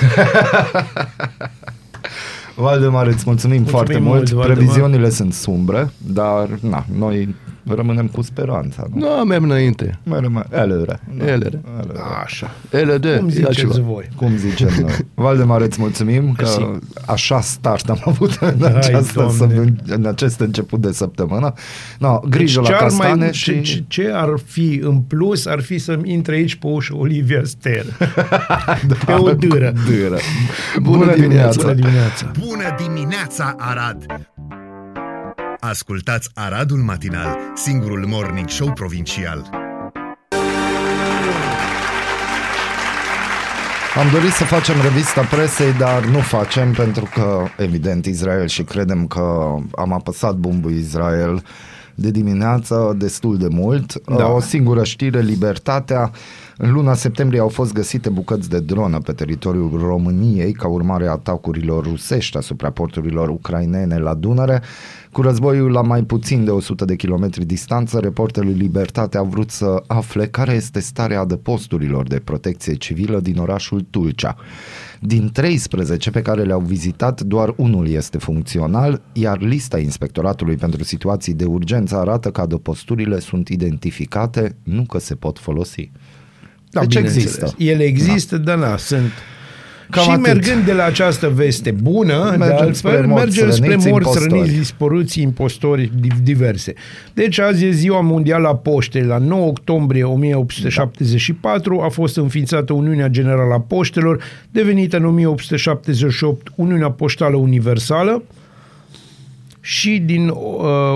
Valdemar, 2.56 3.08
îți 3.08 3.24
mulțumim, 3.26 3.64
foarte 3.64 3.98
mult, 3.98 4.06
mult. 4.06 4.30
Valdemar. 4.30 4.58
Previziunile 4.58 5.10
sunt 5.10 5.34
sumbre, 5.34 5.92
dar 5.98 6.48
na, 6.62 6.86
noi 6.98 7.36
Rămânem 7.76 8.08
cu 8.08 8.22
speranța, 8.22 8.84
nu? 8.94 9.00
Nu, 9.18 9.24
merg 9.24 9.44
înainte. 9.44 10.00
Mai 10.04 10.20
rămâne. 10.20 10.46
Elere. 10.52 11.00
Elere. 11.26 11.62
Așa. 12.24 12.52
Ele 12.72 12.98
de, 12.98 13.18
Cum 13.18 13.28
e 13.28 13.44
altceva. 13.46 13.52
ziceți 13.52 13.80
voi? 13.82 14.10
Cum 14.16 14.36
zicem 14.38 14.70
noi. 14.82 14.92
Valdemar, 15.26 15.62
îți 15.62 15.80
mulțumim 15.82 16.32
că 16.32 16.44
Mersi. 16.44 16.80
așa 17.06 17.42
start 17.42 17.90
am 17.90 18.02
avut 18.06 18.32
în, 18.40 18.56
Hai, 18.62 18.76
această, 18.76 19.12
Doamne. 19.14 19.34
săptămână, 19.38 19.74
în 19.88 20.06
acest 20.06 20.40
început 20.40 20.82
de 20.82 20.92
săptămână. 20.92 21.54
No, 22.00 22.20
grijă 22.30 22.60
Deci 22.62 22.70
la 22.70 22.76
ce 22.78 22.84
ar 22.84 22.90
castane 22.90 23.16
mai, 23.16 23.34
și... 23.34 23.44
ce, 23.52 23.62
ce, 23.62 23.84
ce 23.88 24.12
ar 24.14 24.30
fi 24.46 24.80
în 24.84 25.00
plus 25.00 25.46
ar 25.46 25.62
fi 25.62 25.78
să-mi 25.78 26.12
intre 26.14 26.36
aici 26.36 26.56
pe 26.56 26.68
ușă 26.68 26.96
Olivia 26.98 27.42
Ster. 27.44 27.86
Pe 29.06 29.14
o 29.14 29.34
dâră. 29.34 29.74
Dâră. 29.90 30.18
Bună 30.82 31.14
dimineața. 31.16 31.62
Bună 31.62 31.74
dimineața. 31.74 32.32
Bună 32.40 32.76
dimineața, 32.84 33.56
Arad! 33.58 34.06
Ascultați 35.60 36.30
Aradul 36.34 36.78
Matinal, 36.78 37.38
singurul 37.56 38.06
morning 38.08 38.50
show 38.50 38.72
provincial. 38.74 39.50
Am 43.96 44.10
dorit 44.12 44.32
să 44.32 44.44
facem 44.44 44.76
revista 44.82 45.22
presei, 45.22 45.74
dar 45.74 46.06
nu 46.06 46.20
facem 46.20 46.72
pentru 46.72 47.10
că, 47.14 47.44
evident, 47.58 48.06
Israel 48.06 48.48
și 48.48 48.64
credem 48.64 49.08
că 49.08 49.56
am 49.76 49.94
apăsat 49.94 50.36
bumbul 50.36 50.72
Israel 50.72 51.44
de 51.96 52.12
dimineață 52.12 52.96
destul 52.98 53.38
de 53.38 53.48
mult. 53.50 54.02
Da. 54.18 54.28
O 54.28 54.40
singură 54.40 54.84
știre, 54.84 55.20
Libertatea. 55.22 56.12
În 56.58 56.72
luna 56.72 56.94
septembrie 56.94 57.40
au 57.40 57.48
fost 57.48 57.74
găsite 57.74 58.10
bucăți 58.10 58.50
de 58.50 58.60
dronă 58.60 59.00
pe 59.00 59.12
teritoriul 59.12 59.80
României 59.80 60.52
ca 60.52 60.68
urmare 60.68 61.08
a 61.08 61.12
atacurilor 61.12 61.84
rusești 61.84 62.38
asupra 62.38 62.70
porturilor 62.70 63.30
ucrainene 63.30 63.98
la 63.98 64.14
Dunăre. 64.14 64.62
Cu 65.18 65.24
războiul 65.24 65.72
la 65.72 65.82
mai 65.82 66.04
puțin 66.04 66.44
de 66.44 66.52
100 66.52 66.86
de 66.86 66.96
kilometri 66.96 67.46
distanță, 67.46 68.00
reporterul 68.00 68.54
Libertate 68.58 69.18
a 69.18 69.22
vrut 69.22 69.50
să 69.50 69.84
afle 69.88 70.28
care 70.28 70.54
este 70.54 70.80
starea 70.80 71.20
adăposturilor 71.20 72.08
de 72.08 72.20
protecție 72.20 72.74
civilă 72.74 73.20
din 73.20 73.38
orașul 73.38 73.86
Tulcea. 73.90 74.36
Din 75.00 75.30
13 75.34 76.10
pe 76.12 76.22
care 76.22 76.44
le-au 76.44 76.60
vizitat, 76.60 77.22
doar 77.22 77.54
unul 77.56 77.88
este 77.88 78.18
funcțional, 78.18 79.02
iar 79.14 79.42
lista 79.42 79.80
Inspectoratului 79.80 80.56
pentru 80.56 80.84
Situații 80.84 81.34
de 81.34 81.46
Urgență 81.46 81.96
arată 81.96 82.32
că 82.32 82.42
adăposturile 82.42 83.20
sunt 83.20 83.48
identificate, 83.48 84.56
nu 84.64 84.84
că 84.84 85.00
se 85.00 85.16
pot 85.16 85.40
folosi. 85.40 85.92
Da, 86.70 86.80
deci 86.80 86.90
bineînțeles. 86.90 87.24
există. 87.24 87.56
Ele 87.58 87.84
există, 87.84 88.38
da. 88.38 88.44
dar 88.44 88.70
na, 88.70 88.78
sunt... 88.78 89.12
Cam 89.90 90.04
și 90.04 90.10
atât. 90.10 90.24
mergând 90.24 90.66
de 90.66 90.74
la 90.74 90.84
această 90.84 91.30
veste 91.30 91.72
bună, 91.72 92.14
Mergem 92.24 92.38
de 92.48 92.54
altfel, 92.54 92.74
spre 92.74 93.06
morți, 93.06 93.24
mergem 93.26 93.52
spre 93.52 93.70
răniți, 93.70 93.88
morți, 93.90 94.08
impostori. 94.08 94.34
răniți, 94.34 94.58
dispăruți, 94.58 95.22
impostori 95.22 95.92
di- 96.00 96.24
diverse. 96.24 96.74
Deci 97.14 97.40
azi 97.40 97.66
e 97.66 97.72
ziua 97.72 98.02
mondială 98.02 98.48
a 98.48 98.56
poștei. 98.56 99.04
La 99.04 99.18
9 99.18 99.46
octombrie 99.48 100.04
1874 100.04 101.80
a 101.80 101.90
fost 101.90 102.18
înființată 102.18 102.74
Uniunea 102.74 103.08
Generală 103.08 103.54
a 103.54 103.60
Poștelor, 103.60 104.24
devenită 104.52 104.98
în 104.98 105.06
1878 105.06 106.52
Uniunea 106.56 106.92
Poștală 106.92 107.36
Universală, 107.36 108.24
și 109.70 110.00
din 110.06 110.28
uh, 110.28 110.36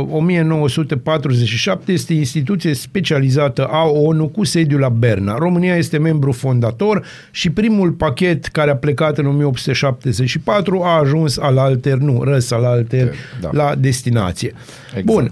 1947 0.09 1.91
este 1.91 2.13
instituție 2.13 2.73
specializată 2.73 3.65
a 3.65 3.83
ONU 3.83 4.27
cu 4.27 4.43
sediul 4.43 4.79
la 4.79 4.89
Berna. 4.89 5.37
România 5.37 5.75
este 5.75 5.97
membru 5.97 6.31
fondator 6.31 7.05
și 7.31 7.49
primul 7.49 7.91
pachet 7.91 8.45
care 8.45 8.71
a 8.71 8.75
plecat 8.75 9.17
în 9.17 9.25
1874 9.25 10.81
a 10.83 10.97
ajuns 10.97 11.37
al 11.37 11.57
alter, 11.57 11.97
nu, 11.97 12.23
răs 12.23 12.51
al 12.51 12.63
alter, 12.63 13.05
Da. 13.41 13.49
da. 13.51 13.63
la 13.63 13.75
destinație. 13.75 14.53
Exact. 14.87 15.05
Bun. 15.05 15.31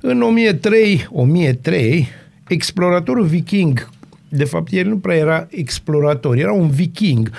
În 0.00 0.22
1003, 0.22 1.08
1003, 1.10 2.08
exploratorul 2.48 3.24
viking, 3.24 3.88
de 4.28 4.44
fapt 4.44 4.72
el 4.72 4.86
nu 4.86 4.98
prea 4.98 5.16
era 5.16 5.46
explorator, 5.50 6.36
era 6.36 6.52
un 6.52 6.68
viking, 6.68 7.30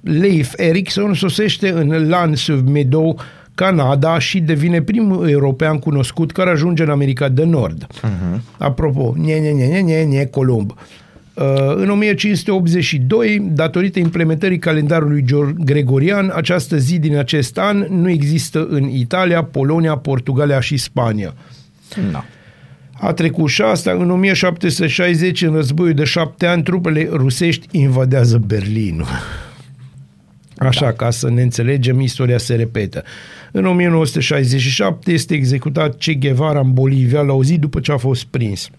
Leif 0.00 0.52
Erikson 0.56 1.14
sosește 1.14 1.70
în 1.70 2.08
Lance 2.08 2.52
Meadow, 2.52 3.20
Canada 3.62 4.18
și 4.18 4.40
devine 4.40 4.82
primul 4.82 5.28
european 5.28 5.78
cunoscut 5.78 6.32
care 6.32 6.50
ajunge 6.50 6.82
în 6.82 6.90
America 6.90 7.28
de 7.28 7.44
Nord. 7.44 7.86
Uh-huh. 7.86 8.40
Apropo, 8.58 9.14
nie, 9.16 9.38
nie, 9.38 9.50
nie, 9.50 9.66
nie, 9.66 9.80
nie, 9.80 10.02
nie, 10.02 10.26
Columb. 10.26 10.74
Uh, 11.34 11.44
în 11.74 11.90
1582, 11.90 13.50
datorită 13.52 13.98
implementării 13.98 14.58
calendarului 14.58 15.22
Geo- 15.22 15.54
gregorian, 15.64 16.32
această 16.34 16.76
zi 16.76 16.98
din 16.98 17.16
acest 17.16 17.58
an 17.58 17.86
nu 17.90 18.10
există 18.10 18.66
în 18.70 18.88
Italia, 18.88 19.44
Polonia, 19.44 19.96
Portugalia 19.96 20.60
și 20.60 20.76
Spania. 20.76 21.34
Na. 22.12 22.24
A 22.92 23.12
trecut 23.12 23.48
și 23.48 23.62
asta. 23.62 23.90
În 23.90 24.10
1760, 24.10 25.42
în 25.42 25.54
războiul 25.54 25.94
de 25.94 26.04
șapte 26.04 26.46
ani, 26.46 26.62
trupele 26.62 27.08
rusești 27.12 27.66
invadează 27.70 28.38
Berlinul. 28.46 29.06
Așa, 30.66 30.84
da. 30.84 30.92
ca 30.92 31.10
să 31.10 31.30
ne 31.30 31.42
înțelegem, 31.42 32.00
istoria 32.00 32.38
se 32.38 32.54
repetă. 32.54 33.02
În 33.52 33.66
1967 33.66 35.12
este 35.12 35.34
executat 35.34 35.96
Che 35.98 36.14
Guevara 36.14 36.60
în 36.60 36.72
Bolivia 36.72 37.20
la 37.20 37.32
o 37.32 37.44
zi 37.44 37.58
după 37.58 37.80
ce 37.80 37.92
a 37.92 37.96
fost 37.96 38.24
prins. 38.24 38.70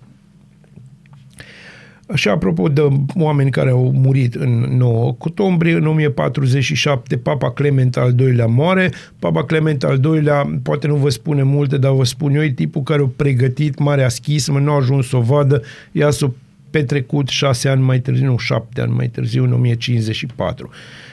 Și 2.13 2.27
apropo 2.27 2.67
de 2.67 2.87
oameni 3.15 3.51
care 3.51 3.69
au 3.69 3.91
murit 3.95 4.35
în 4.35 4.77
9 4.77 5.05
octombrie, 5.05 5.73
în 5.73 5.87
1047 5.87 7.17
Papa 7.17 7.51
Clement 7.51 7.97
al 7.97 8.19
II-lea 8.19 8.45
moare. 8.45 8.91
Papa 9.19 9.43
Clement 9.43 9.83
al 9.83 9.99
II-lea, 10.03 10.59
poate 10.63 10.87
nu 10.87 10.95
vă 10.95 11.09
spune 11.09 11.43
multe, 11.43 11.77
dar 11.77 11.91
vă 11.91 12.03
spun 12.03 12.35
eu, 12.35 12.43
e 12.43 12.51
tipul 12.51 12.81
care 12.81 13.01
a 13.01 13.09
pregătit 13.15 13.79
marea 13.79 14.09
schismă, 14.09 14.59
nu 14.59 14.71
a 14.71 14.75
ajuns 14.75 15.07
să 15.07 15.15
o 15.15 15.21
vadă, 15.21 15.61
ea 15.91 16.09
s-a 16.09 16.33
petrecut 16.73 17.27
șase 17.27 17.69
ani 17.69 17.81
mai 17.81 17.99
târziu, 17.99 18.25
nu 18.25 18.37
șapte 18.37 18.81
ani 18.81 18.93
mai 18.93 19.07
târziu, 19.07 19.43
în 19.43 19.53
1054. 19.53 20.69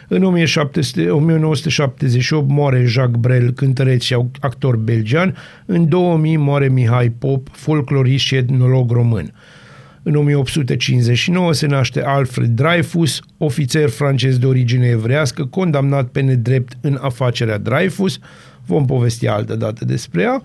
În 0.09 0.23
1700 0.23 1.11
1978 1.11 2.49
moare 2.49 2.85
Jacques 2.85 3.21
Brel, 3.21 3.53
cântăreț 3.53 4.03
și 4.03 4.17
actor 4.41 4.77
belgian. 4.77 5.37
În 5.67 5.89
2000 5.89 6.37
moare 6.37 6.69
Mihai 6.69 7.09
Pop, 7.09 7.49
folclorist 7.53 8.25
și 8.25 8.35
etnolog 8.35 8.91
român. 8.91 9.33
În 10.03 10.15
1859 10.15 11.53
se 11.53 11.67
naște 11.67 12.03
Alfred 12.03 12.49
Dreyfus, 12.49 13.21
ofițer 13.39 13.89
francez 13.89 14.39
de 14.39 14.47
origine 14.47 14.87
evrească, 14.87 15.45
condamnat 15.45 16.09
pe 16.09 16.21
nedrept 16.21 16.73
în 16.81 16.99
afacerea 17.01 17.59
Dreyfus. 17.59 18.19
Vom 18.67 18.85
povesti 18.85 19.27
altă 19.27 19.57
dată 19.57 19.85
despre 19.85 20.23
ea. 20.23 20.43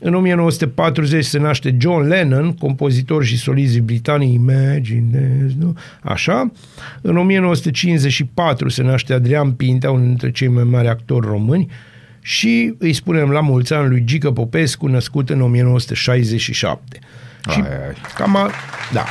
În 0.00 0.14
1940 0.14 1.24
se 1.24 1.38
naște 1.38 1.76
John 1.78 2.06
Lennon, 2.08 2.52
compozitor 2.52 3.24
și 3.24 3.38
solist 3.38 3.78
britanic, 3.78 4.32
Imagine, 4.34 5.46
nu? 5.58 5.76
Așa. 6.02 6.52
În 7.00 7.16
1954 7.16 8.68
se 8.68 8.82
naște 8.82 9.12
Adrian 9.12 9.52
Pintea, 9.52 9.90
unul 9.90 10.06
dintre 10.06 10.30
cei 10.30 10.48
mai 10.48 10.64
mari 10.64 10.88
actori 10.88 11.26
români, 11.26 11.70
și 12.20 12.74
îi 12.78 12.92
spunem 12.92 13.30
la 13.30 13.40
mulți 13.40 13.72
ani 13.72 13.88
lui 13.88 14.02
Gică 14.04 14.30
Popescu, 14.30 14.86
născut 14.86 15.30
în 15.30 15.40
1967. 15.40 16.98
Și 17.50 17.60
Ai, 17.60 17.68
ai. 17.68 17.94
cam 18.14 18.36
a, 18.36 18.50
da. 18.92 19.04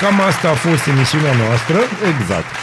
Cam 0.00 0.20
asta 0.20 0.50
a 0.50 0.54
fost 0.54 0.86
emisiunea 0.86 1.34
noastră. 1.46 1.76
Exact. 2.18 2.54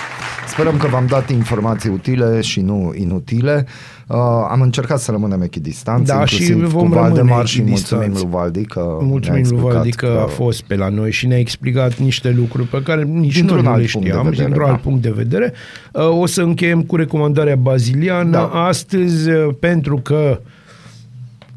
Sperăm 0.47 0.77
că 0.77 0.87
v-am 0.87 1.05
dat 1.05 1.29
informații 1.29 1.89
utile 1.89 2.41
și 2.41 2.61
nu 2.61 2.93
inutile. 2.95 3.65
Uh, 4.07 4.17
am 4.49 4.61
încercat 4.61 4.99
să 4.99 5.11
rămânem 5.11 5.41
echidistanți, 5.41 6.11
Da, 6.11 6.25
și 6.25 6.41
inclusiv 6.41 6.71
vom 6.71 6.87
cu 6.87 6.93
Valdemar 6.93 7.27
rămâne 7.27 7.45
și 7.45 7.61
mulțumim 7.61 8.03
echidistanți. 8.03 8.21
lui 8.21 8.31
Valdi 8.31 8.65
că 8.65 8.97
Mulțumim 9.01 9.21
ne-a 9.21 9.31
lui 9.31 9.39
explicat 9.39 9.73
Valdi 9.73 9.91
că 9.91 10.19
a 10.23 10.27
fost 10.27 10.61
pe 10.61 10.75
la 10.75 10.89
noi 10.89 11.11
și 11.11 11.27
ne-a 11.27 11.37
explicat 11.39 11.97
niște 11.97 12.31
lucruri 12.31 12.67
pe 12.67 12.81
care 12.81 13.03
nici 13.03 13.33
Dintr-un 13.33 13.55
noi 13.55 13.65
nu 13.65 13.71
alt 13.71 13.81
le 13.81 13.87
punct 13.91 14.05
de 14.05 14.09
știam, 14.09 14.23
vedere, 14.23 14.43
dintr-un 14.43 14.65
da. 14.65 14.71
alt 14.71 14.81
punct 14.81 15.01
de 15.01 15.09
vedere. 15.09 15.53
Uh, 15.93 16.19
O 16.19 16.25
să 16.25 16.41
încheiem 16.41 16.81
cu 16.81 16.95
recomandarea 16.95 17.55
baziliană. 17.55 18.29
Da. 18.29 18.47
Astăzi, 18.47 19.29
uh, 19.29 19.53
pentru 19.59 19.97
că 19.97 20.39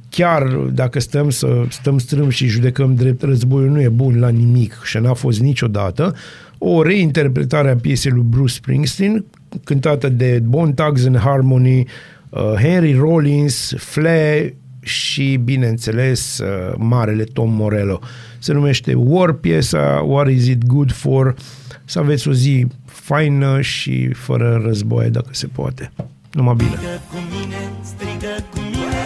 chiar 0.09 0.43
dacă 0.73 1.01
stăm 1.01 1.31
să 1.31 1.65
stăm 1.69 1.99
strâmb 1.99 2.31
și 2.31 2.47
judecăm 2.47 2.95
drept, 2.95 3.23
războiul 3.23 3.71
nu 3.71 3.81
e 3.81 3.89
bun 3.89 4.19
la 4.21 4.29
nimic 4.29 4.81
și 4.85 4.99
n-a 4.99 5.15
fost 5.15 5.41
niciodată, 5.41 6.15
o 6.59 6.83
reinterpretare 6.83 7.71
a 7.71 7.77
piesei 7.77 8.11
lui 8.11 8.25
Bruce 8.29 8.53
Springsteen, 8.53 9.25
cântată 9.65 10.09
de 10.09 10.43
Bone 10.45 10.73
Thugs 10.73 11.05
and 11.07 11.19
Harmony, 11.19 11.79
uh, 11.79 11.85
Henry 12.33 12.95
Rollins, 12.95 13.75
Flair 13.77 14.55
și, 14.81 15.41
bineînțeles, 15.45 16.39
uh, 16.39 16.75
marele 16.79 17.25
Tom 17.25 17.53
Morello. 17.53 18.01
Se 18.39 18.53
numește 18.53 18.95
War 18.95 19.33
piesa, 19.33 20.05
What 20.07 20.29
is 20.29 20.47
it 20.47 20.67
good 20.67 20.93
for? 20.93 21.35
Să 21.85 21.99
aveți 21.99 22.29
o 22.29 22.33
zi 22.33 22.67
faină 22.85 23.61
și 23.61 24.13
fără 24.13 24.63
războaie, 24.65 25.09
dacă 25.09 25.29
se 25.31 25.47
poate. 25.47 25.93
Numai 26.33 26.55
bine! 26.55 26.71
Strigă 26.71 27.01
cu 27.11 27.17
mine, 27.31 27.73
strigă 27.83 28.45
cu 28.51 28.59
mine 28.59 29.03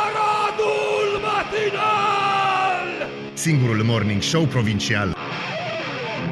Aradul 0.00 1.08
matinal 1.26 2.88
Singurul 3.34 3.82
morning 3.84 4.22
show 4.22 4.42
provincial. 4.44 5.16